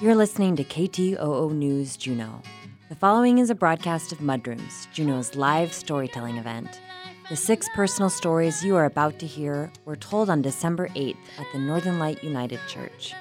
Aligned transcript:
You're 0.00 0.14
listening 0.14 0.56
to 0.56 0.64
KTOO 0.64 1.52
News 1.52 1.94
Juneau. 1.98 2.40
The 2.88 2.94
following 2.94 3.36
is 3.36 3.50
a 3.50 3.54
broadcast 3.54 4.12
of 4.12 4.20
Mudrooms, 4.20 4.90
Juneau's 4.94 5.34
live 5.34 5.74
storytelling 5.74 6.38
event. 6.38 6.80
The 7.28 7.36
six 7.36 7.68
personal 7.74 8.08
stories 8.08 8.64
you 8.64 8.76
are 8.76 8.86
about 8.86 9.18
to 9.18 9.26
hear 9.26 9.70
were 9.84 9.96
told 9.96 10.30
on 10.30 10.40
December 10.40 10.88
8th 10.88 11.18
at 11.38 11.52
the 11.52 11.58
Northern 11.58 11.98
Light 11.98 12.24
United 12.24 12.60
Church. 12.66 13.12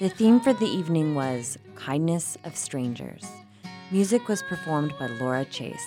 The 0.00 0.08
theme 0.08 0.40
for 0.40 0.52
the 0.52 0.66
evening 0.66 1.14
was 1.14 1.56
Kindness 1.76 2.36
of 2.42 2.56
Strangers. 2.56 3.24
Music 3.92 4.26
was 4.26 4.42
performed 4.42 4.92
by 4.98 5.06
Laura 5.06 5.44
Chase. 5.44 5.86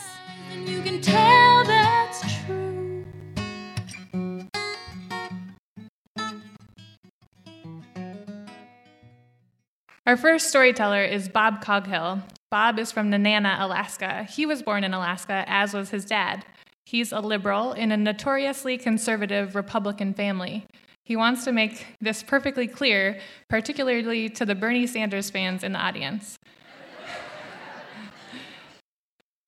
Our 10.08 10.16
first 10.16 10.48
storyteller 10.48 11.04
is 11.04 11.28
Bob 11.28 11.62
Coghill. 11.62 12.22
Bob 12.50 12.80
is 12.80 12.94
from 12.94 13.12
Nenana, 13.12 13.60
Alaska. 13.60 14.24
He 14.24 14.46
was 14.46 14.64
born 14.64 14.86
in 14.86 14.94
Alaska, 14.94 15.44
as 15.48 15.74
was 15.74 15.90
his 15.90 16.06
dad. 16.06 16.46
He's 16.86 17.12
a 17.12 17.20
liberal 17.20 17.74
in 17.74 17.92
a 17.92 17.98
notoriously 17.98 18.78
conservative 18.78 19.54
Republican 19.54 20.14
family. 20.14 20.66
He 21.04 21.18
wants 21.18 21.44
to 21.44 21.52
make 21.52 21.86
this 22.00 22.24
perfectly 22.24 22.70
clear, 22.70 23.20
particularly 23.50 24.30
to 24.30 24.46
the 24.46 24.56
Bernie 24.56 24.88
Sanders 24.88 25.30
fans 25.30 25.62
in 25.62 25.74
the 25.74 25.80
audience. 25.80 26.40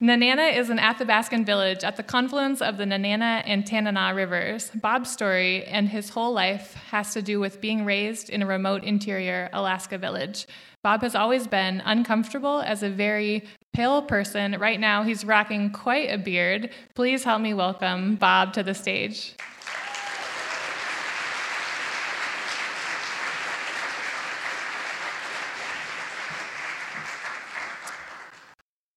Nenana 0.02 0.56
is 0.56 0.70
an 0.70 0.78
Athabascan 0.78 1.46
village 1.46 1.84
at 1.84 1.98
the 1.98 2.04
confluence 2.04 2.62
of 2.62 2.78
the 2.78 2.86
Nenana 2.86 3.44
and 3.46 3.66
Tanana 3.66 4.16
rivers. 4.16 4.72
Bob's 4.74 5.12
story 5.12 5.66
and 5.66 5.90
his 5.90 6.08
whole 6.08 6.32
life 6.32 6.74
has 6.90 7.14
to 7.16 7.22
do 7.22 7.42
with 7.42 7.60
being 7.60 7.84
raised 7.84 8.30
in 8.30 8.42
a 8.42 8.46
remote 8.46 8.86
interior 8.86 9.50
Alaska 9.52 9.98
village. 9.98 10.48
Bob 10.84 11.02
has 11.02 11.16
always 11.16 11.48
been 11.48 11.82
uncomfortable 11.84 12.62
as 12.62 12.82
a 12.82 12.90
very 12.90 13.44
pale 13.74 14.02
person. 14.02 14.56
Right 14.58 14.80
now, 14.80 15.04
he's 15.04 15.26
rocking 15.26 15.70
quite 15.70 16.10
a 16.10 16.18
beard. 16.18 16.70
Please 16.96 17.26
help 17.26 17.42
me 17.42 17.54
welcome 17.54 18.16
Bob 18.16 18.54
to 18.54 18.64
the 18.64 18.74
stage. 18.74 19.36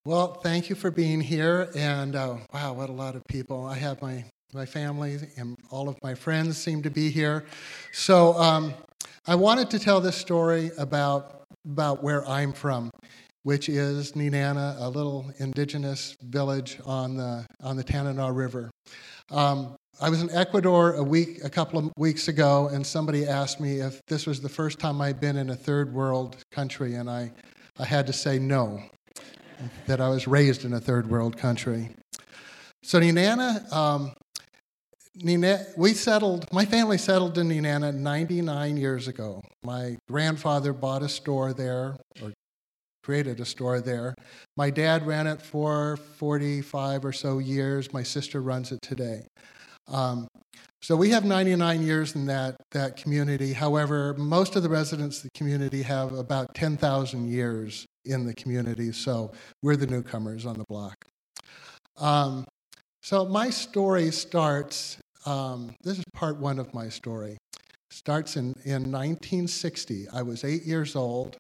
Well, 0.04 0.34
thank 0.34 0.68
you 0.68 0.74
for 0.74 0.90
being 0.90 1.20
here. 1.20 1.70
And 1.76 2.16
uh, 2.16 2.38
wow, 2.52 2.72
what 2.72 2.90
a 2.90 2.92
lot 2.92 3.14
of 3.14 3.24
people. 3.28 3.64
I 3.64 3.76
have 3.76 4.02
my, 4.02 4.24
my 4.52 4.66
family 4.66 5.16
and 5.36 5.56
all 5.70 5.88
of 5.88 5.96
my 6.02 6.12
friends 6.16 6.58
seem 6.58 6.82
to 6.82 6.90
be 6.90 7.08
here. 7.08 7.44
So 7.92 8.34
um, 8.34 8.74
I 9.28 9.36
wanted 9.36 9.70
to 9.70 9.78
tell 9.78 10.00
this 10.00 10.16
story 10.16 10.72
about, 10.76 11.44
about 11.70 12.02
where 12.02 12.28
I'm 12.28 12.52
from, 12.52 12.90
which 13.44 13.68
is 13.68 14.14
Nenana, 14.14 14.74
a 14.80 14.88
little 14.88 15.32
indigenous 15.38 16.16
village 16.20 16.80
on 16.84 17.16
the, 17.16 17.46
on 17.62 17.76
the 17.76 17.84
Tanana 17.84 18.32
River. 18.32 18.72
Um, 19.30 19.76
I 20.00 20.10
was 20.10 20.20
in 20.20 20.30
Ecuador 20.30 20.94
a 20.94 21.02
week, 21.04 21.44
a 21.44 21.50
couple 21.50 21.78
of 21.78 21.92
weeks 21.96 22.26
ago, 22.26 22.68
and 22.72 22.84
somebody 22.84 23.24
asked 23.24 23.60
me 23.60 23.78
if 23.78 24.04
this 24.06 24.26
was 24.26 24.40
the 24.40 24.48
first 24.48 24.80
time 24.80 25.00
I'd 25.00 25.20
been 25.20 25.36
in 25.36 25.50
a 25.50 25.56
third 25.56 25.94
world 25.94 26.38
country, 26.50 26.96
and 26.96 27.08
I, 27.08 27.30
I 27.78 27.84
had 27.84 28.08
to 28.08 28.12
say 28.12 28.40
no 28.40 28.82
that 29.86 30.00
I 30.00 30.08
was 30.08 30.26
raised 30.26 30.64
in 30.64 30.72
a 30.72 30.80
third 30.80 31.08
world 31.08 31.36
country. 31.36 31.90
So 32.82 33.00
Nenana, 33.00 33.72
um, 33.72 34.12
we 35.76 35.92
settled, 35.92 36.52
my 36.52 36.64
family 36.64 36.98
settled 36.98 37.38
in 37.38 37.48
Nenana 37.48 37.94
99 37.94 38.76
years 38.76 39.08
ago. 39.08 39.42
My 39.62 39.96
grandfather 40.08 40.72
bought 40.72 41.02
a 41.02 41.08
store 41.08 41.52
there, 41.52 41.96
or 42.22 42.32
created 43.04 43.40
a 43.40 43.44
store 43.44 43.80
there. 43.80 44.14
My 44.56 44.70
dad 44.70 45.06
ran 45.06 45.26
it 45.26 45.42
for 45.42 45.96
45 45.96 47.04
or 47.04 47.12
so 47.12 47.38
years. 47.38 47.92
My 47.92 48.02
sister 48.02 48.40
runs 48.40 48.72
it 48.72 48.80
today. 48.82 49.26
Um, 49.88 50.28
so 50.80 50.96
we 50.96 51.10
have 51.10 51.24
99 51.24 51.82
years 51.82 52.14
in 52.14 52.26
that, 52.26 52.56
that 52.72 52.96
community. 52.96 53.52
However, 53.52 54.14
most 54.14 54.56
of 54.56 54.62
the 54.62 54.68
residents 54.68 55.18
of 55.18 55.24
the 55.24 55.38
community 55.38 55.82
have 55.82 56.12
about 56.12 56.54
10,000 56.54 57.28
years 57.28 57.86
in 58.04 58.26
the 58.26 58.34
community, 58.34 58.92
so 58.92 59.32
we're 59.62 59.76
the 59.76 59.86
newcomers 59.86 60.46
on 60.46 60.58
the 60.58 60.64
block. 60.64 61.06
Um, 61.98 62.46
so 63.02 63.24
my 63.24 63.50
story 63.50 64.10
starts, 64.10 64.98
um, 65.26 65.74
this 65.82 65.98
is 65.98 66.04
part 66.14 66.38
one 66.38 66.58
of 66.58 66.72
my 66.72 66.88
story, 66.88 67.38
starts 67.90 68.36
in, 68.36 68.54
in 68.64 68.90
1960. 68.90 70.06
I 70.12 70.22
was 70.22 70.44
eight 70.44 70.64
years 70.64 70.96
old. 70.96 71.38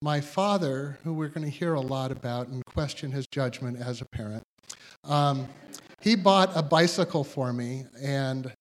My 0.00 0.20
father, 0.20 0.98
who 1.04 1.14
we're 1.14 1.28
going 1.28 1.44
to 1.44 1.50
hear 1.50 1.74
a 1.74 1.80
lot 1.80 2.10
about 2.12 2.48
and 2.48 2.64
question 2.64 3.10
his 3.10 3.26
judgment 3.26 3.78
as 3.80 4.00
a 4.00 4.06
parent, 4.06 4.42
um, 5.04 5.48
he 6.00 6.16
bought 6.16 6.50
a 6.54 6.62
bicycle 6.62 7.24
for 7.24 7.52
me, 7.52 7.84
and 8.02 8.52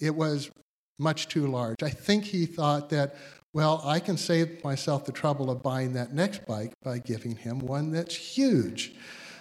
it 0.00 0.14
was 0.14 0.50
much 0.98 1.28
too 1.28 1.46
large. 1.46 1.82
I 1.82 1.90
think 1.90 2.24
he 2.24 2.46
thought 2.46 2.90
that 2.90 3.16
well, 3.56 3.80
I 3.86 4.00
can 4.00 4.18
save 4.18 4.62
myself 4.62 5.06
the 5.06 5.12
trouble 5.12 5.50
of 5.50 5.62
buying 5.62 5.94
that 5.94 6.12
next 6.12 6.44
bike 6.44 6.74
by 6.84 6.98
giving 6.98 7.34
him 7.34 7.58
one 7.58 7.90
that's 7.90 8.14
huge. 8.14 8.92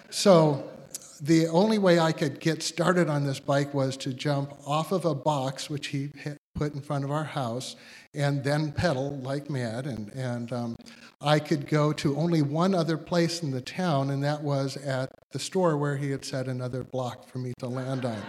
So 0.10 0.72
the 1.20 1.48
only 1.48 1.80
way 1.80 2.00
I 2.00 2.14
could 2.14 2.40
get 2.40 2.64
started 2.64 3.10
on 3.10 3.26
this 3.26 3.42
bike 3.42 3.74
was 3.74 3.98
to 3.98 4.14
jump 4.14 4.54
off 4.66 4.94
of 4.94 5.04
a 5.04 5.14
box, 5.14 5.70
which 5.70 5.88
he 5.88 6.12
put 6.54 6.74
in 6.74 6.80
front 6.80 7.04
of 7.04 7.12
our 7.12 7.26
house, 7.26 7.76
and 8.14 8.42
then 8.42 8.72
pedal 8.72 9.18
like 9.18 9.50
mad. 9.50 9.86
And, 9.86 10.08
and 10.14 10.54
um, 10.54 10.78
I 11.20 11.38
could 11.38 11.68
go 11.68 11.92
to 11.92 12.16
only 12.16 12.42
one 12.42 12.74
other 12.74 12.98
place 12.98 13.44
in 13.44 13.52
the 13.52 13.60
town, 13.60 14.12
and 14.12 14.24
that 14.24 14.42
was 14.42 14.78
at 14.78 15.12
the 15.32 15.40
store 15.40 15.76
where 15.76 15.98
he 15.98 16.10
had 16.12 16.24
set 16.24 16.48
another 16.48 16.86
block 16.86 17.28
for 17.28 17.40
me 17.40 17.52
to 17.60 17.68
land 17.68 18.06
on. 18.06 18.22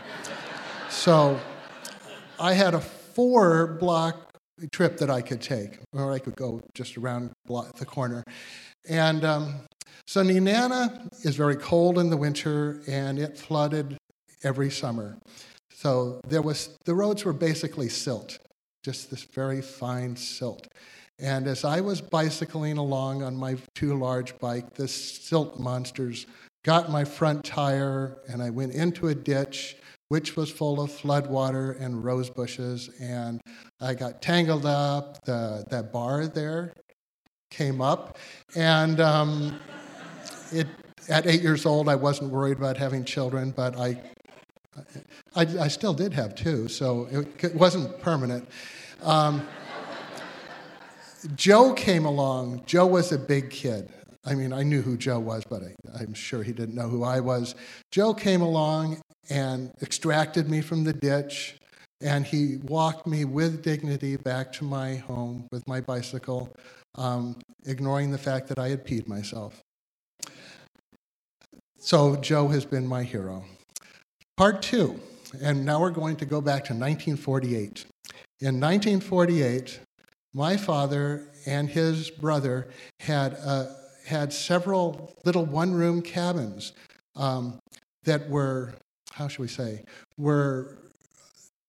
so 0.91 1.39
I 2.41 2.55
had 2.55 2.75
a 2.75 2.81
four 2.81 3.69
block 3.69 4.27
trip 4.73 4.97
that 4.99 5.11
I 5.11 5.21
could 5.21 5.41
take, 5.41 5.79
or 5.93 6.13
I 6.13 6.19
could 6.19 6.37
go 6.37 6.61
just 6.75 6.97
around 6.97 7.33
the 7.47 7.85
corner. 7.85 8.25
And 8.89 9.25
um, 9.25 9.55
so 10.07 10.23
Nenana 10.23 11.09
is 11.25 11.37
very 11.37 11.57
cold 11.57 11.99
in 11.99 12.11
the 12.11 12.17
winter, 12.17 12.81
and 12.87 13.19
it 13.19 13.39
flooded 13.39 13.97
every 14.43 14.71
summer. 14.71 15.19
So 15.73 16.21
there 16.27 16.43
was 16.43 16.77
the 16.85 16.95
roads 16.95 17.25
were 17.25 17.33
basically 17.33 17.89
silt, 17.89 18.39
just 18.83 19.11
this 19.11 19.25
very 19.25 19.61
fine 19.61 20.17
silt. 20.17 20.67
And 21.19 21.47
as 21.47 21.65
I 21.65 21.81
was 21.81 22.01
bicycling 22.01 22.79
along 22.79 23.23
on 23.23 23.37
my 23.37 23.57
too 23.75 23.99
large 23.99 24.39
bike, 24.39 24.75
the 24.75 24.89
silt 24.89 25.59
monsters 25.59 26.27
got 26.65 26.91
my 26.91 27.05
front 27.05 27.45
tire, 27.45 28.19
and 28.29 28.43
I 28.43 28.51
went 28.51 28.73
into 28.73 29.09
a 29.09 29.15
ditch 29.15 29.77
which 30.09 30.37
was 30.37 30.51
full 30.51 30.81
of 30.81 30.91
floodwater 30.91 31.81
and 31.81 32.05
rose 32.05 32.31
bushes. 32.31 32.91
And 33.01 33.41
I 33.81 33.95
got 33.95 34.23
tangled 34.23 34.67
up. 34.67 35.25
The, 35.25 35.65
that 35.71 35.93
bar 35.93 36.27
there 36.27 36.73
came 37.51 37.81
up. 37.81 38.19
And 38.55 39.01
um, 39.01 39.59
it, 40.53 40.67
at 41.09 41.27
eight 41.27 41.43
years 41.43 41.67
old, 41.67 41.89
I 41.89 41.95
wasn't 41.95 42.31
worried 42.31 42.59
about 42.59 42.77
having 42.77 43.05
children, 43.05 43.53
but 43.55 43.77
I, 43.79 44.01
I, 45.35 45.43
I 45.61 45.69
still 45.69 45.95
did 45.95 46.13
have 46.13 46.35
two, 46.35 46.69
so 46.69 47.09
it, 47.11 47.45
it 47.45 47.55
wasn't 47.55 48.01
permanent. 48.01 48.49
Um, 49.03 49.47
Joe 51.35 51.73
came 51.73 52.05
along. 52.05 52.63
Joe 52.67 52.87
was 52.87 53.11
a 53.13 53.19
big 53.19 53.51
kid. 53.51 53.93
I 54.25 54.35
mean, 54.35 54.53
I 54.53 54.63
knew 54.63 54.83
who 54.83 54.97
Joe 54.97 55.21
was, 55.21 55.45
but 55.49 55.63
I, 55.63 56.03
am 56.03 56.15
sure 56.15 56.43
he 56.43 56.53
didn't 56.53 56.75
know 56.75 56.89
who 56.89 57.05
I 57.05 57.21
was. 57.21 57.55
Joe 57.93 58.13
came 58.13 58.43
along 58.43 59.01
and 59.31 59.73
extracted 59.83 60.49
me 60.49 60.61
from 60.61 60.85
the 60.85 60.93
ditch, 60.93 61.57
and 62.01 62.25
he 62.25 62.59
walked 62.65 63.07
me 63.07 63.25
with 63.25 63.63
dignity 63.63 64.17
back 64.17 64.53
to 64.55 64.65
my 64.65 64.97
home 64.97 65.47
with 65.51 65.67
my 65.67 65.81
bicycle, 65.81 66.55
um, 66.97 67.37
ignoring 67.65 68.11
the 68.11 68.19
fact 68.19 68.49
that 68.49 68.59
I 68.59 68.69
had 68.69 68.87
peed 68.87 69.09
myself. 69.09 69.61
So 71.79 72.17
Joe 72.17 72.49
has 72.49 72.65
been 72.65 72.87
my 72.87 73.03
hero. 73.03 73.45
Part 74.37 74.63
two, 74.63 75.01
and 75.41 75.65
now 75.65 75.81
we're 75.81 75.91
going 75.91 76.17
to 76.17 76.27
go 76.27 76.41
back 76.41 76.65
to 76.67 76.75
1948. 76.75 77.87
In 78.41 78.61
1948, 78.61 79.81
my 80.35 80.57
father 80.57 81.29
and 81.47 81.69
his 81.69 82.11
brother 82.11 82.69
had 83.01 83.33
a 83.33 83.75
had 84.07 84.33
several 84.33 85.13
little 85.25 85.45
one 85.45 85.75
room 85.75 86.01
cabins 86.01 86.73
um, 87.17 87.59
that 88.05 88.29
were, 88.31 88.73
how 89.17 89.29
should 89.29 89.41
we 89.41 89.49
say, 89.49 89.83
were 90.19 90.77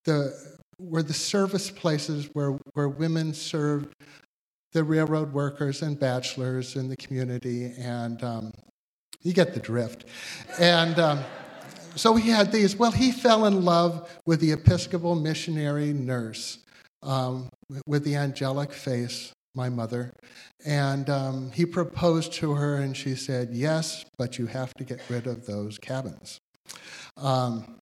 the, 0.04 0.34
were 0.80 1.02
the 1.02 1.14
service 1.14 1.72
places 1.72 2.30
where, 2.34 2.60
where 2.74 2.90
women 2.90 3.34
served 3.34 3.94
the 4.74 4.84
railroad 4.84 5.32
workers 5.32 5.82
and 5.82 5.98
bachelors 5.98 6.76
in 6.76 6.90
the 6.90 6.98
community, 6.98 7.72
and 7.80 8.22
um, 8.24 8.52
you 9.24 9.34
get 9.34 9.54
the 9.54 9.62
drift. 9.62 10.06
And 10.60 11.00
um, 11.00 11.20
so 11.96 12.16
he 12.16 12.30
had 12.30 12.52
these. 12.52 12.76
Well, 12.76 12.92
he 12.92 13.12
fell 13.12 13.46
in 13.46 13.64
love 13.64 14.12
with 14.26 14.42
the 14.42 14.52
Episcopal 14.52 15.16
missionary 15.16 15.94
nurse 15.94 16.60
um, 17.02 17.50
with 17.86 18.04
the 18.04 18.18
angelic 18.18 18.74
face 18.74 19.32
my 19.56 19.70
mother. 19.70 20.14
And 20.66 21.10
um, 21.10 21.52
he 21.52 21.66
proposed 21.66 22.34
to 22.34 22.54
her, 22.54 22.76
and 22.76 22.96
she 22.96 23.16
said, 23.16 23.50
Yes, 23.52 24.06
but 24.18 24.38
you 24.38 24.46
have 24.48 24.74
to 24.76 24.84
get 24.84 25.02
rid 25.10 25.28
of 25.28 25.46
those 25.46 25.78
cabins. 25.78 26.40
Um, 27.16 27.80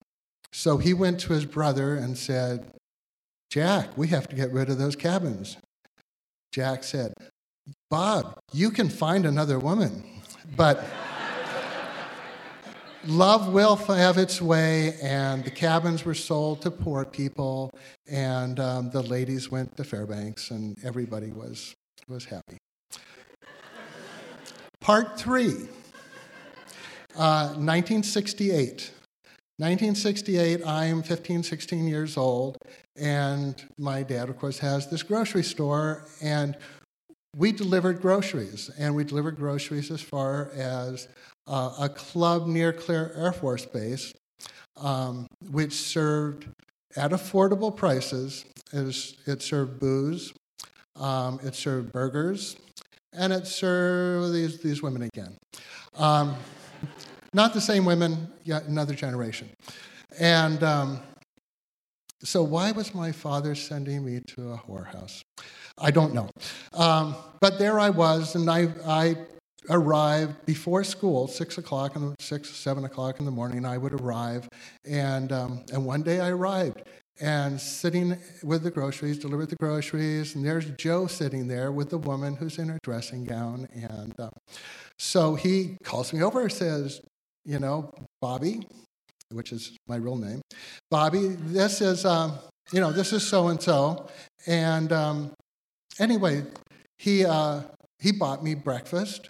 so 0.52 0.78
he 0.78 0.94
went 0.94 1.20
to 1.22 1.34
his 1.34 1.46
brother 1.46 1.96
and 1.96 2.18
said, 2.18 2.72
Jack, 3.50 3.98
we 3.98 4.08
have 4.08 4.28
to 4.30 4.36
get 4.36 4.52
rid 4.52 4.70
of 4.70 4.78
those 4.78 4.96
cabins. 4.96 5.58
Jack 6.52 6.84
said, 6.84 7.14
Bob, 7.90 8.38
you 8.54 8.70
can 8.70 8.90
find 8.90 9.26
another 9.26 9.60
woman, 9.60 10.04
but 10.56 10.84
love 13.06 13.52
will 13.52 13.76
have 13.76 14.18
its 14.18 14.42
way, 14.42 14.96
and 15.02 15.44
the 15.44 15.52
cabins 15.52 16.06
were 16.06 16.14
sold 16.14 16.62
to 16.62 16.72
poor 16.72 17.06
people, 17.06 17.72
and 18.10 18.60
um, 18.60 18.90
the 18.92 19.02
ladies 19.02 19.52
went 19.52 19.76
to 19.78 19.84
Fairbanks, 19.84 20.52
and 20.52 20.78
everybody 20.84 21.32
was, 21.32 21.74
was 22.08 22.26
happy. 22.26 22.58
Part 24.80 25.20
three, 25.20 25.68
uh, 27.18 27.56
1968. 27.56 28.92
1968, 29.58 30.68
I'm 30.68 31.02
15, 31.02 31.44
16 31.44 31.88
years 31.88 32.18
old, 32.18 32.58
and 32.98 33.64
my 33.78 34.04
dad, 34.04 34.28
of 34.28 34.38
course, 34.38 34.60
has 34.60 34.90
this 34.90 35.02
grocery 35.02 35.44
store, 35.44 36.04
and 36.22 36.58
we 37.38 37.54
delivered 37.54 38.02
groceries, 38.02 38.70
and 38.78 38.94
we 38.94 39.06
delivered 39.06 39.38
groceries 39.38 39.92
as 39.92 40.02
far 40.02 40.52
as 40.56 41.08
uh, 41.48 41.74
a 41.80 41.88
club 41.88 42.48
near 42.48 42.74
Clear 42.74 43.14
Air 43.16 43.32
Force 43.32 43.66
Base, 43.66 44.14
um, 44.76 45.26
which 45.52 45.72
served 45.72 46.48
at 46.98 47.12
affordable 47.12 47.74
prices. 47.74 48.44
It, 48.74 49.42
served 49.42 49.80
booze, 49.80 50.34
um, 50.98 51.40
it 51.44 51.56
served 51.56 51.94
burgers, 51.94 52.58
and 53.14 53.32
it 53.32 53.48
served 53.48 54.34
these, 54.34 54.62
these 54.62 54.84
women 54.84 55.04
again. 55.04 55.38
Um, 55.96 56.36
not 57.34 57.54
the 57.54 57.62
same 57.62 57.86
women, 57.86 58.32
yet 58.44 58.64
another 58.66 58.96
generation. 58.96 59.50
And 60.20 60.64
um, 60.64 61.00
so, 62.24 62.44
why 62.44 62.72
was 62.72 62.96
my 62.96 63.12
father 63.12 63.56
sending 63.56 64.06
me 64.06 64.22
to 64.28 64.54
a 64.54 64.58
whorehouse? 64.58 65.24
I 65.78 65.92
don't 65.92 66.14
know. 66.14 66.30
Um, 66.74 67.16
but 67.42 67.60
there 67.60 67.80
I 67.80 67.90
was, 67.90 68.36
and 68.36 68.50
I, 68.50 68.70
I 68.86 69.18
arrived 69.70 70.46
before 70.46 70.84
school, 70.84 71.28
six 71.28 71.58
o'clock, 71.58 71.96
and 71.96 72.16
six, 72.20 72.50
seven 72.50 72.86
o'clock 72.86 73.20
in 73.20 73.26
the 73.26 73.32
morning. 73.32 73.66
I 73.66 73.78
would 73.78 73.94
arrive, 73.94 74.48
and 74.86 75.32
um, 75.32 75.66
and 75.72 75.86
one 75.86 76.02
day 76.02 76.20
I 76.20 76.30
arrived, 76.30 76.84
and 77.20 77.60
sitting 77.60 78.18
with 78.44 78.64
the 78.64 78.72
groceries, 78.72 79.20
delivered 79.20 79.50
the 79.50 79.56
groceries, 79.58 80.36
and 80.36 80.46
there's 80.46 80.70
Joe 80.72 81.08
sitting 81.08 81.48
there 81.48 81.72
with 81.72 81.90
the 81.90 81.98
woman 81.98 82.36
who's 82.36 82.58
in 82.58 82.70
her 82.70 82.80
dressing 82.84 83.26
gown, 83.26 83.68
and 83.74 84.14
uh, 84.20 84.30
so 85.00 85.36
he 85.36 85.78
calls 85.84 86.14
me 86.14 86.24
over, 86.24 86.48
says, 86.50 87.02
you 87.44 87.60
know, 87.60 87.92
Bobby, 88.22 88.68
which 89.32 89.52
is 89.52 89.76
my 89.88 89.98
real 89.98 90.16
name, 90.16 90.42
Bobby, 90.90 91.36
this 91.40 91.82
is, 91.82 92.06
um, 92.06 92.40
you 92.72 92.80
know, 92.80 92.92
this 92.92 93.14
is 93.14 93.26
so 93.28 93.48
and 93.48 93.62
so, 93.62 94.08
and 94.48 94.92
um, 94.92 95.32
anyway, 96.00 96.44
he, 96.98 97.26
uh, 97.26 97.62
he 98.00 98.12
bought 98.12 98.44
me 98.44 98.56
breakfast 98.56 99.30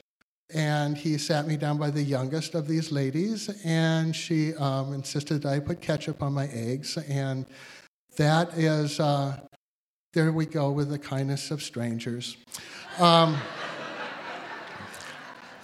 and 0.53 0.95
he 0.95 1.17
sat 1.17 1.47
me 1.47 1.57
down 1.57 1.77
by 1.77 1.89
the 1.89 2.01
youngest 2.01 2.53
of 2.55 2.67
these 2.67 2.91
ladies 2.91 3.49
and 3.65 4.15
she 4.15 4.53
um, 4.55 4.93
insisted 4.93 5.41
that 5.41 5.53
I 5.53 5.59
put 5.59 5.81
ketchup 5.81 6.21
on 6.21 6.33
my 6.33 6.47
eggs. 6.47 6.97
And 7.09 7.45
that 8.17 8.53
is, 8.57 8.99
uh, 8.99 9.39
there 10.13 10.31
we 10.31 10.45
go 10.45 10.71
with 10.71 10.89
the 10.89 10.99
kindness 10.99 11.51
of 11.51 11.61
strangers. 11.61 12.37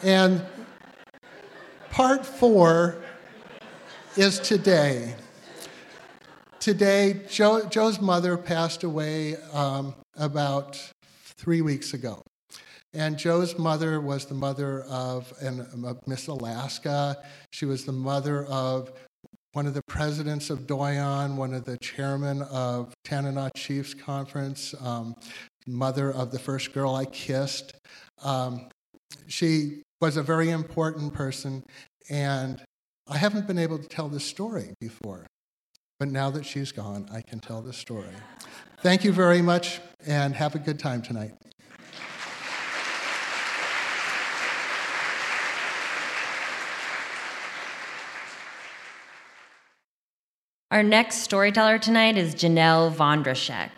And 0.04 0.44
part 1.92 2.26
four 2.26 2.96
is 4.18 4.40
today. 4.40 5.14
Today, 6.60 7.22
Joe, 7.30 7.68
Joe's 7.70 8.02
mother 8.02 8.36
passed 8.36 8.84
away 8.84 9.36
um, 9.54 9.94
about 10.18 10.82
three 11.38 11.62
weeks 11.62 11.94
ago. 11.94 12.24
And 12.96 13.16
Joe's 13.16 13.60
mother 13.60 14.02
was 14.02 14.26
the 14.26 14.34
mother 14.34 14.82
of, 14.90 15.32
and, 15.40 15.68
Miss 16.08 16.28
Alaska. 16.28 17.18
She 17.52 17.66
was 17.66 17.86
the 17.86 17.92
mother 17.92 18.46
of 18.46 18.92
one 19.54 19.68
of 19.68 19.76
the 19.76 19.84
presidents 19.84 20.50
of 20.50 20.66
Doyon, 20.66 21.38
one 21.38 21.54
of 21.54 21.64
the 21.64 21.78
chairmen 21.78 22.42
of 22.44 22.92
Tanana 23.06 23.52
Chiefs 23.56 23.94
Conference, 23.94 24.74
um, 24.82 25.16
mother 25.68 26.12
of 26.12 26.32
the 26.32 26.40
first 26.40 26.74
girl 26.74 26.96
I 26.96 27.06
kissed. 27.06 27.74
Um, 28.24 28.70
she 29.28 29.84
was 30.02 30.18
a 30.18 30.24
very 30.24 30.50
important 30.50 31.14
person, 31.14 31.64
and 32.10 32.64
I 33.08 33.18
haven't 33.18 33.46
been 33.46 33.60
able 33.60 33.78
to 33.78 33.88
tell 33.88 34.10
this 34.10 34.26
story 34.26 34.74
before. 34.80 35.28
But 36.00 36.10
now 36.10 36.32
that 36.32 36.44
she's 36.44 36.72
gone, 36.72 37.08
I 37.14 37.22
can 37.22 37.40
tell 37.40 37.62
this 37.62 37.78
story. 37.78 38.10
Thank 38.80 39.04
you 39.04 39.12
very 39.12 39.44
much, 39.44 39.80
and 40.08 40.36
have 40.36 40.56
a 40.56 40.60
good 40.60 40.80
time 40.80 41.04
tonight. 41.04 41.34
Our 50.72 50.82
next 50.82 51.18
storyteller 51.18 51.78
tonight 51.78 52.18
is 52.18 52.34
Janelle 52.34 52.92
Vondrashek. 52.92 53.70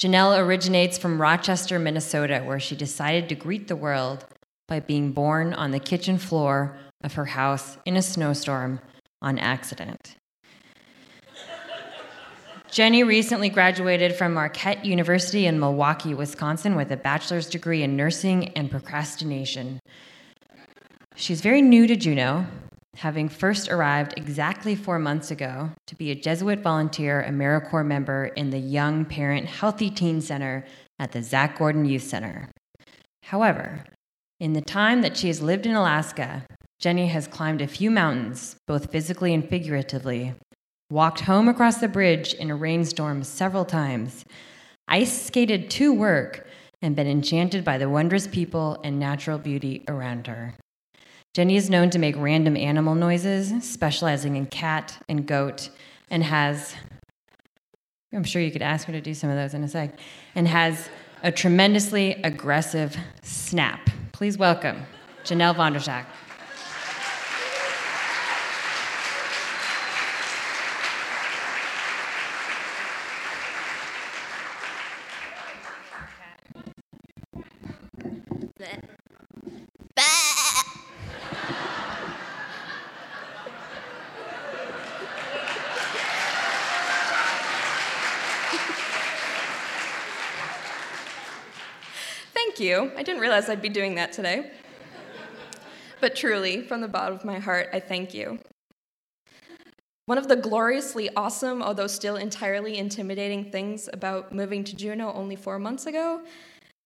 Janelle 0.00 0.36
originates 0.40 0.98
from 0.98 1.20
Rochester, 1.20 1.78
Minnesota, 1.78 2.42
where 2.44 2.58
she 2.58 2.74
decided 2.74 3.28
to 3.28 3.36
greet 3.36 3.68
the 3.68 3.76
world 3.76 4.26
by 4.72 4.80
being 4.80 5.12
born 5.12 5.52
on 5.52 5.70
the 5.70 5.78
kitchen 5.78 6.16
floor 6.16 6.74
of 7.04 7.12
her 7.12 7.26
house 7.26 7.76
in 7.84 7.94
a 7.94 8.00
snowstorm 8.00 8.80
on 9.20 9.38
accident. 9.38 10.16
Jenny 12.70 13.04
recently 13.04 13.50
graduated 13.50 14.14
from 14.14 14.32
Marquette 14.32 14.86
University 14.86 15.44
in 15.44 15.60
Milwaukee, 15.60 16.14
Wisconsin, 16.14 16.74
with 16.74 16.90
a 16.90 16.96
bachelor's 16.96 17.50
degree 17.50 17.82
in 17.82 17.98
nursing 17.98 18.48
and 18.56 18.70
procrastination. 18.70 19.78
She's 21.16 21.42
very 21.42 21.60
new 21.60 21.86
to 21.86 21.94
Juneau, 21.94 22.46
having 22.96 23.28
first 23.28 23.68
arrived 23.68 24.14
exactly 24.16 24.74
four 24.74 24.98
months 24.98 25.30
ago 25.30 25.68
to 25.86 25.94
be 25.96 26.10
a 26.10 26.14
Jesuit 26.14 26.60
volunteer 26.60 27.22
AmeriCorps 27.28 27.84
member 27.84 28.24
in 28.36 28.48
the 28.48 28.58
Young 28.58 29.04
Parent 29.04 29.44
Healthy 29.44 29.90
Teen 29.90 30.22
Center 30.22 30.64
at 30.98 31.12
the 31.12 31.22
Zach 31.22 31.58
Gordon 31.58 31.84
Youth 31.84 32.04
Center. 32.04 32.48
However, 33.22 33.84
in 34.42 34.54
the 34.54 34.60
time 34.60 35.02
that 35.02 35.16
she 35.16 35.28
has 35.28 35.40
lived 35.40 35.66
in 35.66 35.76
Alaska, 35.76 36.44
Jenny 36.80 37.06
has 37.06 37.28
climbed 37.28 37.62
a 37.62 37.66
few 37.68 37.92
mountains, 37.92 38.56
both 38.66 38.90
physically 38.90 39.32
and 39.32 39.48
figuratively, 39.48 40.34
walked 40.90 41.20
home 41.20 41.46
across 41.46 41.78
the 41.78 41.86
bridge 41.86 42.34
in 42.34 42.50
a 42.50 42.56
rainstorm 42.56 43.22
several 43.22 43.64
times, 43.64 44.24
ice 44.88 45.26
skated 45.26 45.70
to 45.70 45.94
work, 45.94 46.44
and 46.82 46.96
been 46.96 47.06
enchanted 47.06 47.64
by 47.64 47.78
the 47.78 47.88
wondrous 47.88 48.26
people 48.26 48.80
and 48.82 48.98
natural 48.98 49.38
beauty 49.38 49.84
around 49.86 50.26
her. 50.26 50.54
Jenny 51.34 51.54
is 51.54 51.70
known 51.70 51.88
to 51.90 52.00
make 52.00 52.16
random 52.16 52.56
animal 52.56 52.96
noises, 52.96 53.52
specializing 53.62 54.34
in 54.34 54.46
cat 54.46 55.00
and 55.08 55.24
goat, 55.24 55.70
and 56.10 56.24
has, 56.24 56.74
I'm 58.12 58.24
sure 58.24 58.42
you 58.42 58.50
could 58.50 58.60
ask 58.60 58.88
her 58.88 58.92
to 58.92 59.00
do 59.00 59.14
some 59.14 59.30
of 59.30 59.36
those 59.36 59.54
in 59.54 59.62
a 59.62 59.68
sec, 59.68 60.00
and 60.34 60.48
has 60.48 60.90
a 61.22 61.30
tremendously 61.30 62.14
aggressive 62.24 62.96
snap. 63.22 63.88
Please 64.22 64.38
welcome 64.38 64.86
Janelle 65.24 65.52
Vonderschak. 65.52 66.06
You. 92.62 92.92
I 92.96 93.02
didn't 93.02 93.20
realize 93.20 93.48
I'd 93.48 93.60
be 93.60 93.68
doing 93.68 93.96
that 93.96 94.12
today. 94.12 94.52
But 96.00 96.16
truly, 96.16 96.62
from 96.62 96.80
the 96.80 96.88
bottom 96.88 97.14
of 97.14 97.24
my 97.24 97.38
heart, 97.38 97.68
I 97.72 97.80
thank 97.80 98.14
you. 98.14 98.38
One 100.06 100.18
of 100.18 100.26
the 100.26 100.34
gloriously 100.34 101.08
awesome, 101.14 101.62
although 101.62 101.86
still 101.86 102.16
entirely 102.16 102.76
intimidating 102.76 103.52
things 103.52 103.88
about 103.92 104.32
moving 104.32 104.64
to 104.64 104.74
Juneau 104.74 105.12
only 105.12 105.36
four 105.36 105.60
months 105.60 105.86
ago 105.86 106.22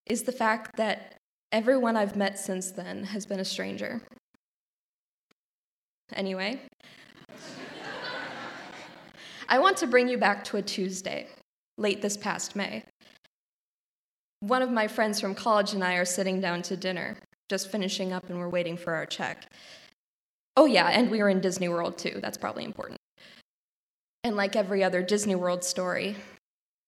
is 0.05 0.25
the 0.25 0.33
fact 0.33 0.77
that 0.77 1.17
everyone 1.51 1.97
I've 1.97 2.15
met 2.15 2.39
since 2.39 2.71
then 2.71 3.05
has 3.05 3.25
been 3.25 3.41
a 3.41 3.45
stranger. 3.45 4.03
Anyway, 6.13 6.61
I 9.49 9.59
want 9.59 9.79
to 9.79 9.87
bring 9.87 10.09
you 10.09 10.19
back 10.19 10.45
to 10.45 10.59
a 10.59 10.63
Tuesday, 10.63 11.27
late 11.79 12.03
this 12.03 12.17
past 12.17 12.55
May. 12.55 12.85
One 14.41 14.63
of 14.63 14.71
my 14.71 14.89
friends 14.89 15.21
from 15.21 15.35
college 15.35 15.73
and 15.73 15.83
I 15.83 15.95
are 15.95 16.05
sitting 16.05 16.41
down 16.41 16.63
to 16.63 16.77
dinner, 16.77 17.17
just 17.49 17.71
finishing 17.71 18.13
up, 18.13 18.29
and 18.29 18.39
we're 18.39 18.49
waiting 18.49 18.77
for 18.77 18.95
our 18.95 19.07
check. 19.07 19.47
Oh, 20.57 20.67
yeah, 20.67 20.89
and 20.89 21.11
we 21.11 21.23
were 21.23 21.29
in 21.29 21.41
Disney 21.41 21.69
World 21.69 21.99
too. 21.99 22.19
That's 22.23 22.39
probably 22.39 22.65
important. 22.65 22.99
And 24.25 24.37
like 24.37 24.57
every 24.57 24.83
other 24.83 25.03
Disney 25.03 25.35
World 25.35 25.63
story, 25.63 26.17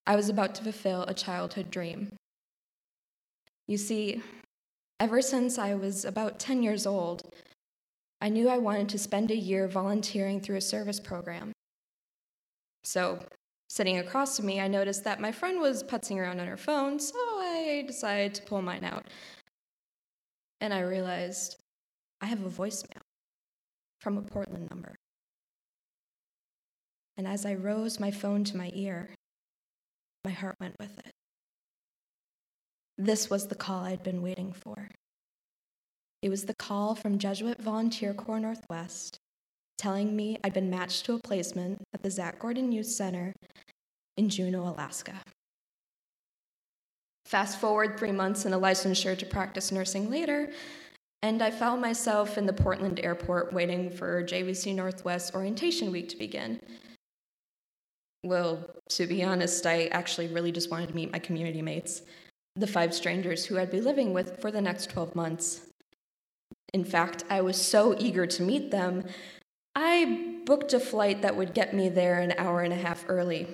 I 0.07 0.17
was 0.17 0.28
about 0.28 0.55
to 0.57 0.62
fulfill 0.62 1.02
a 1.02 1.14
childhood 1.14 1.71
dream. 1.71 2.17
You 3.67 3.76
see, 3.76 4.23
ever 4.99 5.21
since 5.21 5.59
I 5.59 5.75
was 5.75 6.05
about 6.05 6.38
10 6.38 6.62
years 6.62 6.87
old, 6.87 7.23
I 8.21 8.28
knew 8.28 8.49
I 8.49 8.59
wanted 8.59 8.88
to 8.88 8.99
spend 8.99 9.31
a 9.31 9.37
year 9.37 9.69
volunteering 9.69 10.40
through 10.40 10.57
a 10.57 10.62
service 10.62 10.99
program. 10.99 11.52
So, 12.83 13.21
sitting 13.69 13.99
across 13.99 14.37
from 14.37 14.47
me, 14.47 14.61
I 14.61 14.69
noticed 14.69 15.05
that 15.05 15.21
my 15.21 15.33
friend 15.33 15.61
was 15.61 15.85
putzing 15.85 16.17
around 16.17 16.41
on 16.41 16.47
her 16.47 16.57
phone, 16.57 16.99
so 16.99 17.15
I 17.17 17.85
decided 17.87 18.35
to 18.35 18.43
pull 18.43 18.63
mine 18.63 18.85
out. 18.85 19.07
And 20.61 20.75
I 20.75 20.81
realized 20.81 21.57
I 22.21 22.27
have 22.27 22.45
a 22.45 22.51
voicemail 22.51 23.03
from 24.01 24.19
a 24.19 24.23
Portland 24.23 24.69
number. 24.71 24.97
And 27.17 27.27
as 27.27 27.45
I 27.45 27.55
rose 27.55 28.01
my 28.01 28.11
phone 28.11 28.45
to 28.45 28.57
my 28.57 28.71
ear, 28.75 29.11
my 30.25 30.31
heart 30.31 30.57
went 30.61 30.77
with 30.81 30.99
it. 30.99 31.13
This 32.97 33.31
was 33.31 33.47
the 33.49 33.55
call 33.55 33.85
I'd 33.85 34.03
been 34.03 34.23
waiting 34.23 34.53
for. 34.53 34.89
It 36.23 36.31
was 36.31 36.45
the 36.45 36.55
call 36.55 36.95
from 36.95 37.19
Jesuit 37.19 37.61
Volunteer 37.63 38.13
Corps 38.13 38.41
Northwest 38.41 39.19
telling 39.79 40.15
me 40.15 40.39
I'd 40.45 40.53
been 40.53 40.69
matched 40.69 41.07
to 41.07 41.15
a 41.15 41.19
placement 41.19 41.81
at 41.95 42.03
the 42.03 42.11
Zach 42.11 42.41
Gordon 42.41 42.73
Youth 42.73 42.89
Center 42.89 43.33
in 44.17 44.29
Juneau, 44.29 44.69
Alaska. 44.69 45.15
Fast 47.25 47.61
forward 47.61 47.99
three 47.99 48.13
months 48.13 48.45
and 48.45 48.55
a 48.55 48.59
licensure 48.59 49.17
to 49.17 49.27
practice 49.27 49.71
nursing 49.71 50.11
later, 50.11 50.51
and 51.23 51.43
I 51.43 51.51
found 51.51 51.81
myself 51.81 52.39
in 52.39 52.47
the 52.47 52.53
Portland 52.53 53.01
airport 53.01 53.53
waiting 53.53 53.91
for 53.91 54.23
JVC 54.25 54.75
Northwest 54.75 55.35
orientation 55.35 55.93
week 55.93 56.09
to 56.09 56.17
begin. 56.17 56.61
Well, 58.25 58.71
to 58.91 59.07
be 59.07 59.23
honest, 59.23 59.67
I 59.67 59.87
actually 59.87 60.29
really 60.29 60.53
just 60.53 60.71
wanted 60.71 60.89
to 60.89 60.95
meet 60.95 61.13
my 61.13 61.19
community 61.19 61.63
mates, 61.63 62.03
the 62.57 62.67
five 62.67 62.93
strangers 62.95 63.45
who 63.45 63.59
I'd 63.59 63.71
be 63.71 63.81
living 63.81 64.13
with 64.13 64.41
for 64.41 64.51
the 64.51 64.61
next 64.61 64.91
12 64.91 65.15
months. 65.15 65.61
In 66.75 66.85
fact, 66.85 67.25
I 67.31 67.41
was 67.41 67.61
so 67.61 67.95
eager 67.99 68.27
to 68.27 68.43
meet 68.43 68.71
them, 68.71 69.05
I 69.81 70.41
booked 70.45 70.73
a 70.73 70.81
flight 70.81 71.23
that 71.23 71.37
would 71.37 71.55
get 71.55 71.73
me 71.73 71.89
there 71.89 72.19
an 72.19 72.35
hour 72.37 72.63
and 72.63 72.73
a 72.73 72.77
half 72.77 73.05
early. 73.07 73.47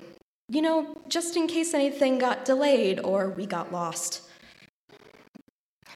You 0.49 0.63
know, 0.63 0.97
just 1.07 1.37
in 1.37 1.47
case 1.47 1.75
anything 1.75 2.19
got 2.19 2.47
delayed 2.47 2.99
or 3.01 3.29
we 3.29 3.45
got 3.45 3.71
lost. 3.71 4.23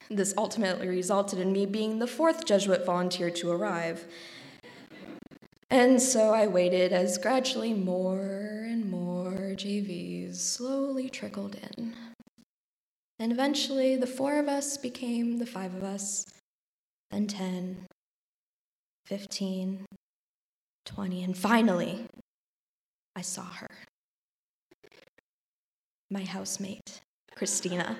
This 0.07 0.35
ultimately 0.37 0.87
resulted 0.87 1.39
in 1.39 1.51
me 1.51 1.65
being 1.65 1.97
the 1.97 2.05
fourth 2.05 2.45
Jesuit 2.45 2.85
volunteer 2.85 3.31
to 3.31 3.49
arrive. 3.49 4.05
And 5.71 5.99
so 5.99 6.31
I 6.31 6.45
waited 6.45 6.93
as 6.93 7.17
gradually 7.17 7.73
more 7.73 8.65
and 8.69 8.87
more 8.87 9.31
JVs 9.55 10.35
slowly 10.35 11.09
trickled 11.09 11.55
in. 11.55 11.95
And 13.17 13.31
eventually, 13.31 13.95
the 13.95 14.05
four 14.05 14.37
of 14.37 14.47
us 14.47 14.77
became 14.77 15.39
the 15.39 15.47
five 15.47 15.73
of 15.73 15.83
us, 15.83 16.23
then 17.09 17.25
10, 17.25 17.87
15, 19.07 19.85
20, 20.89 21.23
and 21.23 21.37
finally, 21.37 22.05
I 23.15 23.21
saw 23.21 23.45
her. 23.45 23.69
My 26.09 26.23
housemate, 26.23 27.01
Christina. 27.35 27.97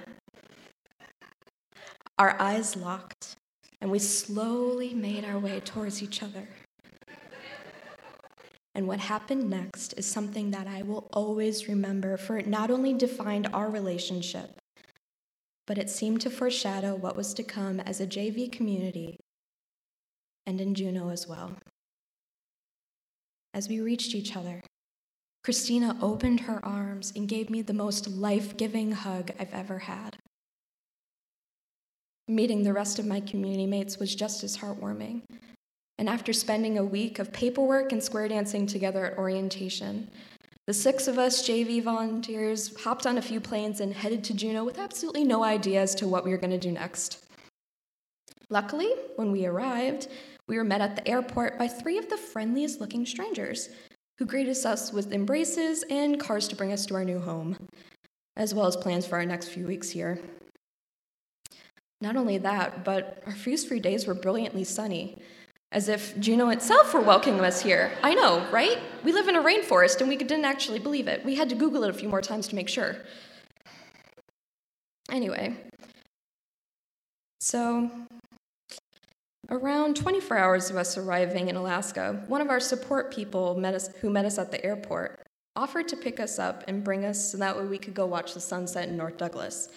Our 2.17 2.36
eyes 2.41 2.75
locked, 2.75 3.36
and 3.79 3.91
we 3.91 4.00
slowly 4.00 4.96
made 4.96 5.24
our 5.24 5.38
way 5.38 5.60
towards 5.60 6.01
each 6.01 6.24
other. 6.24 6.48
And 8.74 8.88
what 8.88 9.00
happened 9.00 9.50
next 9.50 9.93
is 9.93 10.08
something 10.08 10.50
that 10.51 10.65
I 10.65 10.81
will 10.81 11.08
always 11.13 11.67
remember, 11.67 12.17
for 12.17 12.38
it 12.38 12.48
not 12.48 12.72
only 12.72 12.93
defined 12.93 13.50
our 13.53 13.69
relationship, 13.69 14.58
but 15.67 15.77
it 15.77 15.91
seemed 15.91 16.22
to 16.22 16.31
foreshadow 16.31 16.96
what 16.96 17.15
was 17.15 17.36
to 17.36 17.43
come 17.43 17.79
as 17.79 18.01
a 18.01 18.08
JV 18.08 18.51
community 18.51 19.17
and 20.48 20.60
in 20.60 20.74
Juneau 20.74 21.10
as 21.10 21.27
well. 21.27 21.51
As 23.53 23.68
we 23.68 23.79
reached 23.79 24.13
each 24.13 24.36
other, 24.36 24.62
Christina 25.44 25.98
opened 26.01 26.41
her 26.41 26.63
arms 26.63 27.12
and 27.15 27.27
gave 27.27 27.50
me 27.50 27.62
the 27.62 27.74
most 27.74 28.08
life 28.08 28.58
giving 28.58 28.91
hug 28.91 29.32
I've 29.39 29.53
ever 29.53 29.79
had. 29.79 30.18
Meeting 32.27 32.62
the 32.62 32.74
rest 32.74 33.00
of 33.00 33.08
my 33.08 33.20
community 33.20 33.65
mates 33.65 33.98
was 33.98 34.13
just 34.13 34.44
as 34.44 34.58
heartwarming. 34.58 35.24
And 35.98 36.08
after 36.08 36.32
spending 36.32 36.77
a 36.77 36.84
week 36.84 37.18
of 37.18 37.34
paperwork 37.34 37.91
and 37.91 38.03
square 38.03 38.27
dancing 38.27 38.68
together 38.68 39.06
at 39.06 39.18
orientation, 39.18 40.10
the 40.68 40.74
six 40.74 41.08
of 41.08 41.18
us 41.18 41.41
JV 41.41 41.82
volunteers 41.82 42.79
hopped 42.84 43.08
on 43.08 43.18
a 43.18 43.22
few 43.22 43.41
planes 43.41 43.82
and 43.82 43.91
headed 43.91 44.24
to 44.25 44.36
Juneau 44.36 44.63
with 44.63 44.77
absolutely 44.77 45.24
no 45.24 45.44
idea 45.44 45.82
as 45.82 45.96
to 45.96 46.08
what 46.08 46.24
we 46.24 46.29
were 46.29 46.38
going 46.38 46.51
to 46.51 46.60
do 46.60 46.72
next. 46.72 47.25
Luckily, 48.51 48.94
when 49.15 49.32
we 49.32 49.48
arrived, 49.48 50.08
we 50.50 50.58
were 50.58 50.63
met 50.63 50.82
at 50.82 50.96
the 50.96 51.08
airport 51.08 51.60
by 51.60 51.68
three 51.68 52.00
of 52.00 52.10
the 52.10 52.18
friendliest 52.18 52.82
looking 52.82 53.06
strangers 53.06 53.70
who 54.18 54.25
greeted 54.25 54.65
us 54.65 54.91
with 54.91 55.13
embraces 55.13 55.86
and 55.91 56.20
cars 56.20 56.48
to 56.48 56.56
bring 56.56 56.74
us 56.74 56.88
to 56.88 56.96
our 56.96 57.06
new 57.06 57.20
home, 57.20 57.56
as 58.36 58.53
well 58.53 58.65
as 58.65 58.75
plans 58.75 59.06
for 59.06 59.15
our 59.15 59.25
next 59.25 59.50
few 59.50 59.68
weeks 59.68 59.91
here. 59.91 60.20
Not 62.01 62.15
only 62.15 62.39
that, 62.39 62.84
but 62.84 63.22
our 63.27 63.36
first 63.36 63.70
few 63.70 63.79
days 63.79 64.08
were 64.08 64.15
brilliantly 64.15 64.63
sunny, 64.63 65.22
as 65.72 65.88
if 65.88 66.20
Juneau 66.20 66.50
itself 66.50 66.94
were 66.94 67.01
welcoming 67.01 67.41
us 67.41 67.62
here. 67.62 67.91
I 68.01 68.15
know, 68.15 68.46
right? 68.51 68.79
We 69.03 69.13
live 69.13 69.27
in 69.27 69.36
a 69.36 69.44
rainforest 69.44 70.00
and 70.00 70.10
we 70.10 70.18
didn't 70.18 70.46
actually 70.46 70.79
believe 70.79 71.08
it. 71.08 71.24
We 71.24 71.36
had 71.36 71.50
to 71.50 71.56
Google 71.56 71.84
it 71.84 71.91
a 71.91 71.94
few 71.94 72.10
more 72.10 72.22
times 72.22 72.48
to 72.48 72.56
make 72.56 72.70
sure. 72.70 72.96
Anyway, 75.12 75.56
so 77.39 77.91
around 79.50 79.96
24 79.96 80.38
hours 80.38 80.70
of 80.70 80.77
us 80.77 80.98
arriving 80.98 81.50
in 81.50 81.56
Alaska, 81.56 82.24
one 82.27 82.41
of 82.41 82.50
our 82.50 82.60
support 82.60 83.12
people 83.12 83.56
met 83.56 83.74
us, 83.74 83.89
who 84.01 84.10
met 84.10 84.25
us 84.25 84.38
at 84.38 84.51
the 84.51 84.63
airport 84.65 85.25
offered 85.56 85.88
to 85.89 85.98
pick 85.98 86.20
us 86.20 86.39
up 86.39 86.63
and 86.68 86.84
bring 86.84 87.03
us 87.03 87.32
so 87.32 87.38
that 87.38 87.58
way 87.58 87.65
we 87.65 87.77
could 87.77 87.94
go 87.94 88.06
watch 88.06 88.34
the 88.34 88.39
sunset 88.39 88.88
in 88.88 88.96
North 88.96 89.18
Douglas. 89.18 89.70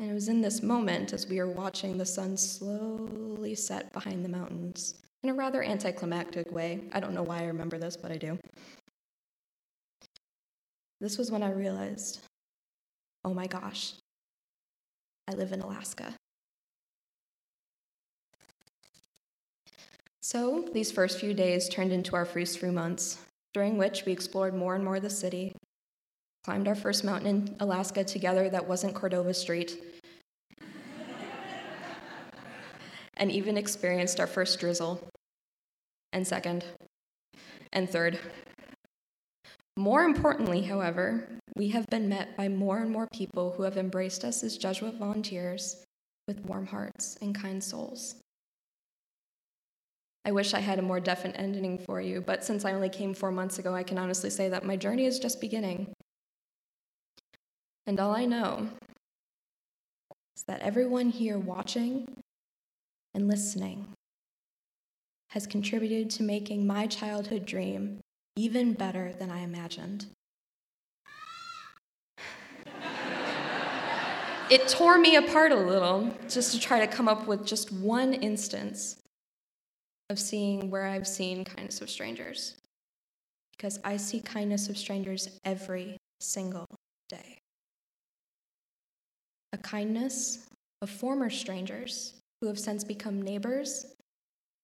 And 0.00 0.10
it 0.10 0.14
was 0.14 0.28
in 0.28 0.40
this 0.40 0.62
moment, 0.62 1.12
as 1.12 1.26
we 1.28 1.38
were 1.38 1.50
watching 1.50 1.98
the 1.98 2.06
sun 2.06 2.36
slowly 2.36 3.54
set 3.54 3.92
behind 3.92 4.24
the 4.24 4.28
mountains, 4.28 4.94
in 5.22 5.30
a 5.30 5.34
rather 5.34 5.62
anticlimactic 5.62 6.50
way. 6.50 6.84
I 6.92 7.00
don't 7.00 7.14
know 7.14 7.22
why 7.22 7.40
I 7.40 7.44
remember 7.44 7.78
this, 7.78 7.96
but 7.96 8.10
I 8.10 8.16
do. 8.16 8.38
This 11.00 11.18
was 11.18 11.30
when 11.30 11.42
I 11.42 11.50
realized 11.50 12.20
oh 13.26 13.32
my 13.32 13.46
gosh, 13.46 13.94
I 15.28 15.32
live 15.32 15.52
in 15.52 15.62
Alaska. 15.62 16.14
So, 20.24 20.66
these 20.72 20.90
first 20.90 21.20
few 21.20 21.34
days 21.34 21.68
turned 21.68 21.92
into 21.92 22.16
our 22.16 22.24
first 22.24 22.58
few 22.58 22.72
months, 22.72 23.18
during 23.52 23.76
which 23.76 24.06
we 24.06 24.12
explored 24.12 24.54
more 24.54 24.74
and 24.74 24.82
more 24.82 24.98
the 24.98 25.10
city, 25.10 25.54
climbed 26.44 26.66
our 26.66 26.74
first 26.74 27.04
mountain 27.04 27.28
in 27.28 27.56
Alaska 27.60 28.04
together 28.04 28.48
that 28.48 28.66
wasn't 28.66 28.94
Cordova 28.94 29.34
Street, 29.34 29.78
and 33.18 33.30
even 33.30 33.58
experienced 33.58 34.18
our 34.18 34.26
first 34.26 34.58
drizzle, 34.58 35.06
and 36.14 36.26
second, 36.26 36.64
and 37.74 37.90
third. 37.90 38.18
More 39.76 40.04
importantly, 40.04 40.62
however, 40.62 41.28
we 41.54 41.68
have 41.68 41.86
been 41.88 42.08
met 42.08 42.34
by 42.34 42.48
more 42.48 42.78
and 42.78 42.90
more 42.90 43.08
people 43.12 43.52
who 43.52 43.64
have 43.64 43.76
embraced 43.76 44.24
us 44.24 44.42
as 44.42 44.56
Jesuit 44.56 44.94
volunteers 44.94 45.84
with 46.26 46.40
warm 46.46 46.68
hearts 46.68 47.18
and 47.20 47.34
kind 47.34 47.62
souls. 47.62 48.14
I 50.26 50.32
wish 50.32 50.54
I 50.54 50.60
had 50.60 50.78
a 50.78 50.82
more 50.82 51.00
definite 51.00 51.38
ending 51.38 51.78
for 51.78 52.00
you, 52.00 52.22
but 52.22 52.42
since 52.42 52.64
I 52.64 52.72
only 52.72 52.88
came 52.88 53.12
four 53.12 53.30
months 53.30 53.58
ago, 53.58 53.74
I 53.74 53.82
can 53.82 53.98
honestly 53.98 54.30
say 54.30 54.48
that 54.48 54.64
my 54.64 54.74
journey 54.74 55.04
is 55.04 55.18
just 55.18 55.40
beginning. 55.40 55.92
And 57.86 58.00
all 58.00 58.12
I 58.12 58.24
know 58.24 58.68
is 60.34 60.44
that 60.44 60.62
everyone 60.62 61.10
here 61.10 61.38
watching 61.38 62.08
and 63.12 63.28
listening 63.28 63.88
has 65.30 65.46
contributed 65.46 66.08
to 66.10 66.22
making 66.22 66.66
my 66.66 66.86
childhood 66.86 67.44
dream 67.44 68.00
even 68.36 68.72
better 68.72 69.12
than 69.12 69.30
I 69.30 69.40
imagined. 69.40 70.06
it 74.50 74.68
tore 74.68 74.98
me 74.98 75.16
apart 75.16 75.52
a 75.52 75.56
little 75.56 76.14
just 76.28 76.52
to 76.52 76.60
try 76.60 76.80
to 76.80 76.86
come 76.86 77.08
up 77.08 77.26
with 77.26 77.44
just 77.44 77.72
one 77.72 78.14
instance 78.14 78.96
of 80.10 80.18
seeing 80.18 80.70
where 80.70 80.86
I've 80.86 81.06
seen 81.06 81.44
kindness 81.44 81.80
of 81.80 81.90
strangers. 81.90 82.54
Because 83.52 83.78
I 83.84 83.96
see 83.96 84.20
kindness 84.20 84.68
of 84.68 84.76
strangers 84.76 85.28
every 85.44 85.96
single 86.20 86.66
day. 87.08 87.38
a 89.54 89.58
kindness 89.58 90.48
of 90.82 90.90
former 90.90 91.30
strangers 91.30 92.14
who 92.40 92.48
have 92.48 92.58
since 92.58 92.82
become 92.82 93.22
neighbors, 93.22 93.86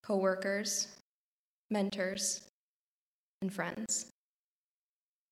co 0.03 0.17
workers, 0.17 0.89
mentors, 1.71 2.43
and 3.41 3.53
friends. 3.53 4.07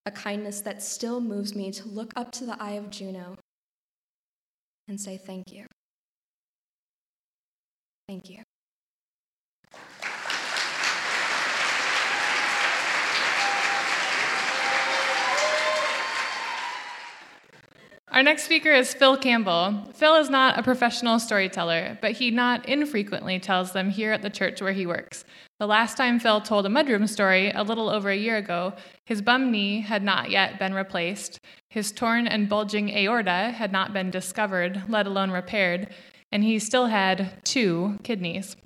A 0.06 0.12
kindness 0.12 0.60
that 0.60 0.80
still 0.80 1.20
moves 1.20 1.56
me 1.56 1.72
to 1.72 1.88
look 1.88 2.12
up 2.14 2.30
to 2.32 2.46
the 2.46 2.56
eye 2.62 2.78
of 2.78 2.88
Juneau 2.88 3.34
and 4.86 4.98
say 5.00 5.16
thank 5.18 5.50
you. 5.50 5.66
Thank 8.06 8.30
you. 8.30 8.47
Our 18.10 18.22
next 18.22 18.44
speaker 18.44 18.72
is 18.72 18.94
Phil 18.94 19.18
Campbell. 19.18 19.92
Phil 19.92 20.16
is 20.16 20.30
not 20.30 20.58
a 20.58 20.62
professional 20.62 21.18
storyteller, 21.18 21.98
but 22.00 22.12
he 22.12 22.30
not 22.30 22.66
infrequently 22.66 23.38
tells 23.38 23.72
them 23.72 23.90
here 23.90 24.12
at 24.12 24.22
the 24.22 24.30
church 24.30 24.62
where 24.62 24.72
he 24.72 24.86
works. 24.86 25.26
The 25.58 25.66
last 25.66 25.98
time 25.98 26.18
Phil 26.18 26.40
told 26.40 26.64
a 26.64 26.70
mudroom 26.70 27.06
story, 27.06 27.50
a 27.50 27.62
little 27.62 27.90
over 27.90 28.08
a 28.08 28.16
year 28.16 28.38
ago, 28.38 28.72
his 29.04 29.20
bum 29.20 29.50
knee 29.50 29.82
had 29.82 30.02
not 30.02 30.30
yet 30.30 30.58
been 30.58 30.72
replaced, 30.72 31.38
his 31.68 31.92
torn 31.92 32.26
and 32.26 32.48
bulging 32.48 32.90
aorta 32.96 33.52
had 33.54 33.72
not 33.72 33.92
been 33.92 34.10
discovered, 34.10 34.84
let 34.88 35.06
alone 35.06 35.30
repaired, 35.30 35.88
and 36.32 36.42
he 36.42 36.58
still 36.58 36.86
had 36.86 37.44
two 37.44 37.98
kidneys. 38.04 38.56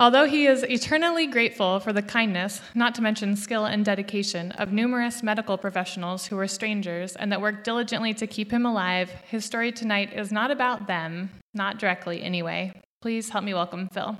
Although 0.00 0.26
he 0.26 0.46
is 0.46 0.62
eternally 0.62 1.26
grateful 1.26 1.80
for 1.80 1.92
the 1.92 2.02
kindness, 2.02 2.60
not 2.72 2.94
to 2.94 3.02
mention 3.02 3.34
skill 3.34 3.64
and 3.64 3.84
dedication, 3.84 4.52
of 4.52 4.72
numerous 4.72 5.24
medical 5.24 5.58
professionals 5.58 6.26
who 6.26 6.36
were 6.36 6.46
strangers 6.46 7.16
and 7.16 7.32
that 7.32 7.40
worked 7.40 7.64
diligently 7.64 8.14
to 8.14 8.28
keep 8.28 8.52
him 8.52 8.64
alive, 8.64 9.10
his 9.26 9.44
story 9.44 9.72
tonight 9.72 10.12
is 10.12 10.30
not 10.30 10.52
about 10.52 10.86
them, 10.86 11.30
not 11.52 11.80
directly 11.80 12.22
anyway. 12.22 12.80
Please 13.02 13.30
help 13.30 13.42
me 13.42 13.54
welcome 13.54 13.88
Phil. 13.88 14.16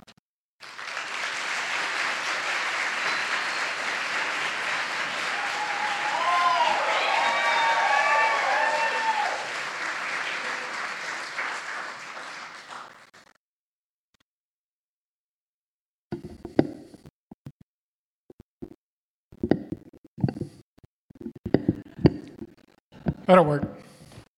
That'll 23.29 23.45
work. 23.45 23.61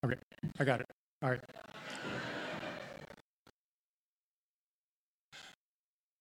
Okay, 0.05 0.15
I 0.59 0.65
got 0.65 0.81
it. 0.81 0.85
All 1.23 1.29
right. 1.29 1.39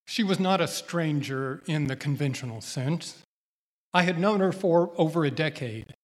She 0.06 0.22
was 0.22 0.38
not 0.38 0.60
a 0.60 0.68
stranger 0.68 1.64
in 1.66 1.88
the 1.88 1.96
conventional 1.96 2.60
sense. 2.60 3.18
I 3.92 4.02
had 4.02 4.20
known 4.20 4.38
her 4.38 4.52
for 4.52 4.92
over 4.96 5.24
a 5.24 5.32
decade. 5.32 5.94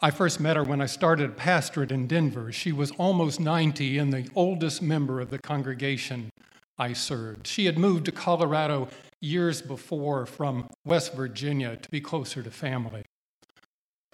I 0.00 0.12
first 0.12 0.38
met 0.38 0.54
her 0.54 0.62
when 0.62 0.80
I 0.80 0.86
started 0.86 1.30
a 1.30 1.32
pastorate 1.32 1.90
in 1.90 2.06
Denver. 2.06 2.52
She 2.52 2.70
was 2.70 2.92
almost 2.92 3.40
90 3.40 3.98
and 3.98 4.12
the 4.12 4.28
oldest 4.36 4.82
member 4.82 5.20
of 5.20 5.30
the 5.30 5.40
congregation 5.40 6.30
I 6.78 6.92
served. 6.92 7.48
She 7.48 7.66
had 7.66 7.76
moved 7.76 8.04
to 8.04 8.12
Colorado 8.12 8.86
years 9.20 9.62
before 9.62 10.26
from 10.26 10.68
West 10.84 11.12
Virginia 11.14 11.74
to 11.74 11.90
be 11.90 12.00
closer 12.00 12.40
to 12.40 12.52
family. 12.52 13.02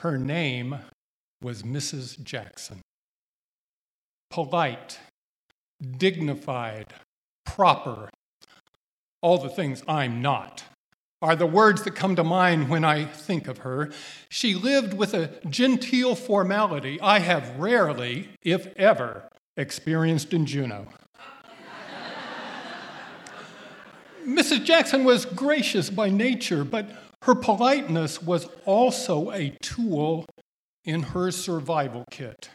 Her 0.03 0.19
name 0.19 0.79
was 1.41 1.63
Mrs. 1.63 2.21
Jackson. 2.21 2.81
Polite, 4.31 4.99
dignified, 5.97 6.93
proper, 7.47 8.11
all 9.21 9.39
the 9.39 9.49
things 9.49 9.85
I'm 9.87 10.21
not 10.21 10.65
are 11.23 11.37
the 11.37 11.47
words 11.47 11.85
that 11.85 11.95
come 11.95 12.17
to 12.17 12.25
mind 12.25 12.69
when 12.69 12.85
I 12.85 13.05
think 13.05 13.47
of 13.47 13.59
her. 13.59 13.93
She 14.29 14.57
lived 14.57 14.93
with 14.93 15.15
a 15.15 15.31
genteel 15.49 16.17
formality 16.17 17.01
I 17.01 17.21
have 17.21 17.57
rarely, 17.57 18.31
if 18.43 18.67
ever, 18.75 19.29
experienced 19.57 20.35
in 20.35 20.47
Juneau. 20.47 20.89
Mrs. 24.27 24.65
Jackson 24.65 25.05
was 25.05 25.27
gracious 25.27 25.91
by 25.91 26.11
nature, 26.11 26.65
but 26.65 26.91
her 27.23 27.35
politeness 27.35 28.23
was 28.23 28.49
also 28.65 29.31
a 29.31 29.57
tool 29.63 30.27
in 30.85 31.03
her 31.03 31.31
survival 31.31 32.05
kit. 32.11 32.51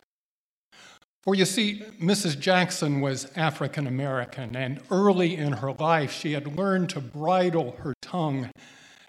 For 1.23 1.35
you 1.35 1.45
see, 1.45 1.83
Mrs. 2.01 2.39
Jackson 2.39 3.01
was 3.01 3.31
African 3.35 3.87
American, 3.87 4.55
and 4.55 4.81
early 4.89 5.35
in 5.35 5.53
her 5.53 5.73
life, 5.73 6.11
she 6.11 6.33
had 6.33 6.57
learned 6.57 6.89
to 6.91 7.01
bridle 7.01 7.75
her 7.79 7.93
tongue 8.01 8.49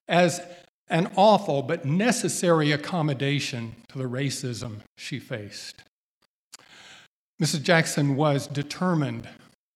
as 0.09 0.41
an 0.89 1.11
awful 1.17 1.63
but 1.63 1.85
necessary 1.85 2.73
accommodation 2.73 3.77
to 3.89 3.99
the 3.99 4.05
racism 4.05 4.79
she 4.97 5.19
faced. 5.19 5.83
Mrs. 7.41 7.63
Jackson 7.63 8.17
was 8.17 8.47
determined 8.47 9.29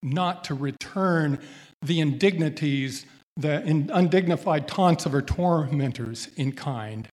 not 0.03 0.42
to 0.45 0.55
return 0.55 1.38
the 1.81 2.01
indignities 2.01 3.07
the 3.37 3.62
undignified 3.92 4.68
taunts 4.68 5.07
of 5.07 5.12
her 5.12 5.23
tormentors 5.23 6.29
in 6.37 6.53
kind, 6.53 7.09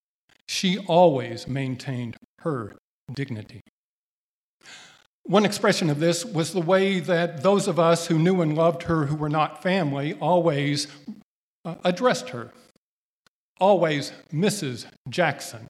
she 0.47 0.77
always 0.77 1.47
maintained 1.47 2.17
her 2.39 2.75
dignity. 3.13 3.61
One 5.23 5.45
expression 5.45 5.89
of 5.89 5.99
this 5.99 6.25
was 6.25 6.53
the 6.53 6.61
way 6.61 6.99
that 6.99 7.43
those 7.43 7.67
of 7.67 7.79
us 7.79 8.07
who 8.07 8.17
knew 8.17 8.41
and 8.41 8.55
loved 8.55 8.83
her 8.83 9.05
who 9.05 9.15
were 9.15 9.29
not 9.29 9.61
family 9.61 10.15
always 10.15 10.87
uh, 11.63 11.75
addressed 11.83 12.29
her. 12.29 12.51
Always 13.59 14.11
Mrs. 14.33 14.87
Jackson. 15.07 15.67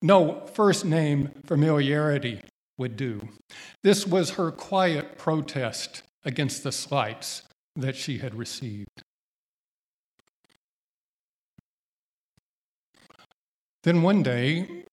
No 0.00 0.46
first 0.54 0.84
name 0.84 1.32
familiarity 1.44 2.40
would 2.78 2.96
do. 2.96 3.28
This 3.82 4.06
was 4.06 4.30
her 4.30 4.50
quiet 4.50 5.18
protest 5.18 6.02
against 6.24 6.62
the 6.62 6.72
slights 6.72 7.42
that 7.76 7.96
she 7.96 8.18
had 8.18 8.34
received. 8.34 9.02
Then 13.84 14.00
one 14.00 14.22
day, 14.22 14.84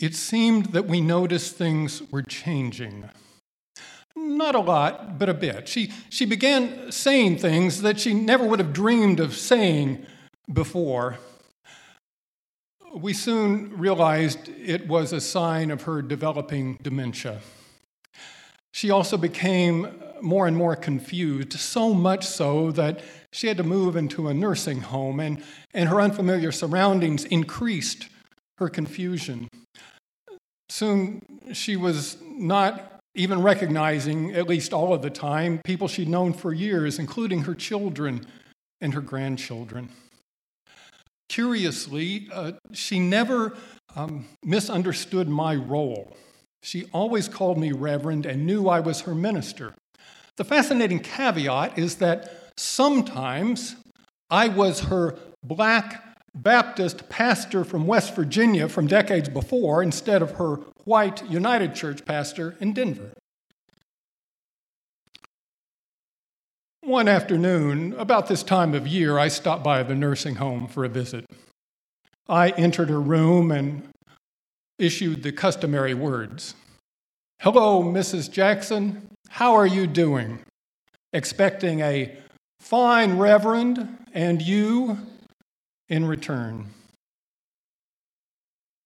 it 0.00 0.14
seemed 0.14 0.72
that 0.72 0.86
we 0.86 1.02
noticed 1.02 1.56
things 1.56 2.02
were 2.10 2.22
changing. 2.22 3.08
Not 4.16 4.54
a 4.54 4.60
lot, 4.60 5.18
but 5.18 5.28
a 5.28 5.34
bit. 5.34 5.68
She, 5.68 5.92
she 6.08 6.24
began 6.24 6.90
saying 6.90 7.36
things 7.38 7.82
that 7.82 8.00
she 8.00 8.14
never 8.14 8.44
would 8.44 8.58
have 8.58 8.72
dreamed 8.72 9.20
of 9.20 9.36
saying 9.36 10.06
before. 10.50 11.18
We 12.94 13.12
soon 13.12 13.78
realized 13.78 14.48
it 14.48 14.88
was 14.88 15.12
a 15.12 15.20
sign 15.20 15.70
of 15.70 15.82
her 15.82 16.00
developing 16.00 16.78
dementia. 16.82 17.40
She 18.72 18.90
also 18.90 19.18
became 19.18 20.02
more 20.22 20.46
and 20.46 20.56
more 20.56 20.76
confused, 20.76 21.52
so 21.52 21.92
much 21.92 22.26
so 22.26 22.70
that 22.72 23.02
she 23.32 23.48
had 23.48 23.58
to 23.58 23.62
move 23.62 23.96
into 23.96 24.28
a 24.28 24.34
nursing 24.34 24.80
home, 24.80 25.20
and, 25.20 25.42
and 25.74 25.90
her 25.90 26.00
unfamiliar 26.00 26.52
surroundings 26.52 27.26
increased 27.26 28.08
her 28.60 28.68
confusion. 28.68 29.48
Soon 30.68 31.20
she 31.52 31.76
was 31.76 32.18
not 32.22 33.00
even 33.16 33.42
recognizing, 33.42 34.32
at 34.32 34.46
least 34.46 34.72
all 34.72 34.94
of 34.94 35.02
the 35.02 35.10
time, 35.10 35.60
people 35.64 35.88
she'd 35.88 36.08
known 36.08 36.32
for 36.32 36.52
years, 36.52 36.98
including 36.98 37.42
her 37.42 37.54
children 37.54 38.24
and 38.80 38.94
her 38.94 39.00
grandchildren. 39.00 39.88
Curiously, 41.28 42.28
uh, 42.32 42.52
she 42.72 43.00
never 43.00 43.56
um, 43.96 44.26
misunderstood 44.44 45.28
my 45.28 45.56
role. 45.56 46.16
She 46.62 46.86
always 46.92 47.28
called 47.28 47.58
me 47.58 47.72
Reverend 47.72 48.26
and 48.26 48.46
knew 48.46 48.68
I 48.68 48.80
was 48.80 49.02
her 49.02 49.14
minister. 49.14 49.74
The 50.36 50.44
fascinating 50.44 51.00
caveat 51.00 51.78
is 51.78 51.96
that 51.96 52.50
sometimes 52.56 53.76
I 54.30 54.48
was 54.48 54.80
her 54.80 55.18
black 55.42 56.09
Baptist 56.34 57.08
pastor 57.08 57.64
from 57.64 57.86
West 57.86 58.14
Virginia 58.14 58.68
from 58.68 58.86
decades 58.86 59.28
before 59.28 59.82
instead 59.82 60.22
of 60.22 60.32
her 60.32 60.56
white 60.84 61.28
United 61.28 61.74
Church 61.74 62.04
pastor 62.04 62.56
in 62.60 62.72
Denver. 62.72 63.12
One 66.82 67.08
afternoon, 67.08 67.94
about 67.98 68.28
this 68.28 68.42
time 68.42 68.74
of 68.74 68.86
year, 68.86 69.18
I 69.18 69.28
stopped 69.28 69.62
by 69.62 69.82
the 69.82 69.94
nursing 69.94 70.36
home 70.36 70.66
for 70.66 70.84
a 70.84 70.88
visit. 70.88 71.26
I 72.28 72.50
entered 72.50 72.88
her 72.88 73.00
room 73.00 73.50
and 73.50 73.88
issued 74.78 75.22
the 75.22 75.32
customary 75.32 75.94
words 75.94 76.54
Hello, 77.42 77.82
Mrs. 77.82 78.30
Jackson. 78.30 79.08
How 79.28 79.54
are 79.54 79.66
you 79.66 79.86
doing? 79.86 80.40
Expecting 81.12 81.80
a 81.80 82.16
fine 82.60 83.18
reverend 83.18 83.98
and 84.12 84.42
you 84.42 84.98
in 85.90 86.06
return. 86.06 86.68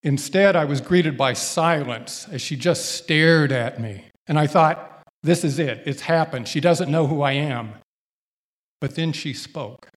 Instead, 0.02 0.56
I 0.56 0.64
was 0.64 0.80
greeted 0.80 1.16
by 1.16 1.34
silence 1.34 2.26
as 2.30 2.42
she 2.42 2.56
just 2.56 2.96
stared 2.96 3.52
at 3.52 3.80
me. 3.80 4.06
And 4.26 4.38
I 4.38 4.46
thought, 4.46 5.02
this 5.22 5.44
is 5.44 5.58
it. 5.58 5.82
It's 5.86 6.02
happened. 6.02 6.48
She 6.48 6.60
doesn't 6.60 6.90
know 6.90 7.06
who 7.06 7.22
I 7.22 7.32
am. 7.32 7.74
But 8.80 8.96
then 8.96 9.12
she 9.12 9.32
spoke. 9.32 9.88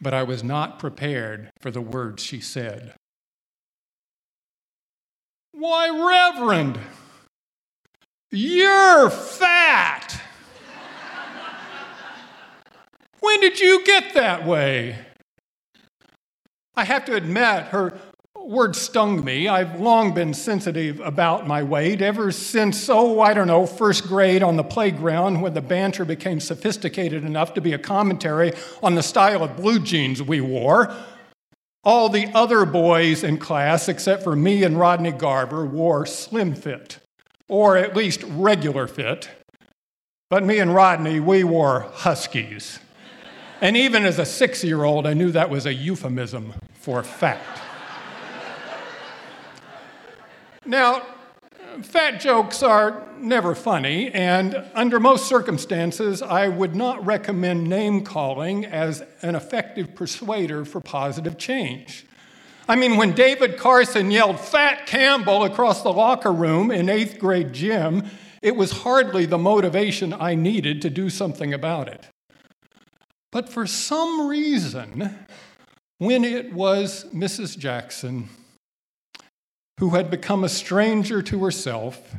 But 0.00 0.14
I 0.14 0.22
was 0.22 0.42
not 0.42 0.78
prepared 0.78 1.50
for 1.60 1.70
the 1.70 1.80
words 1.80 2.24
she 2.24 2.40
said. 2.40 2.94
Why, 5.52 5.90
Reverend, 5.90 6.78
you're 8.30 9.10
fat. 9.10 10.20
when 13.20 13.40
did 13.40 13.60
you 13.60 13.84
get 13.84 14.14
that 14.14 14.46
way? 14.46 14.96
I 16.80 16.84
have 16.84 17.04
to 17.04 17.14
admit, 17.14 17.64
her 17.64 17.92
word 18.34 18.74
stung 18.74 19.22
me. 19.22 19.48
I've 19.48 19.78
long 19.78 20.14
been 20.14 20.32
sensitive 20.32 20.98
about 21.00 21.46
my 21.46 21.62
weight 21.62 22.00
ever 22.00 22.32
since, 22.32 22.88
oh, 22.88 23.20
I 23.20 23.34
don't 23.34 23.48
know, 23.48 23.66
first 23.66 24.08
grade 24.08 24.42
on 24.42 24.56
the 24.56 24.64
playground 24.64 25.42
when 25.42 25.52
the 25.52 25.60
banter 25.60 26.06
became 26.06 26.40
sophisticated 26.40 27.22
enough 27.22 27.52
to 27.52 27.60
be 27.60 27.74
a 27.74 27.78
commentary 27.78 28.54
on 28.82 28.94
the 28.94 29.02
style 29.02 29.44
of 29.44 29.58
blue 29.58 29.78
jeans 29.78 30.22
we 30.22 30.40
wore. 30.40 30.90
All 31.84 32.08
the 32.08 32.28
other 32.32 32.64
boys 32.64 33.24
in 33.24 33.36
class, 33.36 33.86
except 33.86 34.22
for 34.22 34.34
me 34.34 34.64
and 34.64 34.78
Rodney 34.78 35.12
Garber, 35.12 35.66
wore 35.66 36.06
slim 36.06 36.54
fit, 36.54 36.96
or 37.46 37.76
at 37.76 37.94
least 37.94 38.22
regular 38.22 38.86
fit. 38.86 39.28
But 40.30 40.46
me 40.46 40.60
and 40.60 40.74
Rodney, 40.74 41.20
we 41.20 41.44
wore 41.44 41.90
huskies. 41.92 42.78
And 43.60 43.76
even 43.76 44.06
as 44.06 44.18
a 44.18 44.24
six 44.24 44.64
year 44.64 44.84
old, 44.84 45.06
I 45.06 45.12
knew 45.12 45.30
that 45.32 45.50
was 45.50 45.66
a 45.66 45.74
euphemism 45.74 46.54
for 46.80 47.02
fat. 47.02 47.40
Now, 50.64 51.02
fat 51.82 52.20
jokes 52.20 52.62
are 52.62 53.06
never 53.18 53.54
funny, 53.54 54.10
and 54.10 54.64
under 54.74 54.98
most 54.98 55.26
circumstances, 55.26 56.22
I 56.22 56.48
would 56.48 56.74
not 56.74 57.04
recommend 57.04 57.68
name 57.68 58.02
calling 58.02 58.64
as 58.64 59.02
an 59.20 59.34
effective 59.34 59.94
persuader 59.94 60.64
for 60.64 60.80
positive 60.80 61.36
change. 61.36 62.06
I 62.66 62.76
mean, 62.76 62.96
when 62.96 63.12
David 63.12 63.58
Carson 63.58 64.10
yelled 64.10 64.40
Fat 64.40 64.86
Campbell 64.86 65.44
across 65.44 65.82
the 65.82 65.92
locker 65.92 66.32
room 66.32 66.70
in 66.70 66.88
eighth 66.88 67.18
grade 67.18 67.52
gym, 67.52 68.04
it 68.42 68.56
was 68.56 68.70
hardly 68.70 69.26
the 69.26 69.38
motivation 69.38 70.14
I 70.14 70.34
needed 70.34 70.80
to 70.82 70.90
do 70.90 71.10
something 71.10 71.52
about 71.52 71.88
it. 71.88 72.08
But 73.32 73.48
for 73.48 73.66
some 73.66 74.28
reason, 74.28 75.26
when 76.00 76.24
it 76.24 76.50
was 76.50 77.04
Mrs. 77.12 77.58
Jackson 77.58 78.30
who 79.78 79.90
had 79.90 80.10
become 80.10 80.42
a 80.42 80.48
stranger 80.48 81.20
to 81.20 81.44
herself 81.44 82.16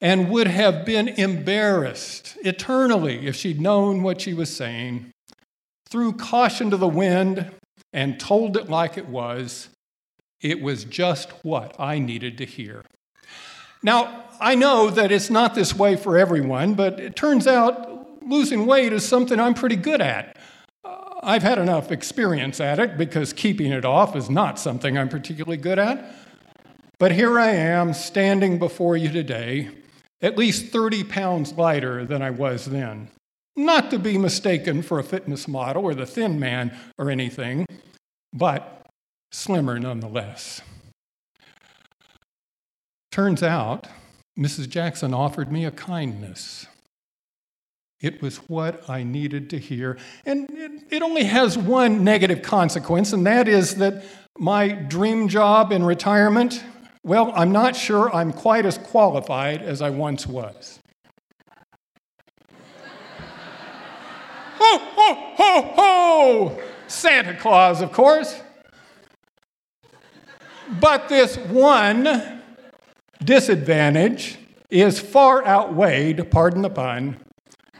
and 0.00 0.28
would 0.28 0.48
have 0.48 0.84
been 0.84 1.06
embarrassed 1.08 2.36
eternally 2.42 3.28
if 3.28 3.36
she'd 3.36 3.60
known 3.60 4.02
what 4.02 4.20
she 4.20 4.34
was 4.34 4.54
saying, 4.54 5.08
threw 5.88 6.12
caution 6.12 6.68
to 6.68 6.76
the 6.76 6.88
wind 6.88 7.48
and 7.92 8.18
told 8.18 8.56
it 8.56 8.68
like 8.68 8.98
it 8.98 9.08
was, 9.08 9.68
it 10.40 10.60
was 10.60 10.82
just 10.82 11.30
what 11.44 11.78
I 11.78 12.00
needed 12.00 12.38
to 12.38 12.44
hear. 12.44 12.82
Now, 13.84 14.24
I 14.40 14.56
know 14.56 14.90
that 14.90 15.12
it's 15.12 15.30
not 15.30 15.54
this 15.54 15.76
way 15.76 15.94
for 15.94 16.18
everyone, 16.18 16.74
but 16.74 16.98
it 16.98 17.14
turns 17.14 17.46
out 17.46 18.20
losing 18.26 18.66
weight 18.66 18.92
is 18.92 19.06
something 19.06 19.38
I'm 19.38 19.54
pretty 19.54 19.76
good 19.76 20.00
at. 20.00 20.36
I've 21.24 21.42
had 21.42 21.58
enough 21.58 21.90
experience 21.90 22.60
at 22.60 22.78
it 22.78 22.98
because 22.98 23.32
keeping 23.32 23.72
it 23.72 23.84
off 23.84 24.14
is 24.14 24.28
not 24.28 24.58
something 24.58 24.98
I'm 24.98 25.08
particularly 25.08 25.56
good 25.56 25.78
at. 25.78 26.14
But 26.98 27.12
here 27.12 27.38
I 27.38 27.50
am 27.50 27.94
standing 27.94 28.58
before 28.58 28.96
you 28.96 29.10
today, 29.10 29.70
at 30.20 30.36
least 30.36 30.66
30 30.66 31.04
pounds 31.04 31.54
lighter 31.54 32.04
than 32.04 32.22
I 32.22 32.30
was 32.30 32.66
then. 32.66 33.08
Not 33.56 33.90
to 33.90 33.98
be 33.98 34.18
mistaken 34.18 34.82
for 34.82 34.98
a 34.98 35.04
fitness 35.04 35.48
model 35.48 35.84
or 35.84 35.94
the 35.94 36.06
thin 36.06 36.38
man 36.38 36.76
or 36.98 37.10
anything, 37.10 37.66
but 38.32 38.86
slimmer 39.32 39.78
nonetheless. 39.78 40.60
Turns 43.10 43.42
out, 43.42 43.86
Mrs. 44.38 44.68
Jackson 44.68 45.14
offered 45.14 45.50
me 45.50 45.64
a 45.64 45.70
kindness. 45.70 46.66
It 48.04 48.20
was 48.20 48.36
what 48.48 48.88
I 48.88 49.02
needed 49.02 49.48
to 49.50 49.58
hear. 49.58 49.96
And 50.26 50.46
it, 50.90 51.02
only 51.02 51.24
has 51.24 51.56
one 51.56 52.04
negative 52.04 52.42
consequence, 52.42 53.14
and 53.14 53.26
that 53.26 53.48
is 53.48 53.76
that 53.76 54.04
my 54.36 54.68
dream 54.68 55.26
job 55.28 55.72
in 55.72 55.82
retirement 55.82 56.62
well, 57.02 57.32
I'm 57.36 57.52
not 57.52 57.76
sure 57.76 58.14
I'm 58.14 58.32
quite 58.32 58.64
as 58.64 58.78
qualified 58.78 59.60
as 59.60 59.82
I 59.82 59.90
once 59.90 60.26
was. 60.26 60.80
ho, 64.56 64.78
ho, 64.78 65.34
ho, 65.36 65.72
ho! 65.76 66.62
Santa 66.86 67.36
Claus, 67.36 67.82
of 67.82 67.92
course. 67.92 68.40
But 70.80 71.10
this 71.10 71.36
one 71.36 72.42
disadvantage 73.22 74.38
is 74.70 74.98
far 74.98 75.46
outweighed, 75.46 76.30
pardon 76.30 76.62
the 76.62 76.70
pun, 76.70 77.23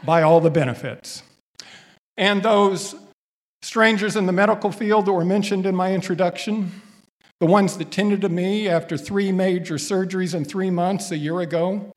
by 0.05 0.21
all 0.21 0.39
the 0.39 0.49
benefits. 0.49 1.23
And 2.17 2.43
those 2.43 2.95
strangers 3.61 4.15
in 4.15 4.25
the 4.25 4.31
medical 4.31 4.71
field 4.71 5.05
that 5.05 5.13
were 5.13 5.25
mentioned 5.25 5.65
in 5.65 5.75
my 5.75 5.93
introduction, 5.93 6.81
the 7.39 7.45
ones 7.45 7.77
that 7.77 7.91
tended 7.91 8.21
to 8.21 8.29
me 8.29 8.69
after 8.69 8.97
three 8.97 9.31
major 9.31 9.75
surgeries 9.75 10.33
in 10.33 10.45
three 10.45 10.69
months 10.69 11.11
a 11.11 11.17
year 11.17 11.41
ago, 11.41 11.91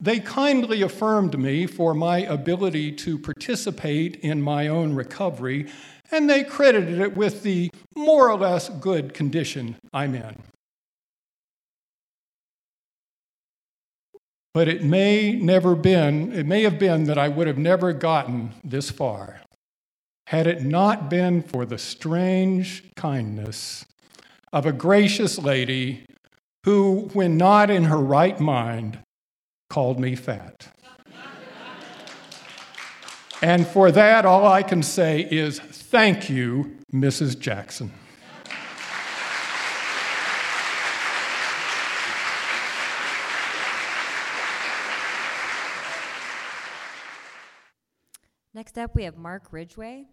they 0.00 0.20
kindly 0.20 0.82
affirmed 0.82 1.36
me 1.38 1.66
for 1.66 1.92
my 1.92 2.18
ability 2.18 2.92
to 2.92 3.18
participate 3.18 4.16
in 4.16 4.40
my 4.40 4.68
own 4.68 4.94
recovery, 4.94 5.66
and 6.12 6.30
they 6.30 6.44
credited 6.44 7.00
it 7.00 7.16
with 7.16 7.42
the 7.42 7.70
more 7.96 8.30
or 8.30 8.38
less 8.38 8.68
good 8.68 9.12
condition 9.12 9.76
I'm 9.92 10.14
in. 10.14 10.42
But 14.58 14.66
it 14.66 14.82
may 14.82 15.34
never 15.34 15.76
been, 15.76 16.32
it 16.32 16.44
may 16.44 16.64
have 16.64 16.80
been 16.80 17.04
that 17.04 17.16
I 17.16 17.28
would 17.28 17.46
have 17.46 17.58
never 17.58 17.92
gotten 17.92 18.54
this 18.64 18.90
far 18.90 19.40
had 20.26 20.48
it 20.48 20.64
not 20.64 21.08
been 21.08 21.44
for 21.44 21.64
the 21.64 21.78
strange 21.78 22.82
kindness 22.96 23.84
of 24.52 24.66
a 24.66 24.72
gracious 24.72 25.38
lady 25.38 26.06
who, 26.64 27.08
when 27.12 27.36
not 27.36 27.70
in 27.70 27.84
her 27.84 27.98
right 27.98 28.40
mind, 28.40 28.98
called 29.70 30.00
me 30.00 30.16
fat. 30.16 30.66
and 33.40 33.64
for 33.64 33.92
that, 33.92 34.26
all 34.26 34.44
I 34.44 34.64
can 34.64 34.82
say 34.82 35.20
is 35.20 35.60
thank 35.60 36.28
you, 36.28 36.78
Mrs. 36.92 37.38
Jackson. 37.38 37.92
Next 48.58 48.76
up, 48.76 48.96
we 48.96 49.04
have 49.04 49.16
Mark 49.16 49.52
Ridgway. 49.52 50.06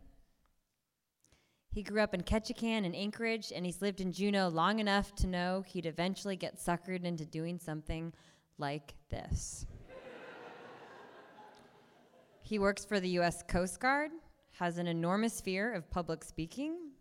He 1.72 1.82
grew 1.82 2.00
up 2.00 2.14
in 2.14 2.22
Ketchikan 2.22 2.86
and 2.86 2.96
Anchorage, 2.96 3.52
and 3.52 3.66
he's 3.66 3.82
lived 3.82 4.02
in 4.02 4.12
Juneau 4.12 4.50
long 4.50 4.78
enough 4.78 5.16
to 5.16 5.26
know 5.26 5.64
he'd 5.66 5.88
eventually 5.88 6.36
get 6.36 6.60
suckered 6.60 7.06
into 7.06 7.26
doing 7.26 7.58
something 7.58 8.14
like 8.60 8.94
this. 9.10 9.66
he 12.44 12.60
works 12.60 12.86
for 12.86 13.00
the 13.00 13.10
U.S. 13.18 13.42
Coast 13.48 13.80
Guard, 13.80 14.12
has 14.60 14.78
an 14.78 14.86
enormous 14.86 15.42
fear 15.42 15.74
of 15.74 15.90
public 15.90 16.24
speaking, 16.24 16.92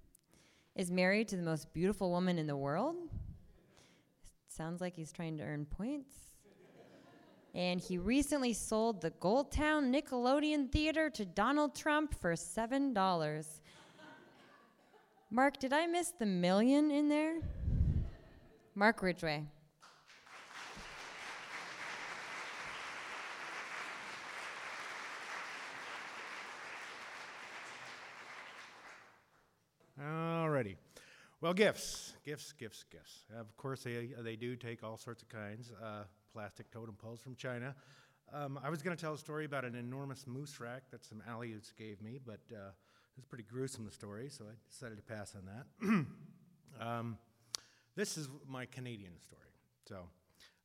is 0.75 0.91
married 0.91 1.29
to 1.29 1.37
the 1.37 1.43
most 1.43 1.75
beautiful 1.75 2.11
woman 2.11 2.39
in 2.39 2.47
the 2.47 2.57
world. 2.57 2.97
Sounds 4.49 4.81
like 4.81 4.97
he's 4.97 5.13
trying 5.13 5.37
to 5.37 5.45
earn 5.45 5.67
points. 5.67 6.15
And 7.55 7.81
he 7.81 7.99
recently 7.99 8.53
sold 8.53 9.01
the 9.01 9.13
Goldtown 9.13 9.95
Nickelodeon 9.95 10.73
Theater 10.73 11.09
to 11.11 11.25
Donald 11.25 11.77
Trump 11.77 12.13
for 12.21 12.33
$7. 12.33 13.61
Mark, 15.31 15.59
did 15.59 15.73
I 15.73 15.87
miss 15.87 16.13
the 16.19 16.27
million 16.27 16.91
in 16.91 17.09
there? 17.09 17.37
Mark 18.75 19.03
Ridgway. 19.03 19.45
Alrighty. 30.01 30.75
Well, 31.41 31.55
gifts, 31.55 32.15
gifts, 32.25 32.53
gifts, 32.53 32.85
gifts. 32.91 33.27
Of 33.39 33.57
course, 33.57 33.85
they, 33.85 34.11
they 34.19 34.35
do 34.35 34.57
take 34.57 34.83
all 34.83 34.97
sorts 34.97 35.23
of 35.23 35.29
kinds. 35.29 35.71
Uh, 35.81 36.05
plastic 36.35 36.71
totem 36.73 36.97
poles 36.97 37.21
from 37.21 37.37
China. 37.37 37.75
Um, 38.33 38.59
I 38.63 38.69
was 38.69 38.83
going 38.83 38.97
to 38.97 39.01
tell 39.01 39.15
a 39.15 39.19
story 39.19 39.45
about 39.45 39.65
an 39.65 39.77
enormous 39.77 40.27
moose 40.27 40.59
rack 40.59 40.83
that 40.91 41.05
some 41.05 41.23
Aleuts 41.31 41.73
gave 41.79 42.03
me, 42.03 42.19
but 42.27 42.41
uh, 42.53 42.71
it's 43.17 43.27
pretty 43.27 43.45
gruesome, 43.45 43.85
the 43.85 43.93
story, 43.93 44.29
so 44.29 44.45
I 44.45 44.55
decided 44.69 44.97
to 44.97 45.03
pass 45.03 45.37
on 45.37 45.47
that. 45.47 46.07
um, 46.87 47.17
this 47.95 48.19
is 48.19 48.29
my 48.49 48.67
Canadian 48.67 49.13
story. 49.21 49.43
So, 49.89 49.99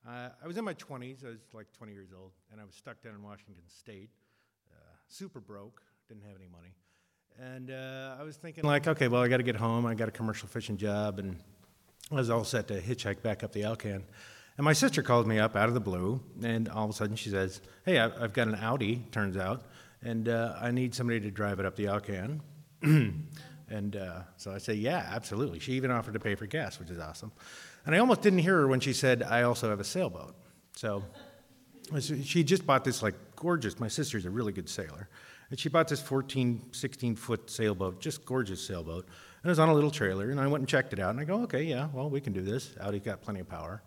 uh, 0.07 0.29
I 0.43 0.47
was 0.47 0.57
in 0.57 0.65
my 0.65 0.73
20s. 0.73 1.23
I 1.23 1.29
was 1.29 1.39
like 1.53 1.71
20 1.73 1.93
years 1.93 2.09
old, 2.19 2.31
and 2.51 2.59
I 2.59 2.65
was 2.65 2.73
stuck 2.73 3.03
down 3.03 3.13
in 3.13 3.21
Washington 3.21 3.63
State, 3.67 4.09
uh, 4.71 4.95
super 5.07 5.39
broke, 5.39 5.83
didn't 6.07 6.23
have 6.23 6.35
any 6.35 6.47
money. 6.47 6.73
And 7.39 7.69
uh, 7.69 8.15
I 8.19 8.23
was 8.23 8.37
thinking, 8.37 8.63
like, 8.63 8.87
okay, 8.87 9.07
well, 9.07 9.21
I 9.21 9.27
got 9.27 9.37
to 9.37 9.43
get 9.43 9.55
home. 9.55 9.85
I 9.85 9.93
got 9.93 10.07
a 10.07 10.11
commercial 10.11 10.47
fishing 10.47 10.77
job, 10.77 11.19
and 11.19 11.37
I 12.11 12.15
was 12.15 12.31
all 12.31 12.43
set 12.43 12.67
to 12.69 12.81
hitchhike 12.81 13.21
back 13.21 13.43
up 13.43 13.51
the 13.51 13.63
Alcan. 13.63 14.03
And 14.59 14.65
my 14.65 14.73
sister 14.73 15.01
called 15.01 15.25
me 15.25 15.39
up 15.39 15.55
out 15.55 15.69
of 15.69 15.73
the 15.73 15.79
blue, 15.79 16.19
and 16.43 16.67
all 16.67 16.83
of 16.83 16.89
a 16.89 16.93
sudden 16.93 17.15
she 17.15 17.29
says, 17.29 17.61
Hey, 17.85 17.97
I've 17.97 18.33
got 18.33 18.49
an 18.49 18.55
Audi, 18.55 19.05
turns 19.09 19.37
out, 19.37 19.63
and 20.01 20.27
uh, 20.27 20.57
I 20.59 20.71
need 20.71 20.93
somebody 20.93 21.21
to 21.21 21.31
drive 21.31 21.61
it 21.61 21.65
up 21.65 21.77
the 21.77 21.87
Alcan. 21.87 22.41
and 22.81 23.95
uh, 23.95 24.23
so 24.35 24.51
I 24.51 24.57
say, 24.57 24.73
Yeah, 24.73 25.07
absolutely. 25.13 25.59
She 25.59 25.71
even 25.75 25.91
offered 25.91 26.13
to 26.13 26.19
pay 26.19 26.35
for 26.35 26.45
gas, 26.45 26.77
which 26.77 26.89
is 26.89 26.99
awesome. 26.99 27.31
And 27.85 27.95
I 27.95 27.99
almost 27.99 28.21
didn't 28.21 28.39
hear 28.39 28.57
her 28.57 28.67
when 28.67 28.81
she 28.81 28.91
said, 28.91 29.23
I 29.23 29.43
also 29.43 29.69
have 29.69 29.79
a 29.79 29.85
sailboat. 29.85 30.35
So 30.75 31.05
she 32.21 32.43
just 32.43 32.65
bought 32.67 32.83
this 32.83 33.01
like 33.01 33.15
gorgeous, 33.37 33.79
my 33.79 33.87
sister's 33.87 34.25
a 34.25 34.29
really 34.29 34.51
good 34.51 34.67
sailor. 34.67 35.07
And 35.51 35.57
she 35.57 35.69
bought 35.69 35.87
this 35.87 36.01
14, 36.01 36.73
16 36.73 37.15
foot 37.15 37.49
sailboat, 37.49 38.01
just 38.01 38.25
gorgeous 38.25 38.61
sailboat. 38.67 39.05
And 39.05 39.45
it 39.45 39.51
was 39.51 39.59
on 39.59 39.69
a 39.69 39.73
little 39.73 39.89
trailer, 39.89 40.31
and 40.31 40.39
I 40.41 40.47
went 40.47 40.63
and 40.63 40.67
checked 40.67 40.91
it 40.91 40.99
out. 40.99 41.11
And 41.11 41.19
I 41.21 41.23
go, 41.23 41.43
okay, 41.43 41.63
yeah, 41.63 41.87
well, 41.93 42.09
we 42.09 42.19
can 42.19 42.33
do 42.33 42.41
this. 42.41 42.75
Audi's 42.81 43.03
got 43.03 43.21
plenty 43.21 43.39
of 43.39 43.47
power. 43.47 43.81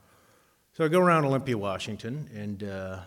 So 0.75 0.87
I 0.87 0.89
go 0.89 1.01
around 1.01 1.27
Olympia, 1.27 1.59
Washington, 1.59 2.31
and, 2.35 2.65
uh, 2.65 3.01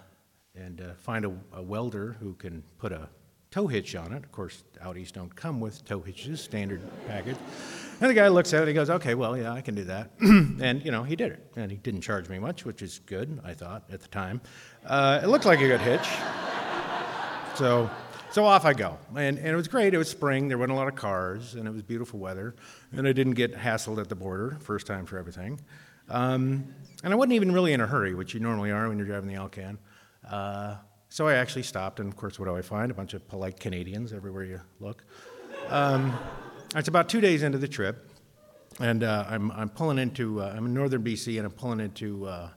and 0.53 0.81
uh, 0.81 0.93
find 0.97 1.25
a, 1.25 1.33
a 1.51 1.63
welder 1.63 2.15
who 2.19 2.35
can 2.35 2.61
put 2.77 2.91
a 2.91 3.09
tow 3.49 3.65
hitch 3.65 3.95
on 3.95 4.13
it. 4.13 4.23
Of 4.23 4.31
course, 4.31 4.63
Audis 4.83 5.11
don't 5.11 5.35
come 5.35 5.59
with 5.59 5.83
tow 5.83 5.99
hitches, 5.99 6.39
standard 6.41 6.79
package. 7.07 7.37
And 7.99 8.11
the 8.11 8.13
guy 8.13 8.27
looks 8.27 8.53
at 8.53 8.61
it, 8.61 8.67
he 8.67 8.75
goes, 8.75 8.91
okay, 8.91 9.15
well, 9.15 9.35
yeah, 9.35 9.51
I 9.51 9.61
can 9.61 9.73
do 9.73 9.83
that. 9.85 10.11
and, 10.21 10.85
you 10.85 10.91
know, 10.91 11.01
he 11.01 11.15
did 11.15 11.31
it. 11.31 11.53
And 11.55 11.71
he 11.71 11.77
didn't 11.77 12.01
charge 12.01 12.29
me 12.29 12.37
much, 12.37 12.65
which 12.65 12.83
is 12.83 12.99
good, 12.99 13.41
I 13.43 13.55
thought, 13.55 13.85
at 13.91 13.99
the 13.99 14.09
time. 14.09 14.41
Uh, 14.85 15.21
it 15.23 15.27
looked 15.27 15.45
like 15.45 15.59
a 15.59 15.67
good 15.67 15.81
hitch. 15.81 16.07
So, 17.57 17.89
so 18.29 18.45
off 18.45 18.65
I 18.65 18.73
go. 18.73 18.99
And, 19.15 19.39
and 19.39 19.47
it 19.47 19.55
was 19.55 19.67
great. 19.67 19.95
It 19.95 19.97
was 19.97 20.09
spring. 20.09 20.49
There 20.49 20.59
weren't 20.59 20.71
a 20.71 20.75
lot 20.75 20.87
of 20.87 20.93
cars, 20.93 21.55
and 21.55 21.67
it 21.67 21.71
was 21.71 21.81
beautiful 21.81 22.19
weather. 22.19 22.53
And 22.91 23.07
I 23.07 23.11
didn't 23.11 23.33
get 23.33 23.55
hassled 23.55 23.97
at 23.97 24.09
the 24.09 24.15
border, 24.15 24.59
first 24.61 24.85
time 24.85 25.07
for 25.07 25.17
everything. 25.17 25.59
Um, 26.09 26.73
and 27.03 27.13
I 27.13 27.15
wasn't 27.15 27.33
even 27.33 27.51
really 27.51 27.73
in 27.73 27.81
a 27.81 27.87
hurry, 27.87 28.13
which 28.13 28.33
you 28.33 28.39
normally 28.39 28.71
are 28.71 28.87
when 28.87 28.97
you're 28.97 29.07
driving 29.07 29.29
the 29.29 29.35
Alcan. 29.35 29.77
Uh, 30.29 30.75
so 31.09 31.27
I 31.27 31.35
actually 31.35 31.63
stopped, 31.63 31.99
and 31.99 32.11
of 32.11 32.17
course, 32.17 32.39
what 32.39 32.45
do 32.45 32.55
I 32.55 32.61
find? 32.61 32.91
A 32.91 32.93
bunch 32.93 33.13
of 33.13 33.27
polite 33.27 33.59
Canadians 33.59 34.11
everywhere 34.11 34.43
you 34.43 34.61
look. 34.79 35.03
Um, 35.69 36.17
it's 36.75 36.87
about 36.87 37.09
two 37.09 37.21
days 37.21 37.43
into 37.43 37.57
the 37.57 37.67
trip, 37.67 38.09
and 38.79 39.03
uh, 39.03 39.25
I'm, 39.29 39.51
I'm 39.51 39.69
pulling 39.69 39.97
into, 39.97 40.41
uh, 40.41 40.53
I'm 40.55 40.65
in 40.65 40.73
northern 40.73 41.03
BC, 41.03 41.37
and 41.37 41.45
I'm 41.45 41.51
pulling 41.51 41.79
into, 41.79 42.25
uh, 42.25 42.49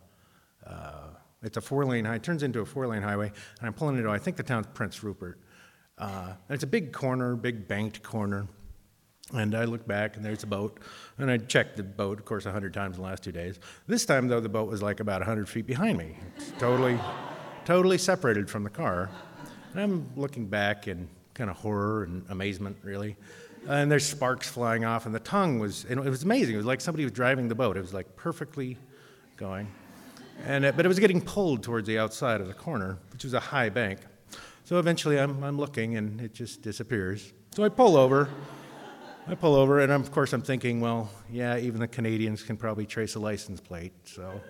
uh, 0.66 1.08
it's 1.42 1.56
a 1.56 1.60
four 1.60 1.84
lane 1.84 2.04
highway, 2.04 2.16
it 2.16 2.22
turns 2.22 2.42
into 2.42 2.60
a 2.60 2.66
four 2.66 2.86
lane 2.86 3.02
highway, 3.02 3.30
and 3.60 3.66
I'm 3.66 3.74
pulling 3.74 3.96
into, 3.96 4.10
I 4.10 4.18
think 4.18 4.36
the 4.36 4.42
town's 4.42 4.66
Prince 4.74 5.02
Rupert. 5.02 5.38
Uh, 5.96 6.32
and 6.48 6.54
it's 6.54 6.64
a 6.64 6.68
big 6.68 6.92
corner, 6.92 7.36
big 7.36 7.68
banked 7.68 8.02
corner. 8.02 8.48
And 9.34 9.54
I 9.54 9.64
look 9.64 9.86
back, 9.86 10.16
and 10.16 10.24
there's 10.24 10.42
a 10.42 10.46
boat. 10.46 10.78
And 11.18 11.30
I 11.30 11.36
checked 11.36 11.76
the 11.76 11.82
boat, 11.82 12.18
of 12.18 12.24
course, 12.24 12.46
100 12.46 12.72
times 12.72 12.96
in 12.96 13.02
the 13.02 13.08
last 13.08 13.22
two 13.22 13.32
days. 13.32 13.60
This 13.86 14.06
time, 14.06 14.28
though, 14.28 14.40
the 14.40 14.48
boat 14.48 14.68
was 14.68 14.82
like 14.82 15.00
about 15.00 15.20
100 15.20 15.48
feet 15.48 15.66
behind 15.66 15.98
me. 15.98 16.16
Totally, 16.58 16.98
totally 17.66 17.98
separated 17.98 18.48
from 18.48 18.64
the 18.64 18.70
car. 18.70 19.10
And 19.72 19.80
I'm 19.80 20.10
looking 20.16 20.46
back 20.46 20.88
in 20.88 21.08
kind 21.34 21.50
of 21.50 21.56
horror 21.56 22.04
and 22.04 22.24
amazement, 22.30 22.78
really. 22.82 23.16
And 23.68 23.92
there's 23.92 24.06
sparks 24.06 24.48
flying 24.48 24.86
off, 24.86 25.04
and 25.04 25.14
the 25.14 25.20
tongue 25.20 25.58
was, 25.58 25.84
and 25.84 26.00
it 26.00 26.08
was 26.08 26.22
amazing. 26.22 26.54
It 26.54 26.58
was 26.58 26.66
like 26.66 26.80
somebody 26.80 27.04
was 27.04 27.12
driving 27.12 27.48
the 27.48 27.54
boat. 27.54 27.76
It 27.76 27.80
was 27.80 27.92
like 27.92 28.16
perfectly 28.16 28.78
going. 29.36 29.68
And 30.46 30.64
it, 30.64 30.76
but 30.76 30.86
it 30.86 30.88
was 30.88 30.98
getting 30.98 31.20
pulled 31.20 31.62
towards 31.62 31.86
the 31.86 31.98
outside 31.98 32.40
of 32.40 32.46
the 32.46 32.54
corner, 32.54 32.98
which 33.12 33.24
was 33.24 33.34
a 33.34 33.40
high 33.40 33.68
bank. 33.68 34.00
So 34.64 34.78
eventually 34.78 35.18
I'm, 35.18 35.42
I'm 35.44 35.58
looking, 35.58 35.96
and 35.96 36.20
it 36.20 36.32
just 36.32 36.62
disappears. 36.62 37.32
So 37.54 37.64
I 37.64 37.68
pull 37.68 37.96
over. 37.96 38.28
I 39.28 39.34
pull 39.34 39.54
over, 39.54 39.80
and 39.80 39.92
of 39.92 40.10
course 40.10 40.32
I'm 40.32 40.40
thinking, 40.40 40.80
well, 40.80 41.10
yeah, 41.30 41.58
even 41.58 41.80
the 41.80 41.88
Canadians 41.88 42.42
can 42.42 42.56
probably 42.56 42.86
trace 42.86 43.14
a 43.14 43.18
license 43.18 43.60
plate. 43.60 43.92
So, 44.04 44.40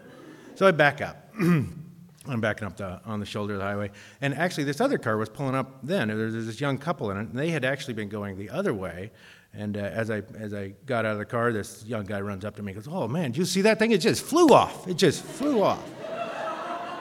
so 0.55 0.69
I 0.69 0.71
back 0.71 1.01
up. 1.01 1.35
I'm 1.41 2.41
backing 2.41 2.67
up 2.67 2.77
the, 2.77 3.01
on 3.05 3.19
the 3.19 3.27
shoulder 3.27 3.55
of 3.55 3.59
the 3.59 3.65
highway. 3.65 3.91
And 4.21 4.35
actually, 4.35 4.65
this 4.65 4.81
other 4.81 4.97
car 4.97 5.17
was 5.17 5.29
pulling 5.29 5.57
up 5.57 5.81
then. 5.83 6.09
There 6.09 6.17
was 6.17 6.47
this 6.47 6.61
young 6.61 6.79
couple 6.79 7.11
in 7.11 7.17
it, 7.17 7.21
and 7.23 7.37
they 7.37 7.51
had 7.51 7.65
actually 7.65 7.95
been 7.95 8.09
going 8.09 8.39
the 8.39 8.51
other 8.51 8.73
way. 8.73 9.11
And 9.53 9.77
uh, 9.77 9.81
as, 9.81 10.11
I, 10.11 10.23
as 10.39 10.55
I 10.55 10.75
got 10.87 11.05
out 11.05 11.13
of 11.13 11.19
the 11.19 11.25
car, 11.25 11.53
this 11.53 11.85
young 11.85 12.05
guy 12.05 12.21
runs 12.21 12.45
up 12.45 12.55
to 12.57 12.63
me 12.63 12.73
and 12.73 12.85
goes, 12.85 12.93
Oh, 12.93 13.09
man, 13.09 13.33
did 13.33 13.39
you 13.39 13.45
see 13.47 13.63
that 13.63 13.81
thing? 13.81 13.91
It 13.91 13.99
just 13.99 14.23
flew 14.23 14.49
off. 14.49 14.87
It 14.87 14.97
just 14.97 15.25
flew 15.25 15.63
off. 15.63 15.83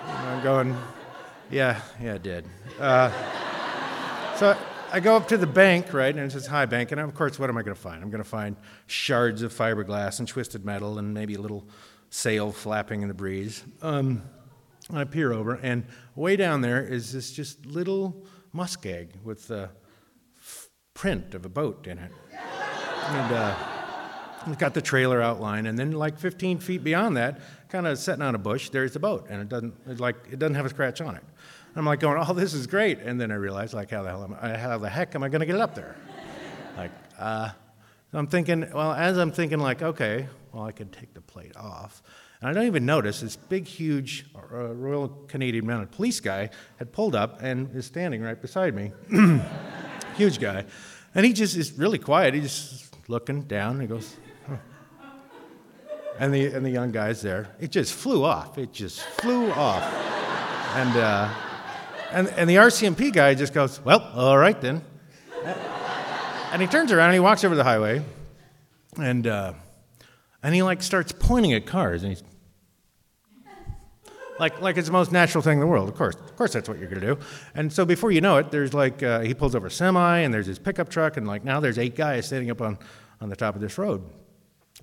I'm 0.08 0.42
going, 0.42 0.76
Yeah, 1.52 1.80
yeah, 2.02 2.16
it 2.16 2.24
did. 2.24 2.46
Uh, 2.80 3.12
so 4.36 4.58
I 4.89 5.02
go 5.02 5.17
up 5.17 5.28
to 5.28 5.38
the 5.38 5.47
bank, 5.47 5.93
right, 5.93 6.15
and 6.15 6.26
it 6.26 6.32
says 6.32 6.47
high 6.47 6.65
bank, 6.65 6.93
and 6.93 7.02
of 7.02 7.13
course, 7.13 7.38
what 7.38 7.50
am 7.50 7.58
I 7.58 7.62
going 7.62 7.76
to 7.76 7.82
find? 7.82 8.02
I'm 8.02 8.10
going 8.10 8.23
to 8.23 8.30
find 8.30 8.56
shards 8.86 9.41
of 9.41 9.54
fiberglass 9.54 10.19
and 10.19 10.28
twisted 10.28 10.63
metal 10.63 10.97
and 10.97 11.13
maybe 11.13 11.34
a 11.34 11.41
little 11.41 11.67
sail 12.10 12.54
flapping 12.54 13.02
in 13.02 13.10
the 13.10 13.13
breeze. 13.13 13.65
Um, 13.82 14.21
I 14.93 15.04
peer 15.04 15.34
over, 15.34 15.56
and 15.56 15.86
way 16.15 16.38
down 16.38 16.62
there 16.62 16.82
is 16.82 17.12
this 17.12 17.32
just 17.34 17.65
little 17.65 18.26
muskeg 18.56 19.10
with 19.23 19.47
the 19.47 19.69
f- 20.38 20.69
print 20.93 21.36
of 21.36 21.45
a 21.45 21.50
boat 21.50 21.86
in 21.86 21.97
it. 21.97 22.12
And 22.32 23.34
uh, 23.34 23.56
it's 24.47 24.56
got 24.56 24.73
the 24.73 24.82
trailer 24.82 25.21
outline, 25.21 25.65
and 25.65 25.78
then 25.78 25.91
like 25.91 26.17
15 26.17 26.60
feet 26.60 26.84
beyond 26.84 27.17
that, 27.17 27.41
kind 27.67 27.88
of 27.88 27.97
sitting 27.97 28.21
on 28.21 28.36
a 28.36 28.39
bush, 28.39 28.69
there's 28.69 28.93
the 28.93 29.00
boat, 29.00 29.28
and 29.30 29.41
it 29.41 29.50
doesn't 29.50 29.73
it's 29.86 30.00
like 30.00 30.15
it 30.32 30.39
doesn't 30.39 30.56
have 30.56 30.65
a 30.65 30.69
scratch 30.69 31.02
on 31.02 31.17
it. 31.17 31.23
I'm 31.78 31.86
like 31.86 32.00
going, 32.00 32.24
oh, 32.26 32.34
this 32.34 32.54
is 32.54 32.66
great, 32.66 33.00
and 33.00 33.22
then 33.22 33.32
I 33.32 33.36
realize 33.36 33.74
like 33.74 33.92
how 33.92 34.02
the 34.02 34.10
hell 34.10 34.24
am 34.24 34.36
I, 34.42 34.58
how 34.58 34.78
the 34.78 34.90
heck 34.90 35.13
am 35.13 35.24
I 35.24 35.30
going 35.30 35.42
to 35.42 35.46
get 35.46 35.58
up 35.58 35.76
there? 35.76 35.96
Like, 36.76 36.92
uh, 37.20 37.50
so 38.12 38.18
I'm 38.18 38.28
thinking, 38.28 38.68
well, 38.74 38.94
as 38.94 39.18
I'm 39.18 39.32
thinking 39.32 39.60
like, 39.60 39.82
okay, 39.82 40.28
well, 40.54 40.63
I 40.63 40.72
could 40.72 40.92
take 40.92 41.13
the 41.13 41.22
plate 41.22 41.56
off. 41.56 42.02
And 42.42 42.50
I 42.50 42.54
don't 42.54 42.66
even 42.66 42.86
notice 42.86 43.22
this 43.22 43.36
big, 43.36 43.68
huge 43.68 44.26
uh, 44.36 44.74
Royal 44.74 45.10
Canadian 45.28 45.66
Mounted 45.66 45.92
Police 45.92 46.20
guy 46.20 46.50
had 46.78 46.92
pulled 46.92 47.16
up 47.16 47.42
and 47.42 47.76
is 47.76 47.86
standing 47.86 48.22
right 48.22 48.40
beside 48.42 48.76
me. 48.76 48.92
huge 50.16 50.40
guy. 50.40 50.66
And 51.13 51.26
he 51.26 51.34
just 51.34 51.56
is 51.56 51.74
really 51.74 51.98
quiet. 51.98 52.34
He's 52.34 52.44
just 52.44 53.10
looking 53.10 53.44
down 53.44 53.80
he 53.80 53.88
goes, 53.88 54.16
and, 56.20 56.34
the, 56.34 56.46
and 56.48 56.66
the 56.66 56.70
young 56.70 56.92
guy's 56.92 57.22
there. 57.22 57.50
It 57.60 57.72
just 57.72 57.94
flew 57.94 58.24
off. 58.24 58.58
It 58.58 58.72
just 58.72 59.02
flew 59.02 59.52
off. 59.52 59.84
And, 60.76 60.98
uh, 60.98 61.34
and, 62.12 62.28
and 62.30 62.50
the 62.50 62.56
RCMP 62.56 63.12
guy 63.13 63.34
just 63.34 63.54
goes, 63.54 63.80
well, 63.84 64.00
all 64.13 64.38
right 64.38 64.60
then. 64.60 64.82
And 66.52 66.62
he 66.62 66.67
turns 66.67 66.91
around 66.91 67.10
and 67.10 67.13
he 67.13 67.20
walks 67.20 67.43
over 67.43 67.56
the 67.56 67.63
highway 67.63 68.04
and, 68.98 69.28
uh, 69.28 69.54
and 70.41 70.56
he 70.56 70.63
like 70.63 70.82
starts 70.82 71.12
pointing 71.12 71.54
at 71.54 71.65
cars 71.65 72.04
and 72.04 72.12
he's 72.12 72.24
like, 74.39 74.62
like 74.62 74.78
it's 74.78 74.88
the 74.88 74.93
most 74.93 75.12
natural 75.12 75.41
thing 75.41 75.54
in 75.54 75.60
the 75.60 75.67
world. 75.67 75.89
Of 75.89 75.96
course, 75.96 76.15
of 76.15 76.36
course, 76.36 76.54
that's 76.54 76.70
what 76.70 76.80
you're 76.80 76.88
gonna 76.88 77.02
do. 77.02 77.17
And 77.56 77.72
so 77.72 77.86
before 77.86 78.12
you 78.12 78.22
know 78.22 78.38
it, 78.38 78.52
there's 78.52 78.74
like 78.74 79.02
uh, 79.02 79.22
he 79.22 79.34
pulls 79.34 79.56
over 79.56 79.67
a 79.67 79.72
semi, 79.72 80.20
and 80.20 80.34
there's 80.34 80.46
his 80.46 80.60
pickup 80.60 80.89
truck, 80.89 81.17
and 81.17 81.28
like 81.28 81.43
now 81.43 81.60
there's 81.60 81.78
eight 81.78 81.96
guys 81.96 82.28
standing 82.28 82.52
up 82.52 82.62
on 82.62 82.78
on 83.20 83.30
the 83.30 83.36
top 83.36 83.56
of 83.56 83.62
this 83.62 83.78
road. 83.78 84.04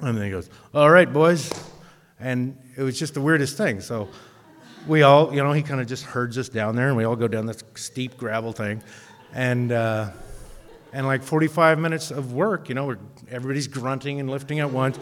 And 0.01 0.17
then 0.17 0.25
he 0.25 0.31
goes, 0.31 0.51
"All 0.75 0.91
right, 0.91 1.11
boys," 1.11 1.53
and 2.19 2.59
it 2.77 2.83
was 2.83 2.99
just 2.99 3.15
the 3.15 3.21
weirdest 3.21 3.57
thing. 3.57 3.81
So 3.81 4.09
we 4.87 5.03
all, 5.03 5.35
you 5.35 5.43
know, 5.43 5.53
he 5.53 5.63
kind 5.63 5.81
of 5.81 5.87
just 5.87 6.05
herds 6.05 6.39
us 6.39 6.49
down 6.49 6.77
there, 6.77 6.89
and 6.89 6.97
we 6.97 7.05
all 7.05 7.17
go 7.17 7.29
down 7.29 7.47
this 7.47 7.63
steep 7.75 8.17
gravel 8.17 8.53
thing, 8.53 8.83
and. 9.33 9.73
Uh, 9.73 10.11
and 10.95 11.09
like 11.09 11.25
45 11.25 11.81
minutes 11.81 12.13
of 12.13 12.33
work, 12.33 12.69
you 12.69 12.77
know, 12.77 12.95
everybody's 13.29 13.67
grunting 13.67 14.21
and 14.21 14.31
lifting 14.31 14.61
at 14.61 14.71
once. 14.71 14.97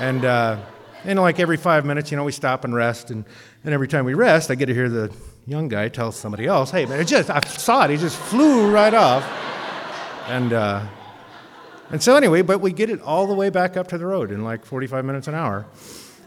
And, 0.00 0.24
uh, 0.24 0.58
and 1.04 1.18
like 1.20 1.38
every 1.38 1.56
five 1.56 1.86
minutes, 1.86 2.10
you 2.10 2.16
know, 2.16 2.24
we 2.24 2.32
stop 2.32 2.64
and 2.64 2.74
rest. 2.74 3.10
And, 3.12 3.24
and 3.64 3.72
every 3.72 3.86
time 3.86 4.04
we 4.04 4.14
rest, 4.14 4.50
I 4.50 4.56
get 4.56 4.66
to 4.66 4.74
hear 4.74 4.88
the 4.88 5.12
young 5.46 5.68
guy 5.68 5.88
tell 5.88 6.10
somebody 6.10 6.46
else, 6.46 6.72
hey, 6.72 6.86
man, 6.86 6.98
it 7.00 7.06
just, 7.06 7.30
I 7.30 7.38
saw 7.40 7.84
it, 7.84 7.90
he 7.90 7.96
just 7.96 8.16
flew 8.16 8.68
right 8.70 8.92
off. 8.92 9.24
And, 10.26 10.52
uh, 10.52 10.84
and 11.90 12.02
so 12.02 12.16
anyway, 12.16 12.42
but 12.42 12.60
we 12.60 12.72
get 12.72 12.90
it 12.90 13.00
all 13.00 13.28
the 13.28 13.34
way 13.34 13.48
back 13.48 13.76
up 13.76 13.86
to 13.88 13.98
the 13.98 14.06
road 14.06 14.32
in 14.32 14.42
like 14.42 14.64
45 14.64 15.04
minutes 15.04 15.28
an 15.28 15.36
hour. 15.36 15.66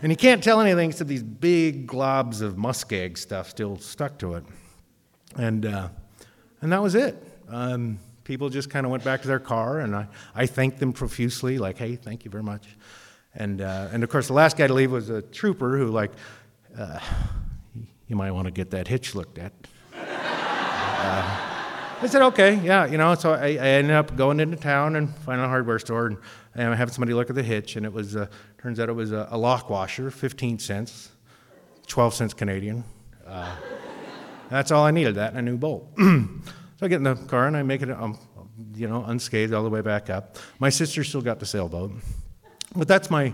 And 0.02 0.12
you 0.12 0.16
can't 0.16 0.44
tell 0.44 0.60
anything 0.60 0.90
except 0.90 1.08
these 1.08 1.22
big 1.22 1.86
globs 1.86 2.42
of 2.42 2.56
muskeg 2.56 3.18
stuff 3.18 3.50
still 3.50 3.78
stuck 3.78 4.18
to 4.20 4.34
it. 4.34 4.44
And, 5.36 5.66
uh, 5.66 5.90
and 6.62 6.72
that 6.72 6.82
was 6.82 6.96
it. 6.96 7.16
Um, 7.48 8.00
people 8.24 8.50
just 8.50 8.72
kind 8.72 8.86
of 8.86 8.92
went 8.92 9.04
back 9.04 9.22
to 9.22 9.28
their 9.28 9.40
car, 9.40 9.80
and 9.80 9.96
I, 9.96 10.08
I 10.34 10.48
thanked 10.48 10.80
them 10.80 10.92
profusely, 10.92 11.60
like, 11.60 11.78
hey, 11.78 11.96
thank 11.96 12.26
you 12.26 12.32
very 12.32 12.44
much. 12.44 12.68
And, 13.36 13.62
uh, 13.62 13.90
and 13.92 14.04
of 14.04 14.10
course, 14.10 14.28
the 14.28 14.34
last 14.34 14.58
guy 14.58 14.68
to 14.68 14.74
leave 14.74 14.92
was 14.92 15.10
a 15.10 15.22
trooper 15.22 15.78
who, 15.78 15.88
like, 15.88 16.12
uh, 16.78 17.00
you 18.08 18.16
might 18.16 18.32
want 18.32 18.46
to 18.46 18.52
get 18.52 18.72
that 18.72 18.88
hitch 18.88 19.14
looked 19.14 19.38
at. 19.38 19.54
I 22.04 22.08
said, 22.08 22.24
okay, 22.24 22.56
yeah, 22.64 22.88
you 22.88 22.98
know. 22.98 23.14
So 23.14 23.34
I, 23.34 23.50
I 23.50 23.68
ended 23.78 23.96
up 23.96 24.16
going 24.16 24.40
into 24.40 24.58
town 24.58 24.96
and 24.96 25.16
finding 25.18 25.46
a 25.46 25.48
hardware 25.48 25.78
store 25.78 26.08
and, 26.08 26.18
and 26.56 26.74
having 26.74 26.92
somebody 26.92 27.14
look 27.14 27.30
at 27.30 27.36
the 27.36 27.44
hitch, 27.44 27.76
and 27.76 27.86
it 27.86 27.94
was 27.94 28.16
uh, 28.16 28.26
turns 28.60 28.80
out 28.80 28.90
it 28.90 28.94
was 28.94 29.12
a, 29.12 29.28
a 29.30 29.38
lock 29.38 29.70
washer, 29.70 30.10
15 30.10 30.58
cents, 30.58 31.12
12 31.86 32.16
cents 32.16 32.34
Canadian. 32.34 32.84
Uh, 33.28 33.56
that's 34.50 34.72
all 34.72 34.84
I 34.84 34.90
needed, 34.90 35.14
that 35.16 35.34
and 35.34 35.38
a 35.38 35.42
new 35.44 35.58
bolt. 35.58 35.92
so 35.98 36.42
I 36.82 36.88
get 36.88 36.96
in 36.96 37.04
the 37.04 37.14
car 37.14 37.46
and 37.46 37.56
I 37.56 37.62
make 37.62 37.84
it, 37.84 37.92
um, 37.92 38.18
you 38.74 38.88
know, 38.88 39.04
unscathed 39.06 39.54
all 39.54 39.64
the 39.64 39.70
way 39.70 39.82
back 39.82 40.10
up. 40.10 40.38
My 40.58 40.70
sister 40.70 41.04
still 41.04 41.22
got 41.22 41.40
the 41.40 41.46
sailboat, 41.46 41.92
but 42.76 42.88
that's 42.88 43.12
my, 43.12 43.32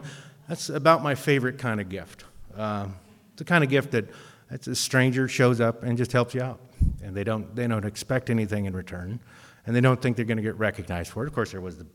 that's 0.49 0.67
about 0.67 1.01
my 1.01 1.15
favorite 1.15 1.58
kind 1.58 1.80
of 1.80 1.88
gift. 1.88 2.25
Uh, 2.53 2.88
it's 3.32 3.39
the 3.39 3.45
kind 3.45 3.63
of 3.63 3.69
gift 3.69 3.91
that 3.91 4.10
it's 4.51 4.67
a 4.67 4.75
stranger 4.75 5.30
shows 5.30 5.62
up 5.62 5.84
and 5.84 5.97
just 5.97 6.12
helps 6.12 6.34
you 6.34 6.41
out 6.41 6.60
and 7.04 7.16
they 7.16 7.24
don't 7.24 7.56
they 7.56 7.68
don't 7.68 7.86
expect 7.86 8.30
anything 8.30 8.66
in 8.66 8.76
return, 8.76 9.20
and 9.66 9.76
they 9.76 9.82
don't 9.82 10.02
think 10.02 10.16
they're 10.16 10.26
going 10.26 10.38
to 10.38 10.44
get 10.44 10.58
recognized 10.58 11.12
for 11.12 11.24
it. 11.24 11.28
Of 11.28 11.34
course, 11.34 11.52
there 11.52 11.62
was 11.62 11.78
the 11.78 11.88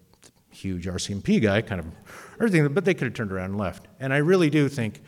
huge 0.51 0.87
RCMP 0.87 1.43
guy, 1.43 1.63
kind 1.63 1.81
of 1.81 1.87
everything, 2.35 2.67
but 2.69 2.85
they 2.85 2.95
could 2.95 3.07
have 3.07 3.15
turned 3.15 3.33
around 3.33 3.51
and 3.51 3.59
left. 3.59 3.87
And 4.01 4.13
I 4.13 4.19
really 4.19 4.51
do 4.51 4.69
think 4.69 5.03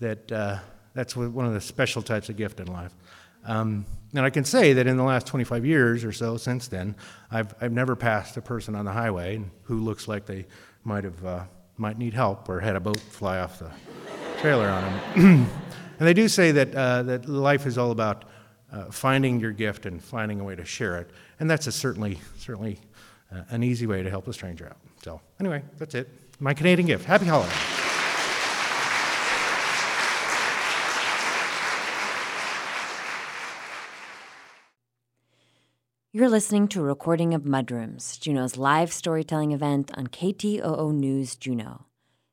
that 0.00 0.30
uh, 0.32 0.58
that's 0.94 1.16
one 1.16 1.46
of 1.46 1.52
the 1.52 1.60
special 1.60 2.02
types 2.02 2.28
of 2.28 2.36
gift 2.36 2.60
in 2.60 2.66
life. 2.66 2.94
Um, 3.44 3.86
and 4.14 4.24
I 4.24 4.30
can 4.30 4.44
say 4.44 4.72
that 4.72 4.86
in 4.86 4.96
the 4.96 5.02
last 5.02 5.26
25 5.26 5.64
years 5.64 6.04
or 6.04 6.12
so 6.12 6.36
since 6.36 6.68
then, 6.68 6.96
I've, 7.30 7.54
I've 7.60 7.72
never 7.72 7.94
passed 7.94 8.36
a 8.36 8.42
person 8.42 8.74
on 8.74 8.84
the 8.84 8.92
highway 8.92 9.42
who 9.64 9.80
looks 9.80 10.08
like 10.08 10.26
they 10.26 10.46
might 10.84 11.04
have 11.04 11.24
uh, 11.24 11.44
might 11.76 11.98
need 11.98 12.14
help 12.14 12.48
or 12.48 12.60
had 12.60 12.76
a 12.76 12.80
boat 12.80 12.98
fly 12.98 13.38
off 13.38 13.58
the 13.58 13.70
trailer 14.40 14.68
on 14.68 14.82
them. 14.82 15.00
and 15.98 16.08
they 16.08 16.14
do 16.14 16.28
say 16.28 16.50
that 16.52 16.74
uh, 16.74 17.02
that 17.02 17.28
life 17.28 17.66
is 17.66 17.76
all 17.76 17.90
about 17.90 18.24
uh, 18.72 18.90
finding 18.90 19.40
your 19.40 19.52
gift 19.52 19.86
and 19.86 20.02
finding 20.02 20.40
a 20.40 20.44
way 20.44 20.56
to 20.56 20.64
share 20.64 20.96
it. 20.98 21.10
And 21.40 21.48
that's 21.48 21.66
a 21.66 21.72
certainly, 21.72 22.18
certainly 22.38 22.80
uh, 23.32 23.42
an 23.50 23.62
easy 23.62 23.86
way 23.86 24.02
to 24.02 24.10
help 24.10 24.28
a 24.28 24.32
stranger 24.32 24.66
out. 24.66 24.78
So, 25.02 25.20
anyway, 25.40 25.62
that's 25.78 25.94
it. 25.94 26.08
My 26.40 26.54
Canadian 26.54 26.86
gift. 26.86 27.04
Happy 27.04 27.26
holidays. 27.26 27.52
You're 36.16 36.30
listening 36.30 36.68
to 36.68 36.80
a 36.80 36.84
recording 36.84 37.34
of 37.34 37.42
Mudrooms, 37.42 38.18
Juneau's 38.18 38.56
live 38.56 38.90
storytelling 38.90 39.52
event 39.52 39.90
on 39.98 40.06
KTOO 40.06 40.94
News 40.94 41.36
Juneau. 41.36 41.84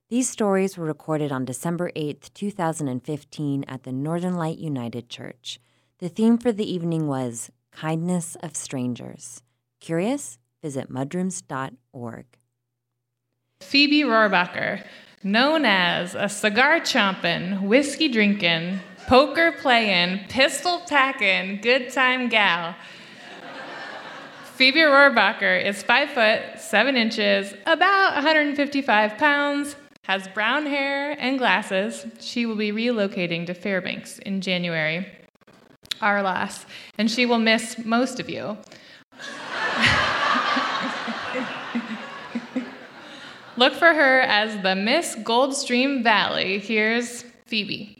These 0.07 0.29
stories 0.29 0.77
were 0.77 0.85
recorded 0.85 1.33
on 1.33 1.43
December 1.43 1.91
8th, 1.93 2.33
2015, 2.33 3.65
at 3.67 3.83
the 3.83 3.91
Northern 3.91 4.37
Light 4.37 4.57
United 4.57 5.09
Church. 5.09 5.59
The 6.03 6.09
theme 6.09 6.37
for 6.37 6.51
the 6.51 6.69
evening 6.69 7.07
was 7.07 7.49
Kindness 7.71 8.35
of 8.43 8.57
Strangers. 8.57 9.41
Curious? 9.79 10.37
Visit 10.61 10.91
mudrooms.org. 10.91 12.25
Phoebe 13.61 14.01
Rohrbacher, 14.01 14.85
known 15.23 15.63
as 15.63 16.13
a 16.13 16.27
cigar 16.27 16.81
chomping, 16.81 17.61
whiskey 17.61 18.09
drinking, 18.09 18.81
poker 19.07 19.53
playing, 19.53 20.27
pistol 20.27 20.81
packing, 20.89 21.61
good 21.61 21.89
time 21.93 22.27
gal. 22.27 22.75
Phoebe 24.55 24.81
Rohrbacher 24.81 25.65
is 25.65 25.83
5 25.83 26.09
foot 26.09 26.59
7 26.59 26.97
inches, 26.97 27.53
about 27.65 28.15
155 28.15 29.17
pounds, 29.17 29.77
has 30.01 30.27
brown 30.27 30.65
hair 30.65 31.11
and 31.17 31.37
glasses. 31.37 32.05
She 32.19 32.45
will 32.45 32.57
be 32.57 32.73
relocating 32.73 33.45
to 33.45 33.53
Fairbanks 33.53 34.19
in 34.19 34.41
January 34.41 35.22
our 36.03 36.21
loss, 36.21 36.65
and 36.97 37.09
she 37.09 37.25
will 37.25 37.39
miss 37.39 37.77
most 37.83 38.19
of 38.19 38.29
you. 38.29 38.57
Look 43.55 43.73
for 43.73 43.93
her 43.93 44.21
as 44.21 44.61
the 44.63 44.75
Miss 44.75 45.15
Goldstream 45.15 46.03
Valley. 46.03 46.59
Here's 46.59 47.21
Phoebe. 47.45 47.99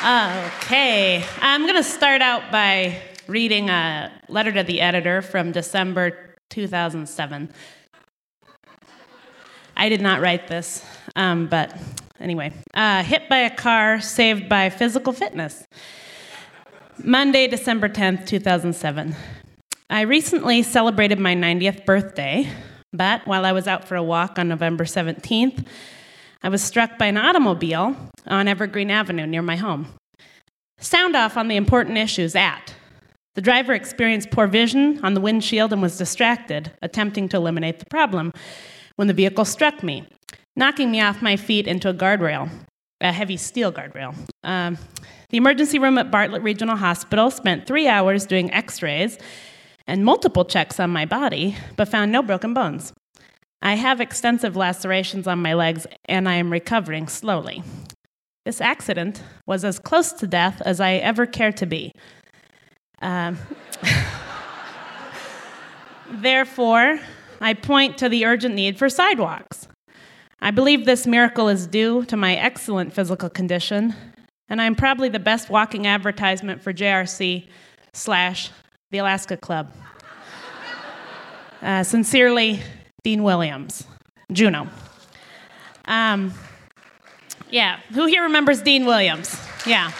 Okay, 0.00 1.24
I'm 1.40 1.62
going 1.62 1.74
to 1.74 1.82
start 1.82 2.22
out 2.22 2.52
by 2.52 3.02
reading 3.26 3.68
a 3.68 4.12
letter 4.28 4.52
to 4.52 4.62
the 4.62 4.80
editor 4.80 5.22
from 5.22 5.50
December 5.52 6.36
2007. 6.50 7.52
I 9.80 9.88
did 9.88 10.00
not 10.00 10.20
write 10.20 10.48
this, 10.48 10.84
um, 11.14 11.46
but 11.46 11.72
anyway. 12.18 12.52
Uh, 12.74 13.04
hit 13.04 13.28
by 13.28 13.38
a 13.38 13.50
car, 13.54 14.00
saved 14.00 14.48
by 14.48 14.70
physical 14.70 15.12
fitness. 15.12 15.64
Monday, 17.02 17.46
December 17.46 17.88
10th, 17.88 18.26
2007. 18.26 19.14
I 19.88 20.00
recently 20.00 20.64
celebrated 20.64 21.20
my 21.20 21.36
90th 21.36 21.86
birthday, 21.86 22.50
but 22.92 23.24
while 23.24 23.44
I 23.44 23.52
was 23.52 23.68
out 23.68 23.86
for 23.86 23.94
a 23.94 24.02
walk 24.02 24.36
on 24.36 24.48
November 24.48 24.84
17th, 24.84 25.64
I 26.42 26.48
was 26.48 26.60
struck 26.60 26.98
by 26.98 27.06
an 27.06 27.16
automobile 27.16 27.94
on 28.26 28.48
Evergreen 28.48 28.90
Avenue 28.90 29.26
near 29.26 29.42
my 29.42 29.56
home. 29.56 29.94
Sound 30.80 31.14
off 31.14 31.36
on 31.36 31.46
the 31.46 31.56
important 31.56 31.98
issues 31.98 32.34
at. 32.34 32.74
The 33.36 33.42
driver 33.42 33.74
experienced 33.74 34.32
poor 34.32 34.48
vision 34.48 34.98
on 35.04 35.14
the 35.14 35.20
windshield 35.20 35.72
and 35.72 35.80
was 35.80 35.96
distracted, 35.96 36.72
attempting 36.82 37.28
to 37.28 37.36
eliminate 37.36 37.78
the 37.78 37.86
problem 37.86 38.32
when 38.98 39.06
the 39.06 39.14
vehicle 39.14 39.44
struck 39.44 39.84
me, 39.84 40.04
knocking 40.56 40.90
me 40.90 41.00
off 41.00 41.22
my 41.22 41.36
feet 41.36 41.68
into 41.68 41.88
a 41.88 41.94
guardrail, 41.94 42.50
a 43.00 43.12
heavy 43.12 43.36
steel 43.36 43.72
guardrail. 43.72 44.12
Um, 44.42 44.76
the 45.30 45.36
emergency 45.36 45.78
room 45.78 45.98
at 45.98 46.10
Bartlett 46.10 46.42
Regional 46.42 46.74
Hospital 46.74 47.30
spent 47.30 47.64
three 47.64 47.86
hours 47.86 48.26
doing 48.26 48.52
x 48.52 48.82
rays 48.82 49.16
and 49.86 50.04
multiple 50.04 50.44
checks 50.44 50.80
on 50.80 50.90
my 50.90 51.06
body, 51.06 51.56
but 51.76 51.86
found 51.86 52.10
no 52.10 52.24
broken 52.24 52.52
bones. 52.52 52.92
I 53.62 53.76
have 53.76 54.00
extensive 54.00 54.56
lacerations 54.56 55.28
on 55.28 55.40
my 55.40 55.54
legs 55.54 55.86
and 56.06 56.28
I 56.28 56.34
am 56.34 56.50
recovering 56.50 57.06
slowly. 57.06 57.62
This 58.44 58.60
accident 58.60 59.22
was 59.46 59.64
as 59.64 59.78
close 59.78 60.10
to 60.14 60.26
death 60.26 60.60
as 60.64 60.80
I 60.80 60.94
ever 60.94 61.24
care 61.24 61.52
to 61.52 61.66
be. 61.66 61.92
Um, 63.00 63.38
therefore, 66.10 66.98
I 67.40 67.54
point 67.54 67.98
to 67.98 68.08
the 68.08 68.24
urgent 68.24 68.54
need 68.54 68.78
for 68.78 68.88
sidewalks. 68.88 69.68
I 70.40 70.50
believe 70.50 70.84
this 70.84 71.06
miracle 71.06 71.48
is 71.48 71.66
due 71.66 72.04
to 72.06 72.16
my 72.16 72.34
excellent 72.34 72.92
physical 72.92 73.28
condition, 73.28 73.94
and 74.48 74.60
I'm 74.60 74.74
probably 74.74 75.08
the 75.08 75.18
best 75.18 75.50
walking 75.50 75.86
advertisement 75.86 76.62
for 76.62 76.72
JRC 76.72 77.46
slash 77.92 78.50
the 78.90 78.98
Alaska 78.98 79.36
Club. 79.36 79.72
Uh, 81.60 81.82
sincerely, 81.82 82.60
Dean 83.02 83.24
Williams, 83.24 83.84
Juneau. 84.30 84.68
Um, 85.86 86.32
yeah, 87.50 87.80
who 87.92 88.06
here 88.06 88.22
remembers 88.22 88.62
Dean 88.62 88.86
Williams? 88.86 89.36
Yeah. 89.66 89.90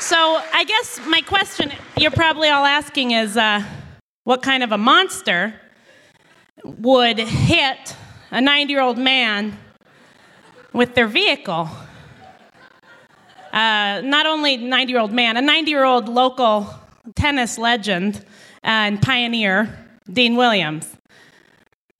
So 0.00 0.16
I 0.16 0.64
guess 0.64 1.00
my 1.06 1.20
question 1.20 1.70
you're 1.96 2.10
probably 2.10 2.48
all 2.48 2.64
asking 2.64 3.10
is 3.10 3.36
uh, 3.36 3.62
what 4.24 4.42
kind 4.42 4.62
of 4.62 4.72
a 4.72 4.78
monster 4.78 5.54
would 6.64 7.18
hit 7.18 7.96
a 8.30 8.40
90 8.40 8.72
year 8.72 8.82
old 8.82 8.98
man 8.98 9.58
with 10.72 10.94
their 10.94 11.06
vehicle. 11.06 11.68
Uh, 13.52 14.00
not 14.02 14.26
only 14.26 14.56
90 14.56 14.92
year 14.92 15.00
old 15.00 15.12
man, 15.12 15.36
a 15.36 15.42
90 15.42 15.70
year 15.70 15.84
old 15.84 16.08
local 16.08 16.66
tennis 17.14 17.58
legend 17.58 18.24
and 18.62 19.02
pioneer, 19.02 19.78
Dean 20.10 20.36
Williams. 20.36 20.96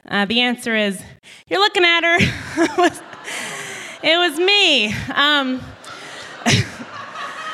Uh, 0.08 0.24
the 0.24 0.40
answer 0.40 0.74
is 0.74 1.02
you're 1.48 1.60
looking 1.60 1.84
at 1.84 2.02
her. 2.02 2.16
it 4.02 4.16
was 4.16 4.38
me. 4.38 4.92
Um, 5.14 5.60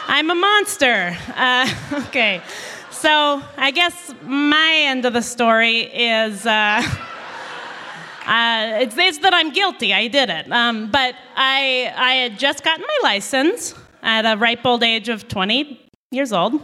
I'm 0.08 0.30
a 0.30 0.34
monster. 0.34 1.16
Uh, 1.34 1.68
okay. 2.08 2.40
So 3.00 3.40
I 3.56 3.70
guess 3.70 4.12
my 4.22 4.72
end 4.86 5.04
of 5.04 5.12
the 5.12 5.22
story 5.22 5.82
is 5.82 6.44
uh, 6.44 6.50
uh, 8.26 8.78
it's, 8.80 8.98
it's, 8.98 9.18
that 9.18 9.32
I'm 9.32 9.52
guilty. 9.52 9.94
I 9.94 10.08
did 10.08 10.28
it. 10.28 10.50
Um, 10.50 10.90
but 10.90 11.14
I, 11.36 11.92
I 11.94 12.12
had 12.14 12.40
just 12.40 12.64
gotten 12.64 12.84
my 12.84 12.98
license 13.10 13.76
at 14.02 14.26
a 14.26 14.36
ripe 14.36 14.66
old 14.66 14.82
age 14.82 15.08
of 15.08 15.28
20 15.28 15.80
years 16.10 16.32
old. 16.32 16.60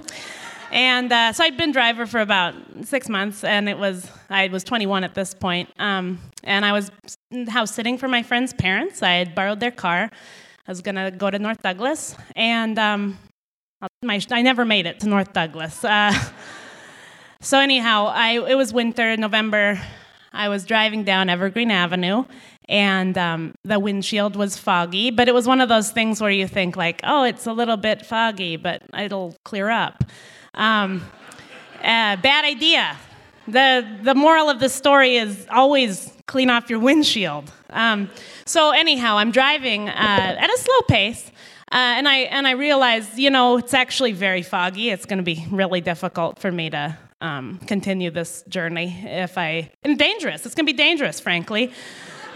And 0.72 1.12
uh, 1.12 1.32
so 1.32 1.44
I'd 1.44 1.56
been 1.56 1.70
driver 1.70 2.04
for 2.04 2.18
about 2.18 2.56
six 2.82 3.08
months, 3.08 3.44
and 3.44 3.68
it 3.68 3.78
was 3.78 4.10
I 4.28 4.48
was 4.48 4.64
21 4.64 5.04
at 5.04 5.14
this 5.14 5.34
point. 5.34 5.70
Um, 5.78 6.18
and 6.42 6.64
I 6.64 6.72
was 6.72 6.90
house 7.48 7.72
sitting 7.72 7.96
for 7.96 8.08
my 8.08 8.24
friend's 8.24 8.52
parents. 8.52 9.04
I 9.04 9.12
had 9.12 9.36
borrowed 9.36 9.60
their 9.60 9.70
car. 9.70 10.10
I 10.66 10.70
was 10.70 10.80
gonna 10.80 11.12
go 11.12 11.30
to 11.30 11.38
North 11.38 11.62
Douglas, 11.62 12.16
and 12.34 12.76
um, 12.76 13.18
my, 14.02 14.20
I 14.30 14.42
never 14.42 14.64
made 14.64 14.86
it 14.86 15.00
to 15.00 15.08
North 15.08 15.32
Douglas. 15.32 15.84
Uh, 15.84 16.12
so 17.40 17.58
anyhow, 17.58 18.06
I, 18.06 18.32
it 18.48 18.54
was 18.54 18.72
winter, 18.72 19.16
November. 19.16 19.80
I 20.32 20.48
was 20.48 20.64
driving 20.64 21.04
down 21.04 21.30
Evergreen 21.30 21.70
Avenue, 21.70 22.24
and 22.68 23.16
um, 23.16 23.54
the 23.64 23.78
windshield 23.78 24.36
was 24.36 24.58
foggy, 24.58 25.10
but 25.10 25.28
it 25.28 25.34
was 25.34 25.46
one 25.46 25.60
of 25.60 25.68
those 25.68 25.90
things 25.90 26.20
where 26.20 26.30
you 26.30 26.48
think 26.48 26.76
like, 26.76 27.00
oh, 27.04 27.24
it's 27.24 27.46
a 27.46 27.52
little 27.52 27.76
bit 27.76 28.04
foggy, 28.04 28.56
but 28.56 28.82
it'll 28.98 29.36
clear 29.44 29.70
up. 29.70 30.04
Um, 30.54 31.02
uh, 31.78 32.16
bad 32.16 32.44
idea. 32.44 32.96
The, 33.46 33.86
the 34.02 34.14
moral 34.14 34.48
of 34.48 34.58
the 34.58 34.68
story 34.68 35.16
is 35.16 35.46
always 35.50 36.12
clean 36.26 36.50
off 36.50 36.70
your 36.70 36.78
windshield. 36.78 37.52
Um, 37.70 38.10
so 38.46 38.70
anyhow, 38.70 39.18
I'm 39.18 39.30
driving 39.30 39.88
uh, 39.88 39.92
at 39.92 40.50
a 40.50 40.58
slow 40.58 40.80
pace, 40.88 41.30
and 41.76 42.08
I 42.08 42.18
and 42.18 42.46
I 42.46 42.52
realize, 42.52 43.18
you 43.18 43.30
know, 43.30 43.58
it's 43.58 43.74
actually 43.74 44.12
very 44.12 44.42
foggy. 44.42 44.90
It's 44.90 45.06
going 45.06 45.18
to 45.18 45.24
be 45.24 45.46
really 45.50 45.80
difficult 45.80 46.38
for 46.38 46.52
me 46.52 46.70
to 46.70 46.96
um, 47.20 47.58
continue 47.66 48.10
this 48.10 48.42
journey 48.48 48.96
if 49.04 49.36
I 49.36 49.70
and 49.82 49.98
dangerous. 49.98 50.46
It's 50.46 50.54
going 50.54 50.66
to 50.66 50.72
be 50.72 50.76
dangerous, 50.76 51.20
frankly. 51.20 51.72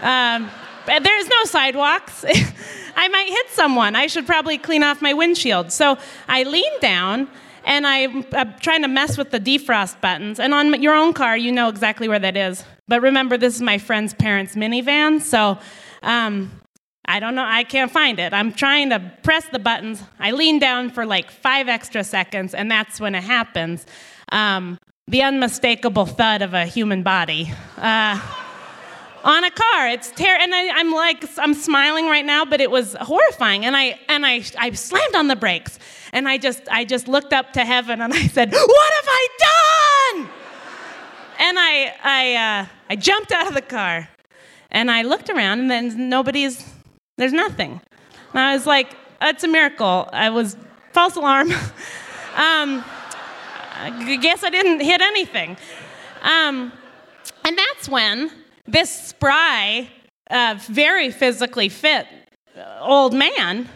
Um, 0.01 0.49
there's 0.85 1.27
no 1.27 1.43
sidewalks. 1.45 2.25
I 2.95 3.07
might 3.07 3.29
hit 3.29 3.49
someone. 3.51 3.95
I 3.95 4.07
should 4.07 4.25
probably 4.25 4.57
clean 4.57 4.83
off 4.83 5.01
my 5.01 5.13
windshield. 5.13 5.71
So 5.71 5.97
I 6.27 6.43
lean 6.43 6.79
down 6.81 7.29
and 7.63 7.85
I'm, 7.85 8.25
I'm, 8.33 8.57
trying 8.59 8.81
to 8.81 8.87
mess 8.87 9.17
with 9.17 9.31
the 9.31 9.39
defrost 9.39 10.01
buttons. 10.01 10.39
And 10.39 10.53
on 10.53 10.81
your 10.81 10.95
own 10.95 11.13
car, 11.13 11.37
you 11.37 11.51
know 11.51 11.69
exactly 11.69 12.07
where 12.07 12.19
that 12.19 12.35
is. 12.35 12.63
But 12.87 13.01
remember, 13.01 13.37
this 13.37 13.55
is 13.55 13.61
my 13.61 13.77
friend's 13.77 14.13
parents' 14.13 14.55
minivan, 14.55 15.21
so 15.21 15.59
um, 16.01 16.51
I 17.09 17.19
don't 17.19 17.33
know, 17.33 17.43
I 17.43 17.63
can't 17.63 17.91
find 17.91 18.19
it. 18.19 18.33
I'm 18.33 18.53
trying 18.53 18.91
to 18.91 18.99
press 19.23 19.43
the 19.51 19.57
buttons. 19.57 20.03
I 20.19 20.29
lean 20.29 20.59
down 20.59 20.91
for 20.91 21.07
like 21.07 21.31
five 21.31 21.67
extra 21.67 22.03
seconds, 22.03 22.53
and 22.53 22.69
that's 22.69 23.01
when 23.01 23.15
it 23.15 23.23
happens. 23.23 23.87
Um, 24.31 24.77
the 25.07 25.23
unmistakable 25.23 26.05
thud 26.05 26.43
of 26.43 26.53
a 26.53 26.65
human 26.67 27.01
body. 27.01 27.51
Uh, 27.77 28.21
on 29.23 29.43
a 29.43 29.49
car. 29.49 29.87
It's 29.89 30.11
terrible. 30.11 30.43
and 30.43 30.53
I, 30.53 30.79
am 30.79 30.91
like 30.91 31.25
I'm 31.39 31.55
smiling 31.55 32.05
right 32.05 32.23
now, 32.23 32.45
but 32.45 32.61
it 32.61 32.69
was 32.69 32.95
horrifying. 33.01 33.65
And 33.65 33.75
I 33.75 33.99
and 34.07 34.23
I 34.23 34.43
I 34.59 34.71
slammed 34.71 35.15
on 35.15 35.27
the 35.27 35.35
brakes, 35.35 35.79
and 36.13 36.29
I 36.29 36.37
just 36.37 36.61
I 36.71 36.85
just 36.85 37.07
looked 37.07 37.33
up 37.33 37.53
to 37.53 37.65
heaven 37.65 38.01
and 38.01 38.13
I 38.13 38.27
said, 38.27 38.51
"What 38.51 38.93
have 38.93 39.07
I 39.07 39.27
done?" 39.39 40.29
And 41.39 41.57
I 41.59 41.95
I 42.03 42.35
uh, 42.35 42.65
I 42.91 42.95
jumped 42.95 43.31
out 43.31 43.47
of 43.47 43.55
the 43.55 43.63
car, 43.63 44.07
and 44.69 44.91
I 44.91 45.01
looked 45.01 45.31
around, 45.31 45.59
and 45.59 45.71
then 45.71 46.07
nobody's 46.07 46.78
there's 47.19 47.33
nothing. 47.33 47.81
And 48.33 48.39
I 48.39 48.53
was 48.53 48.65
like, 48.65 48.95
"That's 49.19 49.43
a 49.43 49.47
miracle." 49.47 50.09
I 50.11 50.29
was 50.29 50.57
false 50.93 51.15
alarm. 51.15 51.51
um, 52.35 52.83
I 53.81 54.17
guess 54.21 54.43
I 54.43 54.49
didn't 54.49 54.79
hit 54.81 55.01
anything. 55.01 55.57
Um, 56.21 56.71
and 57.45 57.57
that's 57.57 57.87
when 57.87 58.31
this 58.67 58.89
spry, 58.89 59.89
uh, 60.29 60.55
very 60.67 61.11
physically 61.11 61.69
fit 61.69 62.07
uh, 62.57 62.79
old 62.81 63.13
man 63.13 63.67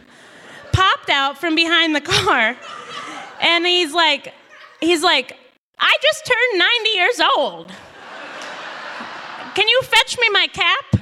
popped 0.71 1.09
out 1.09 1.37
from 1.37 1.55
behind 1.55 1.95
the 1.95 2.01
car 2.01 2.57
and 3.41 3.65
he's 3.65 3.93
like 3.93 4.33
he's 4.81 5.03
like 5.03 5.37
i 5.79 5.95
just 6.01 6.25
turned 6.25 6.59
90 6.59 6.89
years 6.89 7.21
old 7.37 7.71
can 9.55 9.67
you 9.67 9.81
fetch 9.83 10.17
me 10.19 10.27
my 10.31 10.47
cap 10.47 10.92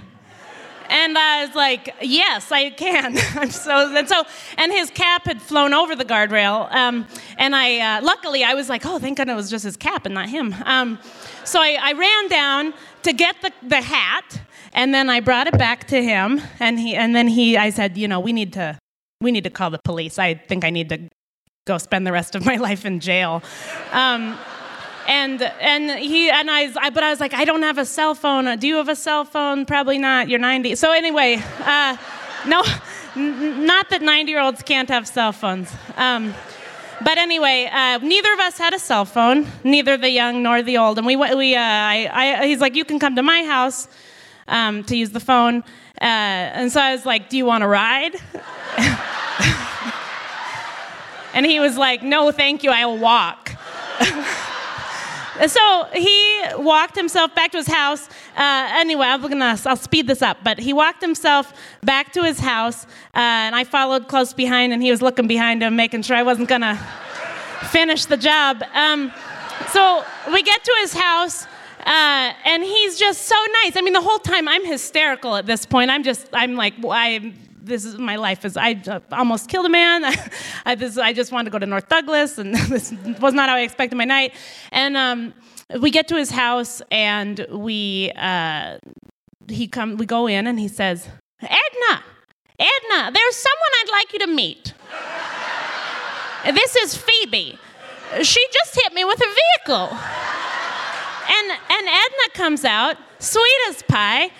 and 0.92 1.18
I 1.18 1.46
was 1.46 1.56
like, 1.56 1.96
"Yes, 2.02 2.52
I 2.52 2.70
can." 2.70 3.16
so 3.50 3.96
and 3.96 4.08
so, 4.08 4.24
and 4.58 4.72
his 4.72 4.92
cap 4.92 5.26
had 5.26 5.42
flown 5.42 5.74
over 5.74 5.96
the 5.96 6.06
guardrail. 6.06 6.72
Um, 6.72 7.08
and 7.38 7.56
I, 7.56 7.80
uh, 7.80 8.02
luckily, 8.04 8.44
I 8.44 8.54
was 8.54 8.70
like, 8.70 8.86
"Oh, 8.86 9.00
thank 9.00 9.18
God 9.18 9.30
it 9.30 9.36
was 9.36 9.50
just 9.50 9.64
his 9.64 9.78
cap 9.78 10.06
and 10.06 10.14
not 10.14 10.30
him." 10.30 10.54
Um, 10.66 11.00
so 11.44 11.60
I, 11.62 11.78
I 11.82 11.94
ran 11.94 12.28
down 12.28 12.74
to 13.04 13.14
get 13.14 13.36
the, 13.42 13.52
the 13.68 13.82
hat, 13.82 14.42
and 14.74 14.94
then 14.94 15.10
I 15.10 15.22
brought 15.22 15.48
it 15.48 15.58
back 15.58 15.88
to 15.88 16.04
him, 16.04 16.42
and 16.60 16.80
he 16.80 16.96
and 16.96 17.16
then 17.16 17.28
he 17.28 17.58
I 17.58 17.70
said, 17.70 17.98
you 17.98 18.08
know, 18.08 18.20
we 18.20 18.34
need 18.34 18.54
to 18.54 18.78
we 19.22 19.32
need 19.32 19.46
to 19.46 19.50
call 19.50 19.70
the 19.70 19.80
police. 19.84 20.20
I 20.20 20.34
think 20.36 20.66
I 20.66 20.70
need 20.70 20.90
to 20.90 21.00
go 21.66 21.78
spend 21.78 22.06
the 22.06 22.12
rest 22.12 22.36
of 22.36 22.46
my 22.46 22.56
life 22.68 22.86
in 22.86 23.00
jail. 23.00 23.42
Um, 23.92 24.38
and 25.12 25.42
and 25.42 26.00
he 26.00 26.30
and 26.30 26.50
I, 26.50 26.72
I, 26.80 26.90
but 26.90 27.04
I 27.04 27.10
was 27.10 27.20
like, 27.20 27.34
I 27.34 27.44
don't 27.44 27.64
have 27.64 27.78
a 27.78 27.86
cell 27.86 28.16
phone. 28.16 28.58
Do 28.60 28.66
you 28.66 28.78
have 28.78 28.88
a 28.88 28.96
cell 28.96 29.26
phone? 29.26 29.66
Probably 29.66 29.98
not. 29.98 30.30
You're 30.30 30.40
90. 30.40 30.76
So 30.76 30.94
anyway, 30.94 31.44
uh, 31.60 31.98
no, 32.48 32.64
n- 33.18 33.66
not 33.66 33.90
that 33.90 34.02
90 34.02 34.32
year 34.32 34.40
olds 34.40 34.64
can't 34.64 34.88
have 34.88 35.06
cell 35.06 35.34
phones. 35.34 35.70
Um, 35.98 36.34
but 37.04 37.18
anyway, 37.18 37.70
uh, 37.70 37.98
neither 37.98 38.32
of 38.32 38.40
us 38.40 38.58
had 38.58 38.74
a 38.74 38.80
cell 38.80 39.04
phone, 39.04 39.48
neither 39.66 39.98
the 39.98 40.10
young 40.10 40.44
nor 40.44 40.62
the 40.62 40.78
old. 40.78 40.98
And 40.98 41.06
we, 41.06 41.18
we 41.18 41.56
uh, 41.56 41.60
I, 41.60 42.40
I, 42.42 42.48
he's 42.48 42.62
like, 42.62 42.76
you 42.76 42.86
can 42.86 42.98
come 42.98 43.18
to 43.18 43.24
my 43.24 43.44
house 43.44 43.90
um, 44.48 44.82
to 44.86 44.96
use 44.96 45.10
the 45.10 45.20
phone. 45.20 45.58
Uh, 46.00 46.56
and 46.58 46.72
so 46.72 46.80
I 46.80 46.94
was 46.94 47.06
like, 47.06 47.28
do 47.28 47.36
you 47.36 47.46
want 47.46 47.64
to 47.64 47.68
ride? 47.68 48.16
and 51.34 51.46
he 51.46 51.60
was 51.60 51.76
like, 51.76 52.02
no, 52.02 52.32
thank 52.32 52.64
you, 52.64 52.72
I'll 52.72 52.98
walk. 52.98 53.58
so 55.48 55.88
he 55.94 56.42
walked 56.58 56.96
himself 56.96 57.34
back 57.36 57.52
to 57.52 57.58
his 57.58 57.68
house. 57.68 58.10
Uh, 58.36 58.70
anyway, 58.74 59.08
I'm 59.08 59.22
gonna, 59.22 59.58
I'll 59.66 59.76
speed 59.76 60.08
this 60.08 60.22
up. 60.22 60.38
But 60.44 60.60
he 60.60 60.74
walked 60.74 61.02
himself 61.02 61.54
back 61.84 62.14
to 62.14 62.24
his 62.24 62.40
house, 62.40 62.86
uh, 62.86 62.88
and 63.16 63.56
I 63.56 63.64
followed 63.64 64.08
close 64.08 64.34
behind, 64.34 64.74
and 64.74 64.82
he 64.82 64.92
was 64.92 65.02
looking 65.02 65.28
behind 65.28 65.64
him, 65.64 65.76
making 65.76 66.04
sure 66.04 66.16
I 66.16 66.24
wasn't 66.24 66.50
gonna 66.50 66.76
finish 67.70 68.06
the 68.06 68.18
job. 68.18 68.64
Um, 68.74 69.12
so 69.70 70.04
we 70.32 70.44
get 70.44 70.64
to 70.64 70.76
his 70.82 70.94
house. 70.94 71.48
Uh, 71.84 72.32
and 72.46 72.62
he's 72.62 73.00
just 73.00 73.24
so 73.24 73.36
nice. 73.64 73.76
I 73.76 73.82
mean, 73.82 73.94
the 73.94 74.02
whole 74.02 74.20
time 74.20 74.48
I'm 74.48 74.64
hysterical 74.64 75.36
at 75.36 75.48
this 75.48 75.66
point. 75.66 75.90
I'm 75.90 76.04
just, 76.04 76.30
I'm 76.32 76.56
like, 76.56 76.76
I, 76.86 77.34
this 77.62 77.86
is 77.86 77.98
my 77.98 78.16
life. 78.16 78.44
Is 78.46 78.58
I 78.58 78.82
uh, 78.88 79.00
almost 79.12 79.50
killed 79.50 79.66
a 79.66 79.70
man. 79.70 80.04
I, 80.66 80.76
this, 80.76 80.98
I 80.98 81.14
just 81.14 81.32
wanted 81.32 81.46
to 81.46 81.52
go 81.52 81.60
to 81.60 81.66
North 81.66 81.88
Douglas, 81.88 82.38
and 82.38 82.56
this 82.70 82.94
was 83.20 83.34
not 83.34 83.50
how 83.50 83.56
I 83.56 83.62
expected 83.62 83.96
my 83.96 84.06
night. 84.06 84.34
And 84.72 84.98
um, 84.98 85.34
we 85.80 85.92
get 85.92 86.08
to 86.10 86.16
his 86.16 86.32
house, 86.32 86.82
and 86.92 87.46
we 87.50 88.12
uh, 88.16 88.78
he 89.48 89.68
come. 89.68 89.98
We 89.98 90.06
go 90.06 90.28
in, 90.28 90.48
and 90.48 90.60
he 90.60 90.68
says, 90.68 91.08
"Edna, 91.42 92.04
Edna, 92.60 93.12
there's 93.14 93.36
someone 93.36 93.72
I'd 93.82 93.90
like 93.92 94.14
you 94.14 94.20
to 94.20 94.28
meet. 94.28 94.74
this 96.46 96.76
is 96.76 96.98
Phoebe. 96.98 97.58
She 98.24 98.46
just 98.52 98.76
hit 98.76 98.94
me 98.94 99.06
with 99.06 99.20
a 99.20 99.36
vehicle." 99.66 99.98
And 101.34 101.52
and 101.52 101.88
Edna 101.88 102.34
comes 102.34 102.66
out, 102.66 102.98
sweet 103.20 103.60
as 103.70 103.84
pie. 103.84 104.32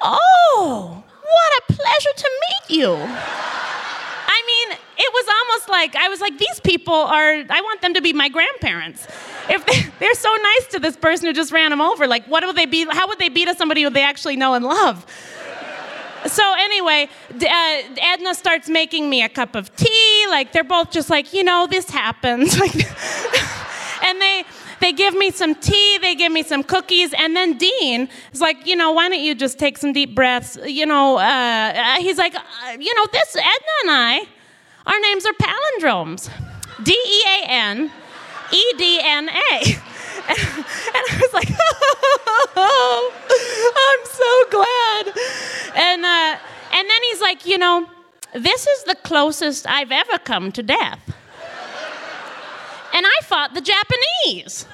Oh, 0.00 1.04
what 1.34 1.52
a 1.58 1.72
pleasure 1.72 2.14
to 2.16 2.30
meet 2.44 2.78
you. 2.78 2.92
I 2.94 4.42
mean, 4.46 4.78
it 4.96 5.12
was 5.12 5.26
almost 5.28 5.68
like 5.68 5.96
I 5.96 6.08
was 6.08 6.20
like, 6.20 6.38
these 6.38 6.60
people 6.60 6.94
are, 6.94 7.44
I 7.48 7.60
want 7.62 7.82
them 7.82 7.94
to 7.94 8.00
be 8.00 8.12
my 8.12 8.28
grandparents. 8.28 9.06
If 9.48 9.66
they, 9.66 10.06
are 10.06 10.14
so 10.14 10.34
nice 10.34 10.66
to 10.72 10.78
this 10.78 10.96
person 10.96 11.26
who 11.26 11.32
just 11.32 11.52
ran 11.52 11.70
them 11.70 11.80
over, 11.80 12.06
like, 12.06 12.26
what 12.26 12.44
would 12.46 12.56
they 12.56 12.66
be? 12.66 12.86
How 12.90 13.08
would 13.08 13.18
they 13.18 13.28
be 13.28 13.44
to 13.44 13.54
somebody 13.54 13.82
who 13.82 13.90
they 13.90 14.04
actually 14.04 14.36
know 14.36 14.54
and 14.54 14.64
love? 14.64 15.06
So 16.26 16.42
anyway, 16.56 17.08
uh, 17.34 17.82
Edna 18.00 18.34
starts 18.34 18.68
making 18.68 19.10
me 19.10 19.22
a 19.22 19.28
cup 19.28 19.56
of 19.56 19.74
tea. 19.74 20.26
Like 20.28 20.52
they're 20.52 20.64
both 20.64 20.90
just 20.90 21.10
like, 21.10 21.32
you 21.32 21.42
know, 21.42 21.66
this 21.68 21.90
happens. 21.90 22.56
Like, 22.62 22.74
and 24.04 24.20
they 24.20 24.44
they 24.82 24.92
give 24.92 25.14
me 25.14 25.30
some 25.30 25.54
tea, 25.54 25.98
they 25.98 26.14
give 26.14 26.32
me 26.32 26.42
some 26.42 26.62
cookies, 26.64 27.14
and 27.14 27.36
then 27.36 27.56
Dean 27.56 28.08
is 28.32 28.40
like, 28.40 28.66
you 28.66 28.74
know, 28.74 28.90
why 28.92 29.08
don't 29.08 29.20
you 29.20 29.34
just 29.34 29.58
take 29.58 29.78
some 29.78 29.92
deep 29.92 30.14
breaths? 30.14 30.58
You 30.64 30.86
know, 30.86 31.18
uh, 31.18 31.20
uh 31.20 32.00
he's 32.00 32.18
like, 32.18 32.34
uh, 32.34 32.40
you 32.78 32.92
know, 32.96 33.06
this 33.12 33.36
Edna 33.36 33.74
and 33.82 33.90
I, 33.90 34.20
our 34.86 35.00
names 35.00 35.24
are 35.24 35.32
palindromes, 35.34 36.28
D 36.82 36.92
E 36.92 37.22
A 37.26 37.46
N, 37.48 37.90
E 38.50 38.64
D 38.76 39.00
N 39.02 39.28
A. 39.30 39.62
And, 40.28 40.38
I 40.38 41.18
was 41.20 41.32
like, 41.32 41.48
oh, 42.56 43.12
I'm 43.88 44.04
so 44.06 44.30
glad. 44.50 45.84
And, 45.84 46.04
uh, 46.04 46.38
and 46.74 46.88
then 46.88 47.02
he's 47.10 47.20
like, 47.20 47.44
you 47.44 47.58
know, 47.58 47.88
this 48.32 48.66
is 48.66 48.84
the 48.84 48.94
closest 48.94 49.66
I've 49.66 49.90
ever 49.90 50.18
come 50.18 50.52
to 50.52 50.62
death. 50.62 51.00
And 52.92 53.06
I 53.06 53.20
fought 53.24 53.54
the 53.54 53.60
Japanese. 53.60 54.66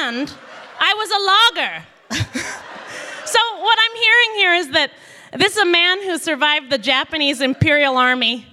and 0.00 0.32
I 0.78 0.94
was 0.94 1.10
a 1.10 1.20
logger. 1.60 1.84
so, 3.26 3.38
what 3.60 3.78
I'm 3.84 3.96
hearing 3.96 4.34
here 4.36 4.54
is 4.54 4.70
that 4.70 4.90
this 5.36 5.56
is 5.56 5.62
a 5.62 5.66
man 5.66 6.02
who 6.02 6.18
survived 6.18 6.70
the 6.70 6.78
Japanese 6.78 7.40
Imperial 7.40 7.96
Army 7.96 8.46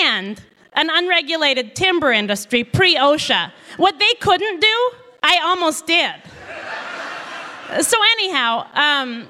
and 0.00 0.42
an 0.72 0.90
unregulated 0.90 1.76
timber 1.76 2.10
industry 2.12 2.64
pre 2.64 2.96
OSHA. 2.96 3.52
What 3.76 3.98
they 3.98 4.14
couldn't 4.20 4.60
do, 4.60 4.90
I 5.22 5.40
almost 5.44 5.86
did. 5.86 6.14
So, 7.82 7.98
anyhow, 8.12 8.66
um, 8.72 9.28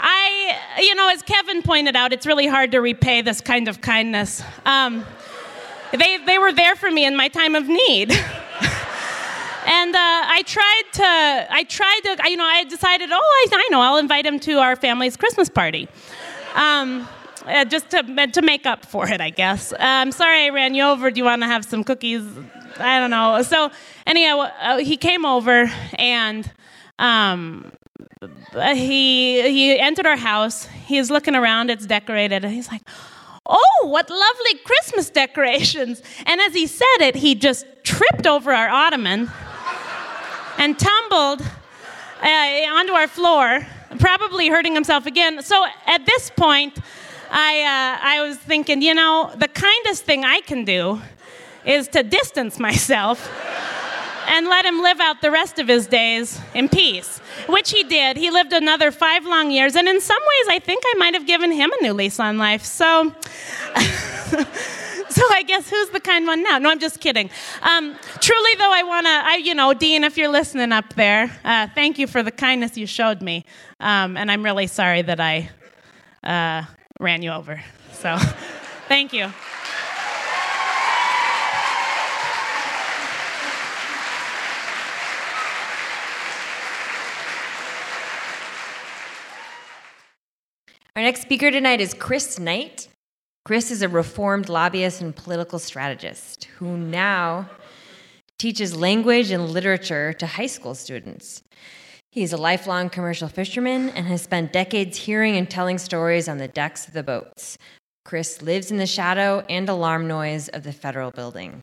I, 0.00 0.58
you 0.78 0.94
know, 0.94 1.08
as 1.08 1.22
Kevin 1.22 1.62
pointed 1.62 1.96
out, 1.96 2.12
it's 2.12 2.26
really 2.26 2.46
hard 2.46 2.72
to 2.72 2.80
repay 2.80 3.22
this 3.22 3.40
kind 3.40 3.68
of 3.68 3.80
kindness. 3.80 4.42
Um, 4.66 5.04
they, 5.92 6.18
they 6.18 6.38
were 6.38 6.52
there 6.52 6.76
for 6.76 6.90
me 6.90 7.06
in 7.06 7.16
my 7.16 7.28
time 7.28 7.54
of 7.54 7.66
need. 7.68 8.10
and 8.12 9.94
uh, 9.94 9.98
I 9.98 10.42
tried 10.46 10.82
to, 10.92 11.54
I 11.54 11.64
tried 11.68 12.00
to, 12.04 12.30
you 12.30 12.36
know, 12.36 12.44
I 12.44 12.64
decided, 12.64 13.10
oh, 13.12 13.16
I, 13.16 13.46
I 13.52 13.68
know, 13.70 13.80
I'll 13.80 13.98
invite 13.98 14.26
him 14.26 14.38
to 14.40 14.58
our 14.58 14.76
family's 14.76 15.16
Christmas 15.16 15.48
party. 15.48 15.88
Um, 16.54 17.08
uh, 17.46 17.64
just 17.64 17.88
to, 17.90 18.26
to 18.26 18.42
make 18.42 18.66
up 18.66 18.84
for 18.84 19.08
it, 19.08 19.20
I 19.20 19.30
guess. 19.30 19.72
I'm 19.78 20.08
um, 20.08 20.12
sorry 20.12 20.46
I 20.46 20.48
ran 20.50 20.74
you 20.74 20.82
over. 20.84 21.10
Do 21.10 21.18
you 21.18 21.24
want 21.24 21.42
to 21.42 21.46
have 21.46 21.64
some 21.64 21.82
cookies? 21.84 22.22
I 22.78 22.98
don't 22.98 23.10
know. 23.10 23.42
So, 23.42 23.70
anyhow, 24.06 24.50
uh, 24.60 24.78
he 24.78 24.96
came 24.96 25.24
over 25.24 25.70
and 25.94 26.50
um, 26.98 27.72
he 28.74 29.42
he 29.50 29.78
entered 29.78 30.06
our 30.06 30.16
house. 30.16 30.66
He's 30.66 31.10
looking 31.10 31.34
around. 31.34 31.70
It's 31.70 31.86
decorated, 31.86 32.44
and 32.44 32.52
he's 32.52 32.68
like, 32.68 32.82
"Oh, 33.48 33.86
what 33.86 34.10
lovely 34.10 34.60
Christmas 34.64 35.10
decorations!" 35.10 36.02
And 36.26 36.40
as 36.40 36.54
he 36.54 36.66
said 36.66 37.00
it, 37.00 37.16
he 37.16 37.34
just 37.34 37.66
tripped 37.82 38.26
over 38.26 38.52
our 38.52 38.68
ottoman 38.68 39.30
and 40.58 40.78
tumbled 40.78 41.40
uh, 42.22 42.26
onto 42.26 42.92
our 42.92 43.08
floor, 43.08 43.66
probably 43.98 44.48
hurting 44.48 44.74
himself 44.74 45.06
again. 45.06 45.42
So 45.42 45.64
at 45.86 46.04
this 46.04 46.30
point, 46.30 46.78
I 47.30 47.62
uh, 47.62 47.98
I 48.02 48.26
was 48.26 48.36
thinking, 48.36 48.82
you 48.82 48.94
know, 48.94 49.32
the 49.36 49.48
kindest 49.48 50.04
thing 50.04 50.24
I 50.24 50.40
can 50.40 50.64
do 50.64 51.00
is 51.64 51.88
to 51.88 52.02
distance 52.02 52.58
myself 52.58 53.30
and 54.28 54.46
let 54.46 54.64
him 54.64 54.82
live 54.82 55.00
out 55.00 55.20
the 55.20 55.30
rest 55.30 55.58
of 55.58 55.68
his 55.68 55.86
days 55.86 56.40
in 56.54 56.68
peace, 56.68 57.18
which 57.48 57.70
he 57.70 57.82
did. 57.84 58.16
He 58.16 58.30
lived 58.30 58.52
another 58.52 58.90
five 58.90 59.24
long 59.24 59.50
years, 59.50 59.74
and 59.74 59.88
in 59.88 60.00
some 60.00 60.20
ways, 60.20 60.56
I 60.56 60.58
think 60.58 60.82
I 60.86 60.94
might 60.98 61.14
have 61.14 61.26
given 61.26 61.50
him 61.50 61.70
a 61.78 61.82
new 61.82 61.92
lease 61.92 62.20
on 62.20 62.38
life. 62.38 62.64
So. 62.64 63.12
so 63.74 65.22
I 65.30 65.42
guess 65.46 65.70
who's 65.70 65.88
the 65.90 66.00
kind 66.00 66.26
one 66.26 66.42
now? 66.42 66.58
No, 66.58 66.70
I'm 66.70 66.78
just 66.78 67.00
kidding. 67.00 67.30
Um, 67.62 67.96
truly, 68.20 68.50
though, 68.58 68.72
I 68.72 68.82
want 68.82 69.06
to, 69.06 69.10
I, 69.10 69.36
you 69.36 69.54
know, 69.54 69.72
Dean, 69.74 70.04
if 70.04 70.16
you're 70.16 70.28
listening 70.28 70.72
up 70.72 70.94
there, 70.94 71.36
uh, 71.44 71.68
thank 71.74 71.98
you 71.98 72.06
for 72.06 72.22
the 72.22 72.30
kindness 72.30 72.76
you 72.76 72.86
showed 72.86 73.22
me, 73.22 73.44
um, 73.80 74.16
and 74.16 74.30
I'm 74.30 74.44
really 74.44 74.66
sorry 74.66 75.02
that 75.02 75.20
I 75.20 75.50
uh, 76.22 76.64
ran 77.00 77.22
you 77.22 77.30
over. 77.30 77.62
So, 77.92 78.16
thank 78.88 79.12
you. 79.12 79.32
Our 90.98 91.04
next 91.04 91.22
speaker 91.22 91.52
tonight 91.52 91.80
is 91.80 91.94
Chris 91.94 92.40
Knight. 92.40 92.88
Chris 93.44 93.70
is 93.70 93.82
a 93.82 93.88
reformed 93.88 94.48
lobbyist 94.48 95.00
and 95.00 95.14
political 95.14 95.60
strategist 95.60 96.46
who 96.56 96.76
now 96.76 97.48
teaches 98.36 98.74
language 98.74 99.30
and 99.30 99.48
literature 99.48 100.12
to 100.14 100.26
high 100.26 100.48
school 100.48 100.74
students. 100.74 101.44
He's 102.10 102.32
a 102.32 102.36
lifelong 102.36 102.90
commercial 102.90 103.28
fisherman 103.28 103.90
and 103.90 104.08
has 104.08 104.22
spent 104.22 104.52
decades 104.52 104.96
hearing 104.96 105.36
and 105.36 105.48
telling 105.48 105.78
stories 105.78 106.28
on 106.28 106.38
the 106.38 106.48
decks 106.48 106.88
of 106.88 106.94
the 106.94 107.04
boats. 107.04 107.56
Chris 108.04 108.42
lives 108.42 108.72
in 108.72 108.78
the 108.78 108.84
shadow 108.84 109.44
and 109.48 109.68
alarm 109.68 110.08
noise 110.08 110.48
of 110.48 110.64
the 110.64 110.72
federal 110.72 111.12
building 111.12 111.62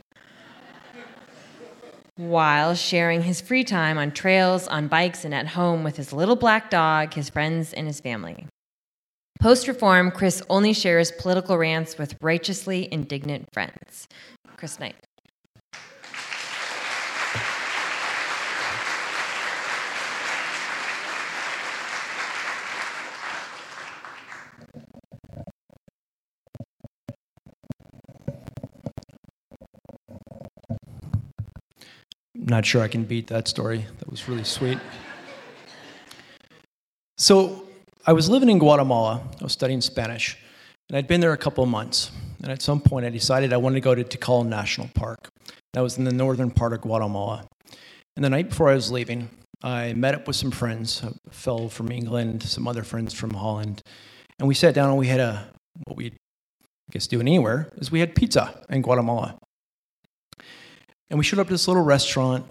while 2.15 2.73
sharing 2.73 3.23
his 3.23 3.41
free 3.41 3.65
time 3.65 3.97
on 3.97 4.11
trails, 4.11 4.65
on 4.69 4.87
bikes, 4.87 5.25
and 5.25 5.33
at 5.33 5.47
home 5.47 5.83
with 5.83 5.97
his 5.97 6.13
little 6.13 6.37
black 6.37 6.69
dog, 6.69 7.13
his 7.13 7.29
friends, 7.29 7.73
and 7.73 7.85
his 7.85 7.99
family. 7.99 8.47
Post 9.39 9.67
reform, 9.67 10.11
Chris 10.11 10.41
only 10.49 10.73
shares 10.73 11.11
political 11.11 11.57
rants 11.57 11.97
with 11.97 12.15
righteously 12.21 12.91
indignant 12.91 13.47
friends. 13.53 14.07
Chris 14.57 14.79
Knight. 14.79 14.95
not 32.45 32.65
sure 32.65 32.81
I 32.81 32.87
can 32.87 33.03
beat 33.03 33.27
that 33.27 33.47
story. 33.47 33.85
That 33.99 34.09
was 34.09 34.29
really 34.29 34.43
sweet. 34.43 34.77
So, 37.17 37.67
I 38.07 38.13
was 38.13 38.29
living 38.29 38.49
in 38.49 38.59
Guatemala. 38.59 39.19
I 39.41 39.43
was 39.43 39.53
studying 39.53 39.81
Spanish, 39.81 40.37
and 40.89 40.97
I'd 40.97 41.07
been 41.07 41.21
there 41.21 41.33
a 41.33 41.37
couple 41.37 41.63
of 41.63 41.69
months. 41.71 42.11
And 42.43 42.51
at 42.51 42.61
some 42.61 42.79
point, 42.79 43.03
I 43.03 43.09
decided 43.09 43.51
I 43.51 43.57
wanted 43.57 43.75
to 43.75 43.81
go 43.81 43.95
to 43.95 44.03
Tikal 44.03 44.45
National 44.45 44.87
Park. 44.93 45.29
That 45.73 45.81
was 45.81 45.97
in 45.97 46.03
the 46.03 46.13
northern 46.13 46.51
part 46.51 46.73
of 46.73 46.81
Guatemala. 46.81 47.47
And 48.15 48.23
the 48.23 48.29
night 48.29 48.49
before 48.49 48.69
I 48.69 48.75
was 48.75 48.91
leaving, 48.91 49.29
I 49.63 49.93
met 49.93 50.13
up 50.13 50.27
with 50.27 50.35
some 50.35 50.51
friends, 50.51 51.01
a 51.01 51.13
fellow 51.31 51.67
from 51.67 51.91
England, 51.91 52.43
some 52.43 52.67
other 52.67 52.83
friends 52.83 53.11
from 53.11 53.31
Holland, 53.31 53.81
and 54.37 54.47
we 54.47 54.53
sat 54.53 54.75
down 54.75 54.89
and 54.89 54.99
we 54.99 55.07
had 55.07 55.19
a 55.19 55.47
what 55.85 55.97
we 55.97 56.07
I 56.07 56.91
guess 56.91 57.07
do 57.07 57.19
anywhere 57.19 57.71
is 57.77 57.91
we 57.91 58.01
had 58.01 58.13
pizza 58.13 58.63
in 58.69 58.83
Guatemala. 58.83 59.35
And 61.09 61.17
we 61.17 61.23
showed 61.23 61.39
up 61.39 61.47
to 61.47 61.53
this 61.53 61.67
little 61.67 61.83
restaurant 61.83 62.45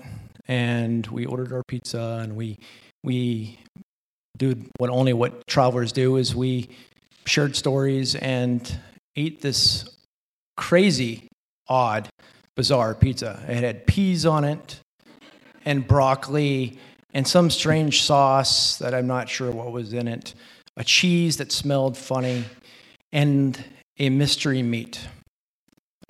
and 0.48 1.06
we 1.06 1.24
ordered 1.24 1.52
our 1.52 1.62
pizza 1.68 2.20
and 2.22 2.34
we 2.34 2.58
we 3.04 3.60
do 4.36 4.56
what 4.78 4.90
only 4.90 5.12
what 5.12 5.46
travelers 5.46 5.92
do 5.92 6.16
is 6.16 6.34
we 6.34 6.68
shared 7.26 7.56
stories 7.56 8.14
and 8.16 8.78
ate 9.16 9.40
this 9.40 9.88
crazy, 10.56 11.28
odd, 11.68 12.08
bizarre 12.56 12.94
pizza. 12.94 13.42
It 13.48 13.62
had 13.62 13.86
peas 13.86 14.26
on 14.26 14.44
it 14.44 14.80
and 15.64 15.86
broccoli 15.86 16.78
and 17.12 17.26
some 17.26 17.48
strange 17.48 18.02
sauce 18.02 18.76
that 18.78 18.92
I'm 18.92 19.06
not 19.06 19.28
sure 19.28 19.50
what 19.50 19.70
was 19.72 19.92
in 19.92 20.08
it, 20.08 20.34
a 20.76 20.84
cheese 20.84 21.36
that 21.36 21.52
smelled 21.52 21.96
funny, 21.96 22.44
and 23.12 23.62
a 23.98 24.10
mystery 24.10 24.62
meat. 24.62 25.06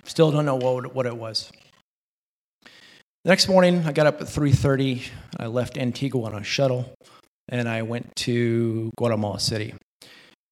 Still 0.04 0.30
don't 0.30 0.46
know 0.46 0.56
what, 0.56 0.94
what 0.94 1.06
it 1.06 1.16
was. 1.16 1.52
The 2.64 3.30
next 3.30 3.48
morning, 3.48 3.84
I 3.86 3.92
got 3.92 4.06
up 4.06 4.20
at 4.20 4.26
3:30. 4.26 5.02
I 5.38 5.46
left 5.46 5.78
Antigua 5.78 6.24
on 6.24 6.34
a 6.34 6.44
shuttle 6.44 6.94
and 7.48 7.68
I 7.68 7.82
went 7.82 8.14
to 8.16 8.90
Guatemala 8.96 9.40
City. 9.40 9.74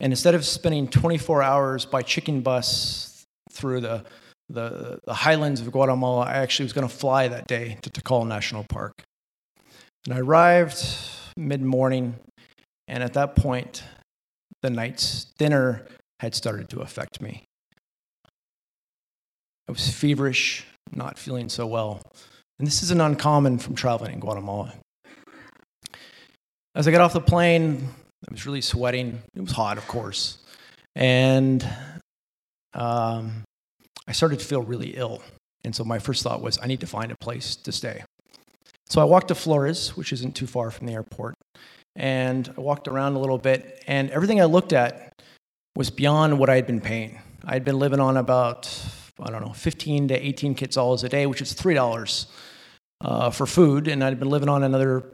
And 0.01 0.13
instead 0.13 0.35
of 0.35 0.45
spending 0.45 0.89
24 0.89 1.43
hours 1.43 1.85
by 1.85 2.03
chicken 2.03 2.41
bus 2.41 3.25
through 3.53 3.81
the, 3.81 4.05
the, 4.49 4.99
the 5.05 5.15
highlands 5.15 5.61
of 5.61 5.71
Guatemala, 5.71 6.27
I 6.27 6.35
actually 6.35 6.65
was 6.65 6.73
going 6.73 6.89
to 6.89 6.95
fly 6.95 7.29
that 7.29 7.47
day 7.47 7.79
to 7.83 7.91
Tikal 7.91 8.27
National 8.27 8.65
Park. 8.69 9.03
And 10.05 10.15
I 10.15 10.19
arrived 10.19 10.85
mid 11.37 11.63
morning, 11.63 12.17
and 12.89 13.03
at 13.03 13.15
that 13.15 13.37
point, 13.37 13.85
the 14.63 14.71
night's 14.71 15.27
dinner 15.39 15.87
had 16.21 16.35
started 16.35 16.69
to 16.71 16.81
affect 16.81 17.21
me. 17.21 17.45
I 19.69 19.73
was 19.73 19.89
feverish, 19.89 20.67
not 20.93 21.19
feeling 21.19 21.49
so 21.49 21.67
well. 21.67 22.03
And 22.59 22.67
this 22.67 22.83
isn't 22.83 23.01
uncommon 23.01 23.59
from 23.59 23.75
traveling 23.75 24.13
in 24.13 24.21
Guatemala. 24.21 24.75
As 26.75 26.89
I 26.89 26.91
got 26.91 27.03
off 27.03 27.13
the 27.13 27.21
plane, 27.21 27.87
I 28.27 28.33
was 28.33 28.47
really 28.47 28.63
sweating. 28.63 29.21
It 29.35 29.41
was 29.43 29.51
hot, 29.51 29.77
of 29.77 29.87
course. 29.87 30.39
And 30.95 31.67
um, 32.73 33.43
I 34.09 34.13
started 34.13 34.41
to 34.41 34.47
feel 34.47 34.63
really 34.63 34.97
ill. 34.97 35.23
And 35.65 35.75
so 35.75 35.85
my 35.85 35.99
first 35.99 36.23
thought 36.23 36.41
was, 36.41 36.59
I 36.63 36.67
need 36.67 36.81
to 36.81 36.87
find 36.87 37.13
a 37.13 37.17
place 37.17 37.57
to 37.57 37.73
stay. 37.73 38.05
So 38.87 39.03
I 39.03 39.05
walked 39.05 39.29
to 39.29 39.35
Flores, 39.35 39.97
which 39.99 40.15
isn't 40.15 40.35
too 40.35 40.47
far 40.47 40.71
from 40.71 40.87
the 40.87 40.95
airport. 40.95 41.35
And 41.95 42.53
I 42.57 42.61
walked 42.63 42.89
around 42.89 43.17
a 43.17 43.19
little 43.19 43.39
bit, 43.39 43.83
and 43.87 44.11
everything 44.11 44.41
I 44.41 44.45
looked 44.45 44.73
at 44.73 45.13
was 45.77 45.91
beyond 45.91 46.39
what 46.39 46.49
I 46.49 46.57
had 46.57 46.67
been 46.67 46.81
paying. 46.81 47.19
I 47.45 47.53
had 47.53 47.65
been 47.65 47.79
living 47.79 48.01
on 48.01 48.17
about, 48.17 48.75
I 49.21 49.31
don't 49.31 49.45
know, 49.45 49.53
15 49.53 50.09
to 50.09 50.27
18 50.27 50.55
quetzals 50.55 51.05
a 51.05 51.11
day, 51.11 51.27
which 51.27 51.43
is 51.43 51.53
$3 51.53 52.27
uh, 53.03 53.31
for 53.31 53.45
food. 53.47 53.89
And 53.89 54.03
I'd 54.03 54.19
been 54.19 54.31
living 54.31 54.49
on 54.49 54.63
another 54.63 55.13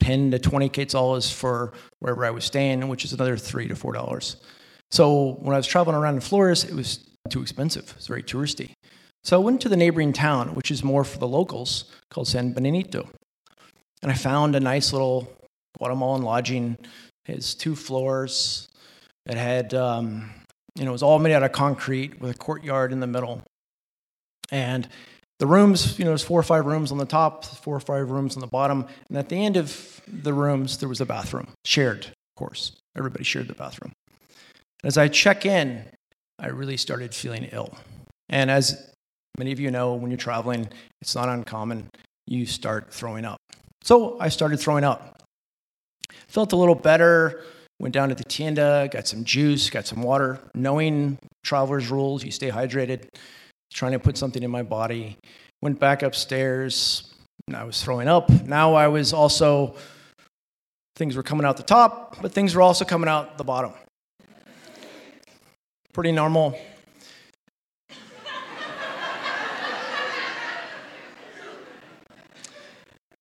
10 0.00 0.32
to 0.32 0.38
20 0.38 0.68
quetzals 0.68 1.30
for 1.30 1.72
wherever 2.00 2.24
I 2.24 2.30
was 2.30 2.44
staying, 2.44 2.86
which 2.88 3.04
is 3.04 3.12
another 3.12 3.36
three 3.36 3.68
to 3.68 3.76
four 3.76 3.92
dollars. 3.92 4.36
So 4.90 5.36
when 5.40 5.54
I 5.54 5.58
was 5.58 5.66
traveling 5.66 5.96
around 5.96 6.14
in 6.14 6.20
Flores, 6.20 6.64
it 6.64 6.74
was 6.74 7.08
too 7.30 7.42
expensive. 7.42 7.92
It's 7.96 8.06
very 8.06 8.22
touristy. 8.22 8.72
So 9.22 9.40
I 9.40 9.42
went 9.42 9.60
to 9.62 9.68
the 9.68 9.76
neighboring 9.76 10.12
town, 10.12 10.54
which 10.54 10.70
is 10.70 10.84
more 10.84 11.02
for 11.02 11.18
the 11.18 11.26
locals, 11.26 11.90
called 12.10 12.28
San 12.28 12.52
Benito. 12.52 13.08
And 14.02 14.12
I 14.12 14.14
found 14.14 14.54
a 14.54 14.60
nice 14.60 14.92
little 14.92 15.32
Guatemalan 15.78 16.22
lodging. 16.22 16.76
It 17.26 17.36
has 17.36 17.54
two 17.54 17.74
floors. 17.74 18.68
It 19.24 19.36
had, 19.36 19.72
um, 19.72 20.30
you 20.74 20.84
know, 20.84 20.90
it 20.90 20.92
was 20.92 21.02
all 21.02 21.18
made 21.18 21.32
out 21.32 21.42
of 21.42 21.52
concrete 21.52 22.20
with 22.20 22.30
a 22.30 22.34
courtyard 22.34 22.92
in 22.92 23.00
the 23.00 23.06
middle. 23.06 23.40
And 24.50 24.86
the 25.44 25.50
rooms, 25.50 25.98
you 25.98 26.06
know, 26.06 26.12
there's 26.12 26.24
four 26.24 26.40
or 26.40 26.42
five 26.42 26.64
rooms 26.64 26.90
on 26.90 26.96
the 26.96 27.04
top, 27.04 27.44
four 27.44 27.76
or 27.76 27.80
five 27.80 28.10
rooms 28.10 28.34
on 28.34 28.40
the 28.40 28.46
bottom, 28.46 28.86
and 29.10 29.18
at 29.18 29.28
the 29.28 29.36
end 29.36 29.58
of 29.58 30.00
the 30.08 30.32
rooms, 30.32 30.78
there 30.78 30.88
was 30.88 31.02
a 31.02 31.04
bathroom, 31.04 31.48
shared, 31.66 32.06
of 32.06 32.34
course. 32.34 32.72
Everybody 32.96 33.24
shared 33.24 33.48
the 33.48 33.54
bathroom. 33.54 33.92
As 34.84 34.96
I 34.96 35.08
check 35.08 35.44
in, 35.44 35.84
I 36.38 36.46
really 36.46 36.78
started 36.78 37.14
feeling 37.14 37.46
ill. 37.52 37.76
And 38.30 38.50
as 38.50 38.90
many 39.36 39.52
of 39.52 39.60
you 39.60 39.70
know, 39.70 39.92
when 39.92 40.10
you're 40.10 40.16
traveling, 40.16 40.66
it's 41.02 41.14
not 41.14 41.28
uncommon, 41.28 41.90
you 42.26 42.46
start 42.46 42.90
throwing 42.90 43.26
up. 43.26 43.36
So 43.82 44.18
I 44.18 44.30
started 44.30 44.58
throwing 44.58 44.84
up. 44.84 45.22
Felt 46.26 46.54
a 46.54 46.56
little 46.56 46.74
better, 46.74 47.42
went 47.80 47.92
down 47.92 48.08
to 48.08 48.14
the 48.14 48.24
tienda, 48.24 48.88
got 48.90 49.06
some 49.06 49.24
juice, 49.24 49.68
got 49.68 49.86
some 49.86 50.00
water, 50.00 50.40
knowing 50.54 51.18
traveler's 51.44 51.90
rules, 51.90 52.24
you 52.24 52.30
stay 52.30 52.50
hydrated, 52.50 53.08
trying 53.72 53.92
to 53.92 53.98
put 53.98 54.16
something 54.16 54.42
in 54.42 54.50
my 54.50 54.62
body. 54.62 55.16
Went 55.62 55.80
back 55.80 56.02
upstairs, 56.02 57.14
I 57.52 57.64
was 57.64 57.82
throwing 57.82 58.08
up. 58.08 58.30
Now 58.30 58.74
I 58.74 58.88
was 58.88 59.12
also, 59.12 59.76
things 60.96 61.16
were 61.16 61.22
coming 61.22 61.46
out 61.46 61.56
the 61.56 61.62
top, 61.62 62.20
but 62.22 62.32
things 62.32 62.54
were 62.54 62.62
also 62.62 62.84
coming 62.84 63.08
out 63.08 63.38
the 63.38 63.44
bottom. 63.44 63.72
Pretty 65.92 66.12
normal. 66.12 66.58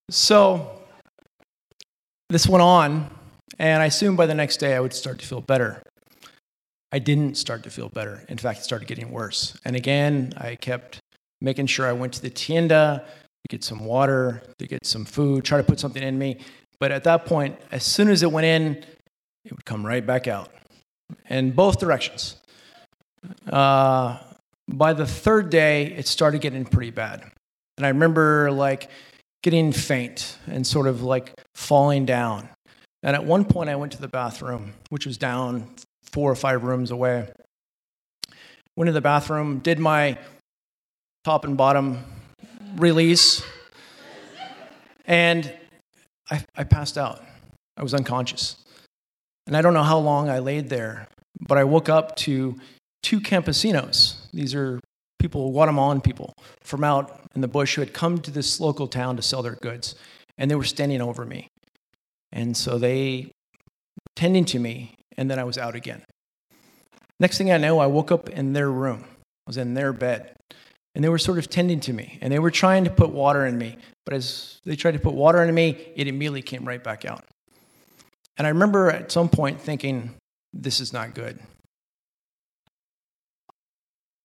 So 0.09 0.81
this 2.29 2.47
went 2.47 2.61
on, 2.61 3.09
and 3.57 3.81
I 3.81 3.87
assumed 3.87 4.17
by 4.17 4.25
the 4.25 4.35
next 4.35 4.57
day 4.57 4.75
I 4.75 4.79
would 4.79 4.93
start 4.93 5.19
to 5.19 5.25
feel 5.25 5.41
better. 5.41 5.81
I 6.93 6.99
didn't 6.99 7.37
start 7.37 7.63
to 7.63 7.71
feel 7.71 7.89
better. 7.89 8.23
In 8.29 8.37
fact, 8.37 8.59
it 8.59 8.63
started 8.65 8.87
getting 8.87 9.09
worse. 9.09 9.57
And 9.65 9.75
again, 9.75 10.31
I 10.37 10.53
kept 10.53 10.99
making 11.41 11.65
sure 11.65 11.87
I 11.87 11.91
went 11.91 12.13
to 12.13 12.21
the 12.21 12.29
tienda 12.29 13.03
to 13.07 13.47
get 13.49 13.63
some 13.63 13.83
water, 13.83 14.43
to 14.59 14.67
get 14.67 14.85
some 14.85 15.03
food, 15.03 15.43
try 15.43 15.57
to 15.57 15.63
put 15.63 15.79
something 15.79 16.03
in 16.03 16.19
me. 16.19 16.37
But 16.79 16.91
at 16.91 17.03
that 17.05 17.25
point, 17.25 17.57
as 17.71 17.83
soon 17.83 18.09
as 18.09 18.21
it 18.21 18.31
went 18.31 18.45
in, 18.45 18.85
it 19.43 19.51
would 19.51 19.65
come 19.65 19.83
right 19.83 20.05
back 20.05 20.27
out 20.27 20.53
in 21.31 21.49
both 21.49 21.79
directions. 21.79 22.35
Uh, 23.51 24.19
by 24.67 24.93
the 24.93 25.07
third 25.07 25.49
day, 25.49 25.87
it 25.87 26.07
started 26.07 26.41
getting 26.41 26.63
pretty 26.63 26.91
bad. 26.91 27.23
And 27.77 27.87
I 27.87 27.89
remember 27.89 28.51
like 28.51 28.87
getting 29.41 29.71
faint 29.71 30.37
and 30.45 30.65
sort 30.65 30.85
of 30.85 31.01
like 31.01 31.33
falling 31.55 32.05
down. 32.05 32.49
And 33.01 33.15
at 33.15 33.25
one 33.25 33.45
point, 33.45 33.71
I 33.71 33.77
went 33.77 33.93
to 33.93 34.01
the 34.01 34.07
bathroom, 34.07 34.73
which 34.89 35.07
was 35.07 35.17
down 35.17 35.69
four 36.13 36.31
or 36.31 36.35
five 36.35 36.63
rooms 36.63 36.91
away. 36.91 37.27
Went 38.77 38.87
to 38.87 38.93
the 38.93 39.01
bathroom, 39.01 39.59
did 39.59 39.79
my 39.79 40.17
top 41.25 41.43
and 41.43 41.57
bottom 41.57 42.03
release, 42.77 43.43
and 45.05 45.51
I, 46.31 46.43
I 46.55 46.63
passed 46.63 46.97
out. 46.97 47.21
I 47.77 47.83
was 47.83 47.93
unconscious. 47.93 48.55
And 49.47 49.57
I 49.57 49.61
don't 49.61 49.73
know 49.73 49.83
how 49.83 49.99
long 49.99 50.29
I 50.29 50.39
laid 50.39 50.69
there, 50.69 51.07
but 51.41 51.57
I 51.57 51.63
woke 51.65 51.89
up 51.89 52.15
to 52.17 52.55
two 53.01 53.19
campesinos. 53.19 54.15
These 54.31 54.55
are 54.55 54.79
people, 55.19 55.51
Guatemalan 55.51 56.01
people, 56.01 56.33
from 56.61 56.83
out 56.83 57.19
in 57.35 57.41
the 57.41 57.47
bush 57.47 57.75
who 57.75 57.81
had 57.81 57.93
come 57.93 58.19
to 58.19 58.31
this 58.31 58.59
local 58.59 58.87
town 58.87 59.17
to 59.17 59.21
sell 59.21 59.41
their 59.41 59.55
goods. 59.61 59.95
And 60.37 60.49
they 60.49 60.55
were 60.55 60.63
standing 60.63 61.01
over 61.01 61.25
me. 61.25 61.47
And 62.31 62.55
so 62.55 62.77
they 62.77 63.31
tending 64.15 64.45
to 64.45 64.59
me, 64.59 64.95
and 65.17 65.29
then 65.29 65.39
I 65.39 65.43
was 65.43 65.57
out 65.57 65.75
again. 65.75 66.01
Next 67.19 67.37
thing 67.37 67.51
I 67.51 67.57
know, 67.57 67.79
I 67.79 67.87
woke 67.87 68.11
up 68.11 68.29
in 68.29 68.53
their 68.53 68.71
room. 68.71 69.05
I 69.05 69.47
was 69.47 69.57
in 69.57 69.73
their 69.73 69.93
bed. 69.93 70.35
And 70.95 71.03
they 71.03 71.09
were 71.09 71.17
sort 71.17 71.37
of 71.37 71.49
tending 71.49 71.79
to 71.81 71.93
me. 71.93 72.19
And 72.21 72.31
they 72.31 72.39
were 72.39 72.51
trying 72.51 72.83
to 72.83 72.89
put 72.89 73.11
water 73.11 73.45
in 73.45 73.57
me. 73.57 73.77
But 74.05 74.13
as 74.13 74.59
they 74.65 74.75
tried 74.75 74.91
to 74.91 74.99
put 74.99 75.13
water 75.13 75.41
in 75.43 75.53
me, 75.53 75.91
it 75.95 76.07
immediately 76.07 76.41
came 76.41 76.67
right 76.67 76.83
back 76.83 77.05
out. 77.05 77.23
And 78.37 78.45
I 78.45 78.49
remember 78.49 78.89
at 78.89 79.11
some 79.11 79.29
point 79.29 79.61
thinking, 79.61 80.15
this 80.53 80.79
is 80.79 80.93
not 80.93 81.15
good. 81.15 81.39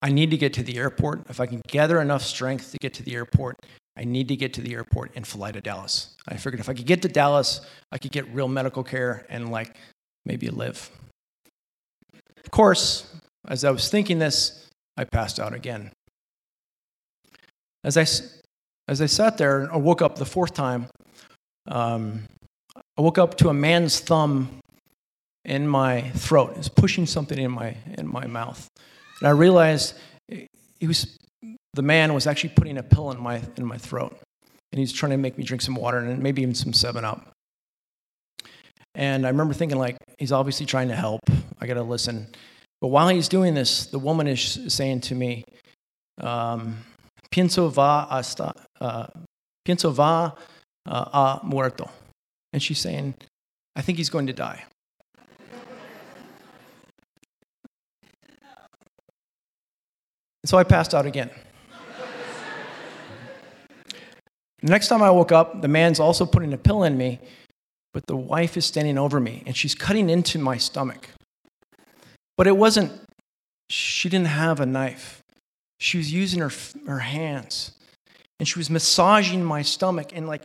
I 0.00 0.10
need 0.10 0.30
to 0.30 0.36
get 0.36 0.52
to 0.54 0.62
the 0.62 0.78
airport. 0.78 1.28
If 1.28 1.40
I 1.40 1.46
can 1.46 1.60
gather 1.66 2.00
enough 2.00 2.22
strength 2.22 2.70
to 2.72 2.78
get 2.78 2.94
to 2.94 3.02
the 3.02 3.14
airport, 3.14 3.56
I 3.96 4.04
need 4.04 4.28
to 4.28 4.36
get 4.36 4.54
to 4.54 4.60
the 4.60 4.74
airport 4.74 5.12
and 5.16 5.26
fly 5.26 5.50
to 5.50 5.60
Dallas. 5.60 6.14
I 6.28 6.36
figured 6.36 6.60
if 6.60 6.68
I 6.68 6.74
could 6.74 6.86
get 6.86 7.02
to 7.02 7.08
Dallas, 7.08 7.62
I 7.90 7.98
could 7.98 8.12
get 8.12 8.32
real 8.32 8.46
medical 8.46 8.84
care 8.84 9.26
and 9.28 9.50
like 9.50 9.76
maybe 10.28 10.50
live. 10.50 10.90
Of 12.44 12.50
course, 12.52 13.12
as 13.48 13.64
I 13.64 13.70
was 13.70 13.88
thinking 13.88 14.18
this, 14.18 14.68
I 14.96 15.04
passed 15.04 15.40
out 15.40 15.54
again. 15.54 15.90
As 17.82 17.96
I, 17.96 18.02
as 18.86 19.00
I 19.00 19.06
sat 19.06 19.38
there, 19.38 19.72
I 19.72 19.76
woke 19.78 20.02
up 20.02 20.16
the 20.16 20.26
fourth 20.26 20.54
time. 20.54 20.86
Um, 21.66 22.24
I 22.76 23.00
woke 23.00 23.18
up 23.18 23.36
to 23.38 23.48
a 23.48 23.54
man's 23.54 24.00
thumb 24.00 24.58
in 25.44 25.66
my 25.66 26.02
throat. 26.10 26.50
It 26.52 26.58
was 26.58 26.68
pushing 26.68 27.06
something 27.06 27.38
in 27.38 27.50
my, 27.50 27.76
in 27.96 28.06
my 28.06 28.26
mouth. 28.26 28.68
And 29.20 29.28
I 29.28 29.30
realized 29.30 29.94
he 30.28 30.86
was, 30.86 31.16
the 31.72 31.82
man 31.82 32.12
was 32.12 32.26
actually 32.26 32.50
putting 32.50 32.76
a 32.76 32.82
pill 32.82 33.10
in 33.10 33.20
my, 33.20 33.40
in 33.56 33.64
my 33.64 33.78
throat. 33.78 34.18
And 34.72 34.78
he's 34.78 34.92
trying 34.92 35.10
to 35.10 35.16
make 35.16 35.38
me 35.38 35.44
drink 35.44 35.62
some 35.62 35.74
water 35.74 35.98
and 35.98 36.22
maybe 36.22 36.42
even 36.42 36.54
some 36.54 36.72
7 36.72 37.04
Up. 37.04 37.32
And 38.98 39.24
I 39.24 39.28
remember 39.30 39.54
thinking, 39.54 39.78
like, 39.78 39.96
he's 40.18 40.32
obviously 40.32 40.66
trying 40.66 40.88
to 40.88 40.96
help. 40.96 41.20
I 41.60 41.68
got 41.68 41.74
to 41.74 41.84
listen. 41.84 42.26
But 42.80 42.88
while 42.88 43.08
he's 43.08 43.28
doing 43.28 43.54
this, 43.54 43.86
the 43.86 43.98
woman 43.98 44.26
is 44.26 44.58
saying 44.66 45.02
to 45.02 45.14
me, 45.14 45.44
um, 46.20 46.78
pienso 47.32 47.70
va 47.70 48.08
hasta, 48.10 48.52
uh, 48.80 49.06
pienso 49.64 49.92
va 49.92 50.34
uh, 50.84 50.90
a 50.90 51.40
muerto. 51.44 51.88
And 52.52 52.60
she's 52.60 52.80
saying, 52.80 53.14
I 53.76 53.82
think 53.82 53.98
he's 53.98 54.10
going 54.10 54.26
to 54.26 54.32
die. 54.32 54.64
So 60.44 60.58
I 60.58 60.64
passed 60.64 60.92
out 60.92 61.06
again. 61.06 61.30
the 64.60 64.70
next 64.70 64.88
time 64.88 65.02
I 65.02 65.10
woke 65.12 65.30
up, 65.30 65.62
the 65.62 65.68
man's 65.68 66.00
also 66.00 66.26
putting 66.26 66.52
a 66.52 66.58
pill 66.58 66.82
in 66.82 66.98
me, 66.98 67.20
but 67.98 68.06
the 68.06 68.16
wife 68.16 68.56
is 68.56 68.64
standing 68.64 68.96
over 68.96 69.18
me 69.18 69.42
and 69.44 69.56
she's 69.56 69.74
cutting 69.74 70.08
into 70.08 70.38
my 70.38 70.56
stomach. 70.56 71.08
But 72.36 72.46
it 72.46 72.56
wasn't, 72.56 72.92
she 73.70 74.08
didn't 74.08 74.28
have 74.28 74.60
a 74.60 74.66
knife. 74.66 75.20
She 75.80 75.96
was 75.98 76.12
using 76.12 76.38
her, 76.38 76.52
her 76.86 77.00
hands 77.00 77.72
and 78.38 78.46
she 78.46 78.56
was 78.56 78.70
massaging 78.70 79.42
my 79.42 79.62
stomach 79.62 80.12
and 80.14 80.28
like 80.28 80.42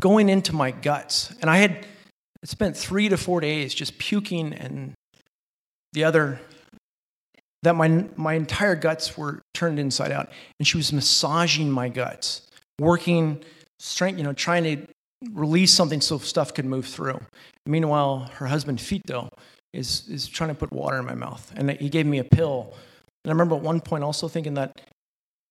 going 0.00 0.28
into 0.28 0.52
my 0.52 0.72
guts. 0.72 1.32
And 1.40 1.48
I 1.48 1.58
had 1.58 1.86
spent 2.44 2.76
three 2.76 3.08
to 3.08 3.16
four 3.16 3.40
days 3.40 3.74
just 3.74 3.96
puking 3.98 4.52
and 4.52 4.94
the 5.92 6.02
other 6.02 6.40
that 7.62 7.76
my, 7.76 8.06
my 8.16 8.34
entire 8.34 8.74
guts 8.74 9.16
were 9.16 9.40
turned 9.54 9.78
inside 9.78 10.10
out. 10.10 10.30
And 10.58 10.66
she 10.66 10.76
was 10.76 10.92
massaging 10.92 11.70
my 11.70 11.90
guts, 11.90 12.42
working, 12.80 13.44
strength, 13.78 14.18
you 14.18 14.24
know, 14.24 14.32
trying 14.32 14.64
to 14.64 14.92
release 15.32 15.72
something 15.72 16.00
so 16.00 16.18
stuff 16.18 16.54
could 16.54 16.64
move 16.64 16.86
through. 16.86 17.20
Meanwhile, 17.66 18.30
her 18.34 18.46
husband, 18.46 18.78
Fito, 18.78 19.30
is, 19.72 20.08
is 20.08 20.28
trying 20.28 20.50
to 20.50 20.54
put 20.54 20.72
water 20.72 20.98
in 20.98 21.04
my 21.04 21.14
mouth. 21.14 21.52
And 21.56 21.70
he 21.72 21.88
gave 21.88 22.06
me 22.06 22.18
a 22.18 22.24
pill. 22.24 22.72
And 23.24 23.30
I 23.30 23.32
remember 23.32 23.56
at 23.56 23.62
one 23.62 23.80
point 23.80 24.04
also 24.04 24.28
thinking 24.28 24.54
that 24.54 24.80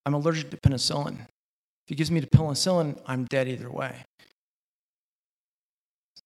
I'm 0.05 0.13
allergic 0.13 0.49
to 0.51 0.57
penicillin. 0.57 1.19
If 1.19 1.89
he 1.89 1.95
gives 1.95 2.11
me 2.11 2.19
the 2.19 2.27
penicillin, 2.27 2.99
I'm 3.05 3.25
dead 3.25 3.47
either 3.47 3.69
way. 3.69 4.03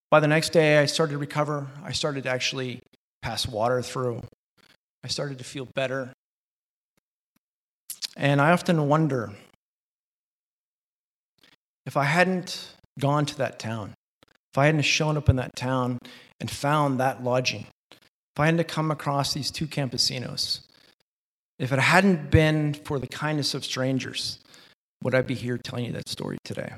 By 0.10 0.20
the 0.20 0.28
next 0.28 0.50
day, 0.50 0.78
I 0.78 0.86
started 0.86 1.14
to 1.14 1.18
recover. 1.18 1.68
I 1.84 1.94
started 1.94 2.24
to 2.24 2.30
actually 2.30 2.82
pass 3.22 3.48
water 3.48 3.82
through. 3.82 4.22
I 5.04 5.08
started 5.08 5.38
to 5.40 5.44
feel 5.44 5.68
better. 5.74 6.14
And 8.18 8.42
I 8.42 8.52
often 8.52 8.88
wonder 8.88 9.32
if 11.86 11.98
I 11.98 12.04
hadn't 12.04 12.76
gone 13.00 13.26
to 13.26 13.38
that 13.38 13.60
town, 13.60 13.94
if 14.24 14.58
I 14.58 14.66
hadn't 14.66 14.82
shown 14.82 15.18
up 15.18 15.30
in 15.30 15.38
that 15.38 15.56
town 15.56 15.98
and 16.40 16.50
found 16.50 17.00
that 17.00 17.24
lodging, 17.24 17.68
if 17.92 18.40
I 18.40 18.46
hadn't 18.46 18.68
come 18.68 18.92
across 18.92 19.34
these 19.34 19.52
two 19.52 19.68
campesinos, 19.68 20.62
if 21.60 21.72
it 21.72 21.80
hadn't 21.80 22.32
been 22.32 22.74
for 22.74 23.00
the 23.00 23.08
kindness 23.08 23.54
of 23.54 23.64
strangers, 23.64 24.40
would 25.04 25.16
I 25.16 25.22
be 25.22 25.36
here 25.36 25.58
telling 25.58 25.86
you 25.86 25.92
that 25.94 26.10
story 26.10 26.38
today? 26.44 26.74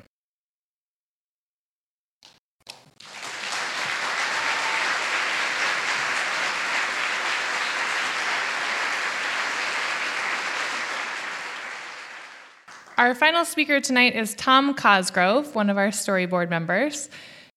Our 12.96 13.16
final 13.16 13.44
speaker 13.44 13.82
tonight 13.82 14.16
is 14.16 14.36
Tom 14.36 14.76
Cosgrove, 14.76 15.56
one 15.56 15.72
of 15.72 15.78
our 15.80 15.88
storyboard 15.88 16.52
members. 16.52 17.10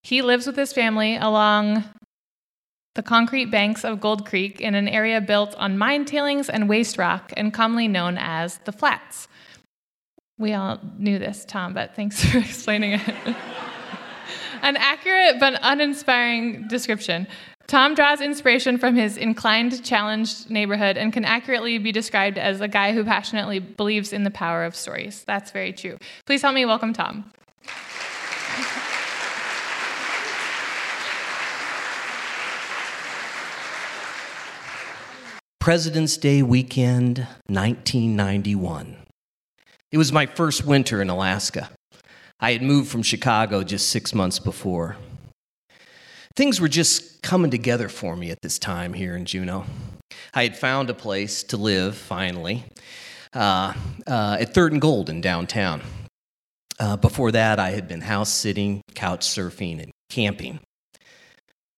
He 0.02 0.22
lives 0.22 0.46
with 0.46 0.56
his 0.56 0.72
family 0.72 1.16
along 1.16 1.84
the 2.94 3.02
concrete 3.02 3.50
banks 3.50 3.84
of 3.84 4.00
Gold 4.00 4.24
Creek 4.24 4.62
in 4.62 4.74
an 4.74 4.88
area 4.88 5.20
built 5.20 5.54
on 5.56 5.76
mine 5.76 6.06
tailings 6.06 6.48
and 6.48 6.70
waste 6.70 6.96
rock 6.96 7.34
and 7.36 7.52
commonly 7.52 7.86
known 7.86 8.16
as 8.16 8.58
the 8.64 8.72
Flats. 8.72 9.28
We 10.38 10.54
all 10.54 10.80
knew 10.96 11.18
this, 11.18 11.44
Tom, 11.44 11.74
but 11.74 11.94
thanks 11.94 12.24
for 12.30 12.38
explaining 12.38 12.92
it. 12.92 13.02
An 14.62 14.76
accurate 14.78 15.38
but 15.38 15.58
uninspiring 15.60 16.66
description. 16.66 17.26
Tom 17.66 17.94
draws 17.94 18.20
inspiration 18.20 18.78
from 18.78 18.94
his 18.94 19.16
inclined, 19.16 19.84
challenged 19.84 20.48
neighborhood 20.48 20.96
and 20.96 21.12
can 21.12 21.24
accurately 21.24 21.78
be 21.78 21.90
described 21.90 22.38
as 22.38 22.60
a 22.60 22.68
guy 22.68 22.92
who 22.92 23.02
passionately 23.02 23.58
believes 23.58 24.12
in 24.12 24.22
the 24.22 24.30
power 24.30 24.64
of 24.64 24.76
stories. 24.76 25.24
That's 25.24 25.50
very 25.50 25.72
true. 25.72 25.98
Please 26.26 26.42
help 26.42 26.54
me 26.54 26.64
welcome 26.64 26.92
Tom. 26.92 27.32
President's 35.58 36.16
Day 36.16 36.44
weekend, 36.44 37.26
1991. 37.48 38.96
It 39.90 39.98
was 39.98 40.12
my 40.12 40.26
first 40.26 40.64
winter 40.64 41.02
in 41.02 41.10
Alaska. 41.10 41.70
I 42.38 42.52
had 42.52 42.62
moved 42.62 42.88
from 42.88 43.02
Chicago 43.02 43.64
just 43.64 43.88
six 43.88 44.14
months 44.14 44.38
before. 44.38 44.96
Things 46.36 46.60
were 46.60 46.68
just 46.68 47.22
coming 47.22 47.50
together 47.50 47.88
for 47.88 48.14
me 48.14 48.30
at 48.30 48.42
this 48.42 48.58
time 48.58 48.92
here 48.92 49.16
in 49.16 49.24
Juneau. 49.24 49.64
I 50.34 50.42
had 50.42 50.54
found 50.54 50.90
a 50.90 50.94
place 50.94 51.42
to 51.44 51.56
live 51.56 51.96
finally 51.96 52.64
uh, 53.32 53.72
uh, 54.06 54.36
at 54.38 54.52
Third 54.52 54.72
and 54.72 54.80
Gold 54.80 55.08
in 55.08 55.22
downtown. 55.22 55.80
Uh, 56.78 56.98
before 56.98 57.32
that, 57.32 57.58
I 57.58 57.70
had 57.70 57.88
been 57.88 58.02
house 58.02 58.28
sitting, 58.28 58.82
couch 58.94 59.26
surfing, 59.26 59.82
and 59.82 59.90
camping. 60.10 60.60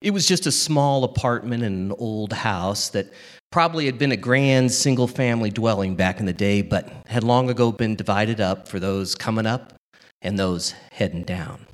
It 0.03 0.11
was 0.11 0.27
just 0.27 0.45
a 0.47 0.53
small 0.53 1.05
apartment 1.05 1.63
in 1.63 1.73
an 1.73 1.93
old 1.93 2.33
house 2.33 2.89
that 2.91 3.13
probably 3.53 3.87
had 3.87 3.97
been 3.97 4.11
a 4.11 4.17
grand 4.17 4.73
single 4.73 5.07
family 5.07 5.51
dwelling 5.51 5.95
back 5.95 6.19
in 6.19 6.27
the 6.27 6.33
day, 6.33 6.63
but 6.63 6.91
had 7.07 7.23
long 7.23 7.49
ago 7.49 7.71
been 7.71 7.95
divided 7.95 8.41
up 8.41 8.67
for 8.67 8.81
those 8.81 9.15
coming 9.15 9.47
up 9.47 9.75
and 10.21 10.37
those 10.37 10.73
heading 10.91 11.23
down. 11.23 11.65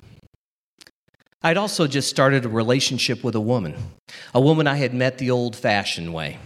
I'd 1.45 1.59
also 1.59 1.87
just 1.87 2.09
started 2.09 2.47
a 2.47 2.49
relationship 2.49 3.23
with 3.23 3.35
a 3.35 3.41
woman, 3.41 3.75
a 4.33 4.41
woman 4.41 4.67
I 4.67 4.77
had 4.77 4.95
met 4.95 5.19
the 5.19 5.31
old 5.31 5.55
fashioned 5.55 6.15
way 6.15 6.39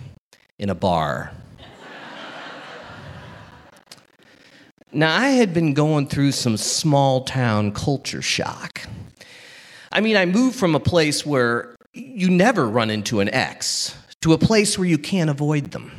in 0.59 0.71
a 0.71 0.75
bar. 0.75 1.31
now, 4.93 5.17
I 5.17 5.29
had 5.29 5.55
been 5.55 5.73
going 5.73 6.09
through 6.09 6.33
some 6.33 6.57
small 6.57 7.23
town 7.23 7.71
culture 7.71 8.21
shock. 8.21 8.83
I 9.93 10.01
mean, 10.01 10.17
I 10.17 10.27
moved 10.27 10.57
from 10.57 10.75
a 10.75 10.81
place 10.81 11.25
where 11.25 11.77
you 11.93 12.29
never 12.29 12.69
run 12.69 12.91
into 12.91 13.21
an 13.21 13.29
ex 13.33 13.97
to 14.23 14.33
a 14.33 14.39
place 14.39 14.77
where 14.77 14.89
you 14.89 14.99
can't 14.99 15.31
avoid 15.31 15.71
them. 15.71 15.93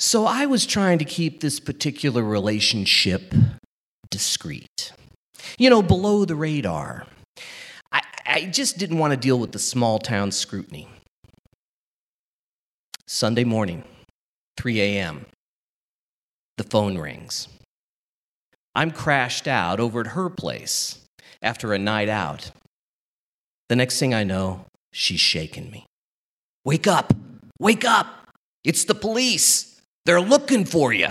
So 0.00 0.26
I 0.26 0.46
was 0.46 0.66
trying 0.66 0.98
to 0.98 1.04
keep 1.04 1.42
this 1.42 1.60
particular 1.60 2.24
relationship 2.24 3.32
discreet 4.10 4.91
you 5.58 5.70
know, 5.70 5.82
below 5.82 6.24
the 6.24 6.34
radar. 6.34 7.06
I, 7.90 8.00
I 8.26 8.44
just 8.46 8.78
didn't 8.78 8.98
want 8.98 9.12
to 9.12 9.16
deal 9.16 9.38
with 9.38 9.52
the 9.52 9.58
small 9.58 9.98
town 9.98 10.30
scrutiny. 10.32 10.88
Sunday 13.06 13.44
morning, 13.44 13.84
3 14.56 14.80
a.m., 14.80 15.26
the 16.56 16.64
phone 16.64 16.98
rings. 16.98 17.48
I'm 18.74 18.90
crashed 18.90 19.46
out 19.46 19.80
over 19.80 20.00
at 20.00 20.08
her 20.08 20.30
place 20.30 20.98
after 21.42 21.72
a 21.72 21.78
night 21.78 22.08
out. 22.08 22.50
The 23.68 23.76
next 23.76 23.98
thing 23.98 24.14
I 24.14 24.24
know, 24.24 24.66
she's 24.92 25.20
shaking 25.20 25.70
me. 25.70 25.86
Wake 26.64 26.86
up! 26.86 27.12
Wake 27.58 27.84
up! 27.84 28.06
It's 28.64 28.84
the 28.84 28.94
police! 28.94 29.80
They're 30.04 30.20
looking 30.20 30.64
for 30.64 30.92
you. 30.92 31.08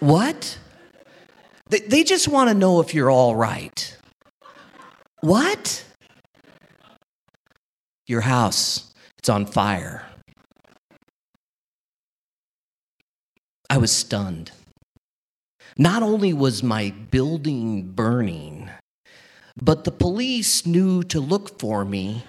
what? 0.00 0.58
They, 1.70 1.80
they 1.80 2.04
just 2.04 2.28
want 2.28 2.50
to 2.50 2.54
know 2.54 2.80
if 2.80 2.94
you're 2.94 3.10
all 3.10 3.34
right. 3.34 3.96
What? 5.20 5.84
Your 8.06 8.20
house, 8.20 8.92
it's 9.18 9.28
on 9.28 9.46
fire. 9.46 10.06
I 13.70 13.78
was 13.78 13.90
stunned. 13.90 14.52
Not 15.78 16.02
only 16.02 16.32
was 16.32 16.62
my 16.62 16.90
building 17.10 17.82
burning, 17.92 18.70
but 19.60 19.84
the 19.84 19.90
police 19.90 20.66
knew 20.66 21.02
to 21.04 21.20
look 21.20 21.58
for 21.58 21.84
me 21.84 22.24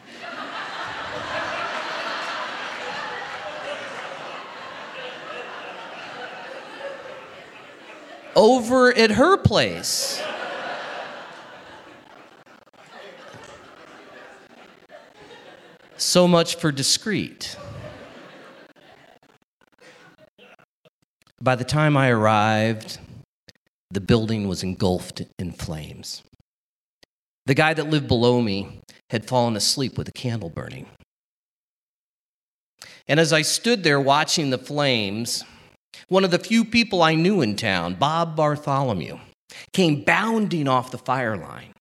over 8.36 8.96
at 8.96 9.12
her 9.12 9.38
place. 9.38 10.22
So 15.98 16.28
much 16.28 16.56
for 16.58 16.72
discreet. 16.72 17.58
By 21.42 21.56
the 21.56 21.64
time 21.64 21.96
I 21.96 22.10
arrived, 22.10 23.00
the 23.92 24.02
building 24.02 24.48
was 24.48 24.64
engulfed 24.64 25.22
in 25.40 25.52
flames. 25.52 26.24
The 27.46 27.54
guy 27.54 27.74
that 27.74 27.90
lived 27.90 28.08
below 28.08 28.42
me 28.42 28.82
had 29.12 29.26
fallen 29.26 29.56
asleep 29.56 29.98
with 29.98 30.10
a 30.10 30.12
candle 30.12 30.50
burning. 30.50 30.88
And 33.08 33.20
as 33.20 33.32
I 33.32 33.44
stood 33.44 33.84
there 33.84 34.00
watching 34.00 34.50
the 34.50 34.58
flames, 34.58 35.44
one 36.08 36.24
of 36.24 36.32
the 36.32 36.40
few 36.40 36.66
people 36.66 37.02
I 37.02 37.16
knew 37.16 37.42
in 37.42 37.56
town, 37.56 37.96
Bob 37.96 38.36
Bartholomew, 38.36 39.20
came 39.74 40.02
bounding 40.04 40.68
off 40.68 40.92
the 40.92 40.98
fire 40.98 41.38
line. 41.38 41.74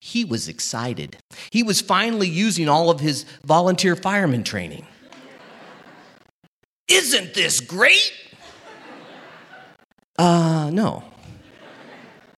He 0.00 0.24
was 0.24 0.48
excited. 0.48 1.16
He 1.50 1.62
was 1.62 1.80
finally 1.80 2.28
using 2.28 2.68
all 2.68 2.90
of 2.90 3.00
his 3.00 3.24
volunteer 3.44 3.96
fireman 3.96 4.44
training. 4.44 4.86
Isn't 6.88 7.32
this 7.32 7.60
great? 7.60 8.12
Uh, 10.18 10.70
no. 10.72 11.02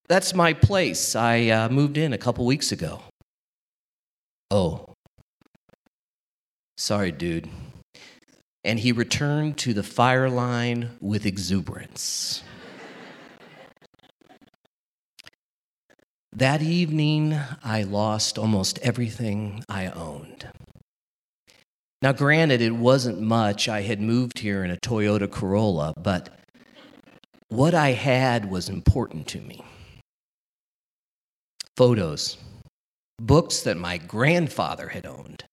That's 0.09 0.33
my 0.35 0.53
place. 0.53 1.16
I 1.16 1.49
uh, 1.49 1.68
moved 1.68 1.99
in 1.99 2.12
a 2.12 2.18
couple 2.18 2.47
weeks 2.47 2.70
ago. 2.70 3.03
Oh. 4.51 4.95
Sorry, 6.77 7.11
dude 7.11 7.49
and 8.67 8.81
he 8.81 8.91
returned 8.91 9.57
to 9.57 9.73
the 9.73 9.85
fire 9.85 10.29
line 10.29 10.91
with 11.01 11.25
exuberance. 11.25 12.43
that 16.33 16.61
evening, 16.61 17.39
I 17.62 17.85
lost 17.85 18.37
almost 18.37 18.81
everything 18.81 19.64
I 19.69 19.87
owned. 19.87 20.49
Now, 22.03 22.12
granted, 22.12 22.61
it 22.61 22.75
wasn't 22.75 23.21
much. 23.21 23.69
I 23.69 23.83
had 23.83 24.01
moved 24.01 24.41
here 24.41 24.64
in 24.64 24.71
a 24.73 24.77
Toyota 24.77 25.31
Corolla, 25.31 25.95
but 25.97 26.29
what 27.49 27.73
I 27.73 27.93
had 27.93 28.51
was 28.51 28.69
important 28.69 29.29
to 29.29 29.41
me 29.41 29.64
photos, 31.77 32.37
books 33.21 33.61
that 33.61 33.77
my 33.77 33.97
grandfather 33.97 34.89
had 34.89 35.07
owned, 35.07 35.45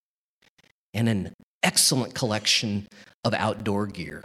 and 0.93 1.07
an 1.07 1.33
excellent 1.63 2.13
collection 2.13 2.87
of 3.23 3.33
outdoor 3.33 3.87
gear. 3.87 4.23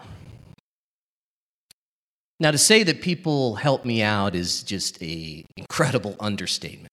Now, 2.40 2.52
to 2.52 2.58
say 2.58 2.82
that 2.84 3.00
people 3.00 3.56
helped 3.56 3.84
me 3.84 4.02
out 4.02 4.34
is 4.34 4.62
just 4.62 5.00
an 5.00 5.44
incredible 5.56 6.14
understatement. 6.20 6.92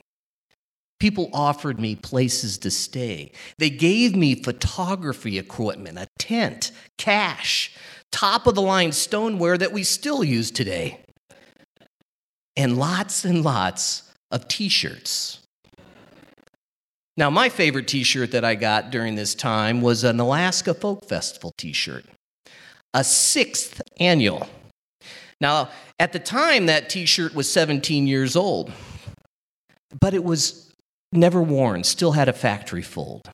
People 1.00 1.30
offered 1.34 1.80
me 1.80 1.96
places 1.96 2.58
to 2.60 2.72
stay. 2.72 3.32
They 3.60 3.70
gave 3.70 4.16
me 4.16 4.34
photography 4.36 5.38
equipment, 5.38 6.00
a 6.00 6.08
tent, 6.18 6.72
cash, 6.98 7.76
top 8.12 8.48
of 8.48 8.56
the 8.56 8.62
line 8.62 8.92
stoneware 8.92 9.58
that 9.58 9.74
we 9.74 9.84
still 9.84 10.24
use 10.24 10.50
today, 10.50 11.00
and 12.56 12.78
lots 12.78 13.26
and 13.26 13.44
lots 13.44 14.12
of 14.32 14.48
t 14.48 14.70
shirts. 14.70 15.45
Now, 17.18 17.30
my 17.30 17.48
favorite 17.48 17.88
t 17.88 18.04
shirt 18.04 18.32
that 18.32 18.44
I 18.44 18.56
got 18.56 18.92
during 18.92 19.16
this 19.16 19.36
time 19.36 19.82
was 19.82 20.04
an 20.04 20.20
Alaska 20.20 20.74
Folk 20.74 21.08
Festival 21.08 21.54
t 21.58 21.72
shirt, 21.72 22.06
a 22.94 23.04
sixth 23.04 23.82
annual. 24.00 24.50
Now, 25.40 25.70
at 26.00 26.12
the 26.12 26.20
time, 26.20 26.66
that 26.66 26.90
t 26.90 27.06
shirt 27.06 27.34
was 27.34 27.52
17 27.52 28.06
years 28.06 28.36
old, 28.36 28.72
but 30.02 30.14
it 30.14 30.24
was 30.24 30.74
never 31.14 31.42
worn, 31.42 31.84
still 31.86 32.12
had 32.12 32.28
a 32.28 32.34
factory 32.34 32.82
fold. 32.82 33.30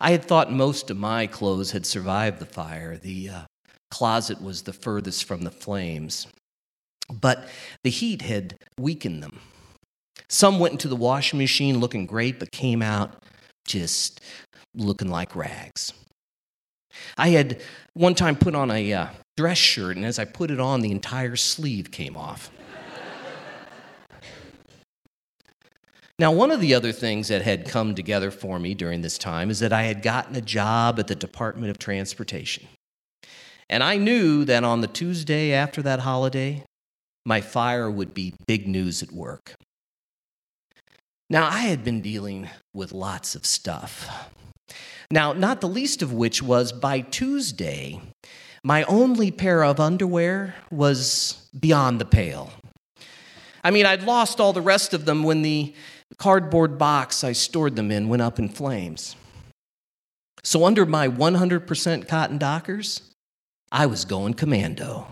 I 0.00 0.12
had 0.12 0.24
thought 0.24 0.52
most 0.52 0.90
of 0.90 0.96
my 0.96 1.26
clothes 1.26 1.72
had 1.72 1.84
survived 1.84 2.38
the 2.38 2.46
fire. 2.46 2.96
The 2.96 3.28
uh, 3.28 3.42
closet 3.90 4.40
was 4.40 4.62
the 4.62 4.72
furthest 4.72 5.24
from 5.24 5.42
the 5.42 5.50
flames, 5.50 6.28
but 7.12 7.48
the 7.84 7.90
heat 7.90 8.22
had 8.22 8.56
weakened 8.78 9.22
them. 9.22 9.40
Some 10.30 10.58
went 10.58 10.72
into 10.72 10.88
the 10.88 10.96
washing 10.96 11.38
machine 11.38 11.80
looking 11.80 12.06
great, 12.06 12.38
but 12.38 12.50
came 12.50 12.82
out 12.82 13.22
just 13.66 14.20
looking 14.74 15.08
like 15.08 15.34
rags. 15.34 15.92
I 17.16 17.28
had 17.28 17.60
one 17.94 18.14
time 18.14 18.36
put 18.36 18.54
on 18.54 18.70
a 18.70 18.92
uh, 18.92 19.06
dress 19.36 19.58
shirt, 19.58 19.96
and 19.96 20.04
as 20.04 20.18
I 20.18 20.24
put 20.24 20.50
it 20.50 20.60
on, 20.60 20.80
the 20.80 20.90
entire 20.90 21.36
sleeve 21.36 21.90
came 21.90 22.16
off. 22.16 22.50
now, 26.18 26.32
one 26.32 26.50
of 26.50 26.60
the 26.60 26.74
other 26.74 26.92
things 26.92 27.28
that 27.28 27.42
had 27.42 27.68
come 27.68 27.94
together 27.94 28.30
for 28.30 28.58
me 28.58 28.74
during 28.74 29.00
this 29.00 29.16
time 29.16 29.50
is 29.50 29.60
that 29.60 29.72
I 29.72 29.84
had 29.84 30.02
gotten 30.02 30.36
a 30.36 30.40
job 30.40 30.98
at 30.98 31.06
the 31.06 31.14
Department 31.14 31.70
of 31.70 31.78
Transportation. 31.78 32.66
And 33.70 33.82
I 33.82 33.96
knew 33.96 34.44
that 34.46 34.64
on 34.64 34.80
the 34.80 34.86
Tuesday 34.86 35.52
after 35.52 35.82
that 35.82 36.00
holiday, 36.00 36.64
my 37.24 37.40
fire 37.40 37.90
would 37.90 38.14
be 38.14 38.34
big 38.46 38.66
news 38.66 39.02
at 39.02 39.12
work. 39.12 39.54
Now, 41.30 41.46
I 41.46 41.60
had 41.60 41.84
been 41.84 42.00
dealing 42.00 42.48
with 42.72 42.92
lots 42.92 43.34
of 43.34 43.44
stuff 43.44 44.08
Now, 45.10 45.32
not 45.32 45.62
the 45.62 45.68
least 45.68 46.02
of 46.02 46.12
which 46.12 46.42
was 46.42 46.70
by 46.70 47.00
Tuesday, 47.00 48.00
my 48.62 48.82
only 48.84 49.30
pair 49.30 49.64
of 49.64 49.80
underwear 49.80 50.54
was 50.70 51.48
beyond 51.58 51.98
the 51.98 52.04
pale. 52.04 52.50
I 53.64 53.70
mean, 53.70 53.86
I'd 53.86 54.02
lost 54.02 54.38
all 54.38 54.52
the 54.52 54.60
rest 54.60 54.92
of 54.92 55.06
them 55.06 55.22
when 55.22 55.40
the 55.40 55.74
cardboard 56.18 56.76
box 56.76 57.24
I 57.24 57.32
stored 57.32 57.74
them 57.74 57.90
in 57.90 58.08
went 58.08 58.22
up 58.22 58.38
in 58.38 58.50
flames. 58.50 59.16
So, 60.44 60.64
under 60.64 60.84
my 60.84 61.08
100% 61.08 62.06
cotton 62.06 62.38
dockers, 62.38 63.02
I 63.72 63.86
was 63.86 64.04
going 64.04 64.34
commando. 64.34 65.06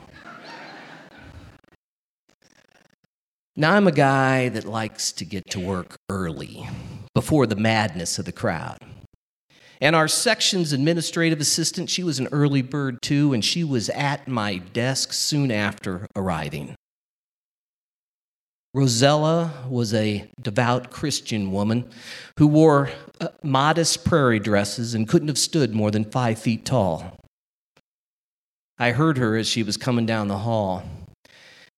Now, 3.56 3.74
I'm 3.74 3.88
a 3.88 3.92
guy 3.92 4.50
that 4.50 4.64
likes 4.64 5.12
to 5.12 5.24
get 5.24 5.48
to 5.50 5.60
work 5.60 5.96
early, 6.10 6.68
before 7.14 7.46
the 7.46 7.56
madness 7.56 8.18
of 8.18 8.26
the 8.26 8.32
crowd. 8.32 8.76
And 9.80 9.96
our 9.96 10.06
section's 10.06 10.74
administrative 10.74 11.40
assistant, 11.40 11.88
she 11.88 12.02
was 12.02 12.18
an 12.18 12.28
early 12.32 12.60
bird 12.60 13.00
too, 13.00 13.32
and 13.32 13.42
she 13.42 13.64
was 13.64 13.88
at 13.88 14.28
my 14.28 14.58
desk 14.58 15.14
soon 15.14 15.50
after 15.50 16.06
arriving. 16.14 16.74
Rosella 18.74 19.50
was 19.70 19.94
a 19.94 20.28
devout 20.40 20.90
Christian 20.90 21.50
woman 21.50 21.88
who 22.38 22.46
wore 22.46 22.90
uh, 23.18 23.28
modest 23.42 24.04
prairie 24.04 24.38
dresses 24.38 24.94
and 24.94 25.08
couldn't 25.08 25.28
have 25.28 25.38
stood 25.38 25.74
more 25.74 25.90
than 25.90 26.04
five 26.04 26.38
feet 26.38 26.66
tall. 26.66 27.18
I 28.78 28.90
heard 28.90 29.16
her 29.16 29.34
as 29.36 29.48
she 29.48 29.62
was 29.62 29.78
coming 29.78 30.04
down 30.04 30.28
the 30.28 30.36
hall. 30.36 30.82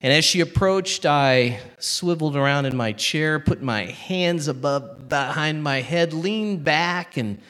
And 0.01 0.13
as 0.13 0.25
she 0.25 0.41
approached, 0.41 1.05
I 1.05 1.59
swiveled 1.81 2.37
around 2.37 2.67
in 2.67 2.77
my 2.77 2.93
chair, 2.93 3.41
put 3.41 3.61
my 3.61 3.87
hands 3.87 4.47
above 4.47 5.09
behind 5.09 5.65
my 5.65 5.81
head, 5.81 6.13
leaned 6.13 6.63
back, 6.63 7.17
and 7.17 7.41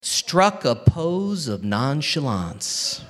struck 0.00 0.64
a 0.64 0.74
pose 0.74 1.48
of 1.48 1.62
nonchalance. 1.62 3.04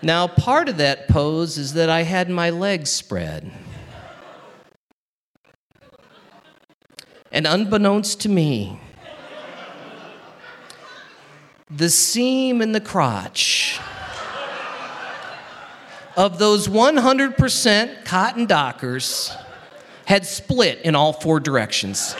Now, 0.00 0.28
part 0.28 0.68
of 0.68 0.78
that 0.78 1.08
pose 1.08 1.58
is 1.58 1.74
that 1.74 1.90
I 1.90 2.04
had 2.04 2.30
my 2.30 2.50
legs 2.50 2.88
spread. 2.88 3.50
And 7.30 7.46
unbeknownst 7.46 8.20
to 8.22 8.28
me, 8.30 8.80
the 11.70 11.90
seam 11.90 12.62
in 12.62 12.72
the 12.72 12.80
crotch 12.80 13.78
of 16.16 16.38
those 16.38 16.66
100% 16.66 18.04
cotton 18.04 18.46
dockers 18.46 19.36
had 20.06 20.24
split 20.24 20.80
in 20.80 20.94
all 20.94 21.12
four 21.12 21.38
directions. 21.40 22.16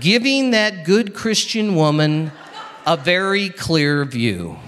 giving 0.00 0.50
that 0.50 0.84
good 0.84 1.14
Christian 1.14 1.74
woman 1.74 2.32
a 2.86 2.96
very 2.96 3.50
clear 3.50 4.04
view. 4.04 4.58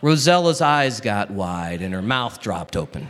Rosella's 0.00 0.60
eyes 0.60 1.00
got 1.00 1.30
wide 1.30 1.82
and 1.82 1.92
her 1.92 2.02
mouth 2.02 2.40
dropped 2.40 2.76
open. 2.76 3.08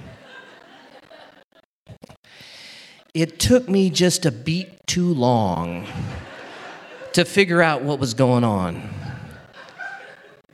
It 3.13 3.39
took 3.39 3.69
me 3.69 3.91
just 3.91 4.25
a 4.25 4.31
beat 4.31 4.87
too 4.87 5.13
long 5.13 5.87
to 7.13 7.25
figure 7.25 7.61
out 7.61 7.83
what 7.83 7.99
was 7.99 8.15
going 8.15 8.45
on. 8.45 8.89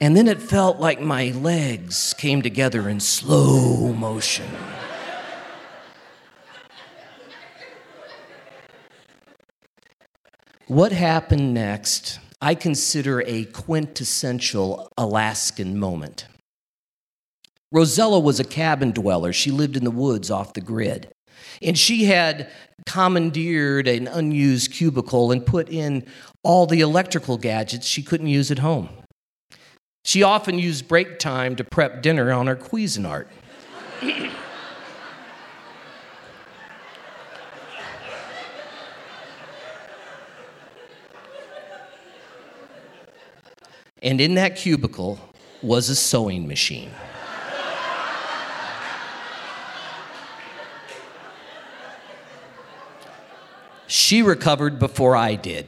And 0.01 0.16
then 0.16 0.26
it 0.26 0.43
felt 0.43 0.80
like 0.80 1.01
my 1.01 1.30
legs 1.30 2.14
came 2.14 2.43
together 2.43 2.89
in 2.89 2.99
slow 2.99 3.93
motion. 3.93 4.47
What 10.66 10.93
happened 10.93 11.55
next, 11.55 12.18
I 12.45 12.55
consider 12.55 13.22
a 13.22 13.47
quintessential 13.47 14.90
Alaskan 14.99 15.78
moment. 15.78 16.26
Rosella 17.72 18.20
was 18.20 18.38
a 18.38 18.45
cabin 18.45 18.90
dweller. 18.90 19.32
She 19.32 19.51
lived 19.51 19.78
in 19.78 19.84
the 19.84 19.90
woods 19.90 20.30
off 20.30 20.53
the 20.53 20.61
grid. 20.61 21.09
And 21.62 21.78
she 21.78 22.05
had 22.05 22.51
commandeered 22.84 23.88
an 23.88 24.09
unused 24.09 24.72
cubicle 24.72 25.32
and 25.32 25.47
put 25.47 25.70
in 25.70 26.05
all 26.42 26.66
the 26.66 26.82
electrical 26.82 27.38
gadgets 27.38 27.86
she 27.86 28.03
couldn't 28.03 28.26
use 28.26 28.51
at 28.51 28.59
home. 28.59 28.90
She 30.05 30.22
often 30.22 30.59
used 30.59 30.86
break 30.86 31.18
time 31.18 31.57
to 31.57 31.64
prep 31.64 32.03
dinner 32.03 32.30
on 32.30 32.47
her 32.47 32.57
Cuisinart. 32.57 33.26
And 44.05 44.20
in 44.20 44.34
that 44.34 44.55
cubicle 44.55 45.18
was 45.62 45.88
a 45.88 45.96
sewing 45.96 46.46
machine. 46.46 46.90
She 53.86 54.22
recovered 54.22 54.78
before 54.78 55.16
I 55.16 55.36
did. 55.36 55.66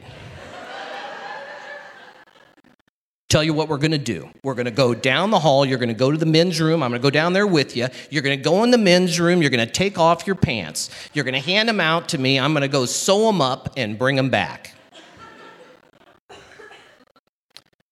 Tell 3.29 3.43
you 3.43 3.53
what 3.53 3.67
we're 3.69 3.77
gonna 3.77 3.97
do. 3.97 4.29
We're 4.43 4.53
gonna 4.53 4.71
go 4.71 4.93
down 4.93 5.31
the 5.31 5.39
hall. 5.39 5.65
You're 5.65 5.79
gonna 5.79 5.93
go 5.93 6.11
to 6.11 6.17
the 6.17 6.25
men's 6.25 6.61
room. 6.61 6.83
I'm 6.83 6.91
gonna 6.91 7.01
go 7.01 7.09
down 7.09 7.33
there 7.33 7.47
with 7.47 7.75
you. 7.75 7.87
You're 8.09 8.21
gonna 8.21 8.37
go 8.37 8.63
in 8.63 8.71
the 8.71 8.77
men's 8.77 9.19
room. 9.19 9.41
You're 9.41 9.51
gonna 9.51 9.65
take 9.65 9.97
off 9.97 10.27
your 10.27 10.35
pants. 10.35 10.91
You're 11.13 11.25
gonna 11.25 11.39
hand 11.39 11.67
them 11.67 11.81
out 11.81 12.09
to 12.09 12.17
me. 12.17 12.39
I'm 12.39 12.53
gonna 12.53 12.67
go 12.67 12.85
sew 12.85 13.25
them 13.25 13.41
up 13.41 13.73
and 13.75 13.97
bring 13.97 14.15
them 14.15 14.29
back. 14.29 14.76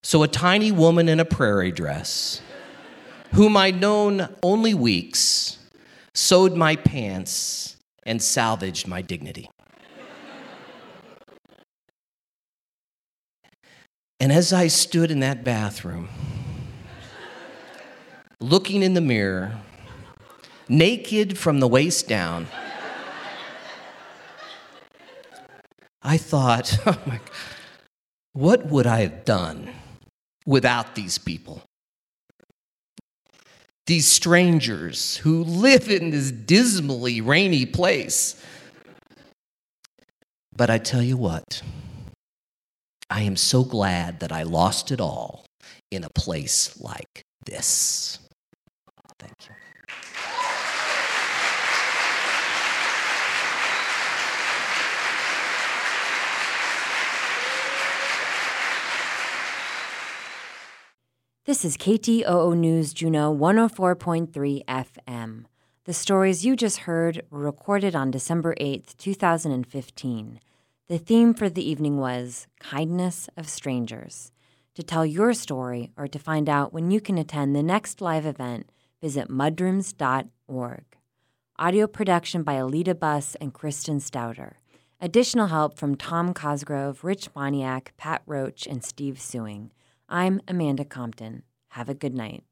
So, 0.06 0.22
a 0.22 0.28
tiny 0.28 0.70
woman 0.70 1.08
in 1.08 1.18
a 1.18 1.24
prairie 1.24 1.72
dress, 1.72 2.40
whom 3.32 3.56
I'd 3.56 3.80
known 3.80 4.28
only 4.40 4.72
weeks, 4.72 5.58
sewed 6.14 6.54
my 6.54 6.76
pants 6.76 7.76
and 8.04 8.22
salvaged 8.22 8.86
my 8.86 9.02
dignity. 9.02 9.50
And 14.20 14.30
as 14.30 14.52
I 14.52 14.68
stood 14.68 15.10
in 15.10 15.18
that 15.18 15.42
bathroom, 15.42 16.08
looking 18.38 18.84
in 18.84 18.94
the 18.94 19.00
mirror, 19.00 19.58
naked 20.68 21.36
from 21.36 21.58
the 21.58 21.66
waist 21.66 22.06
down, 22.06 22.46
I 26.00 26.16
thought, 26.16 26.78
oh 26.86 26.96
my, 27.04 27.18
what 28.34 28.66
would 28.66 28.86
I 28.86 29.00
have 29.00 29.24
done 29.24 29.72
without 30.46 30.94
these 30.94 31.18
people. 31.18 31.62
These 33.86 34.06
strangers 34.06 35.18
who 35.18 35.44
live 35.44 35.90
in 35.90 36.10
this 36.10 36.30
dismally 36.30 37.20
rainy 37.20 37.66
place. 37.66 38.42
But 40.56 40.70
I 40.70 40.78
tell 40.78 41.02
you 41.02 41.16
what, 41.16 41.62
I 43.10 43.22
am 43.22 43.36
so 43.36 43.62
glad 43.62 44.20
that 44.20 44.32
I 44.32 44.42
lost 44.42 44.90
it 44.90 45.00
all 45.00 45.44
in 45.90 46.02
a 46.02 46.10
place 46.10 46.80
like 46.80 47.22
this. 47.44 48.18
This 61.46 61.64
is 61.64 61.76
KTOO 61.76 62.56
News 62.56 62.92
Juneau 62.92 63.32
104.3 63.32 64.64
FM. 64.64 65.44
The 65.84 65.92
stories 65.92 66.44
you 66.44 66.56
just 66.56 66.78
heard 66.78 67.22
were 67.30 67.38
recorded 67.38 67.94
on 67.94 68.10
December 68.10 68.56
8th, 68.60 68.96
2015. 68.96 70.40
The 70.88 70.98
theme 70.98 71.34
for 71.34 71.48
the 71.48 71.62
evening 71.62 71.98
was 71.98 72.48
Kindness 72.58 73.30
of 73.36 73.48
Strangers. 73.48 74.32
To 74.74 74.82
tell 74.82 75.06
your 75.06 75.32
story 75.34 75.92
or 75.96 76.08
to 76.08 76.18
find 76.18 76.48
out 76.48 76.72
when 76.72 76.90
you 76.90 77.00
can 77.00 77.16
attend 77.16 77.54
the 77.54 77.62
next 77.62 78.00
live 78.00 78.26
event, 78.26 78.68
visit 79.00 79.28
mudrooms.org. 79.28 80.84
Audio 81.60 81.86
production 81.86 82.42
by 82.42 82.54
Alita 82.54 82.98
Buss 82.98 83.36
and 83.40 83.54
Kristen 83.54 84.00
Stouter. 84.00 84.54
Additional 85.00 85.46
help 85.46 85.78
from 85.78 85.94
Tom 85.94 86.34
Cosgrove, 86.34 87.04
Rich 87.04 87.32
Moniak, 87.34 87.90
Pat 87.96 88.22
Roach, 88.26 88.66
and 88.66 88.82
Steve 88.82 89.20
Suing. 89.20 89.70
I'm 90.08 90.40
Amanda 90.46 90.84
Compton. 90.84 91.42
Have 91.70 91.88
a 91.88 91.94
good 91.94 92.14
night. 92.14 92.44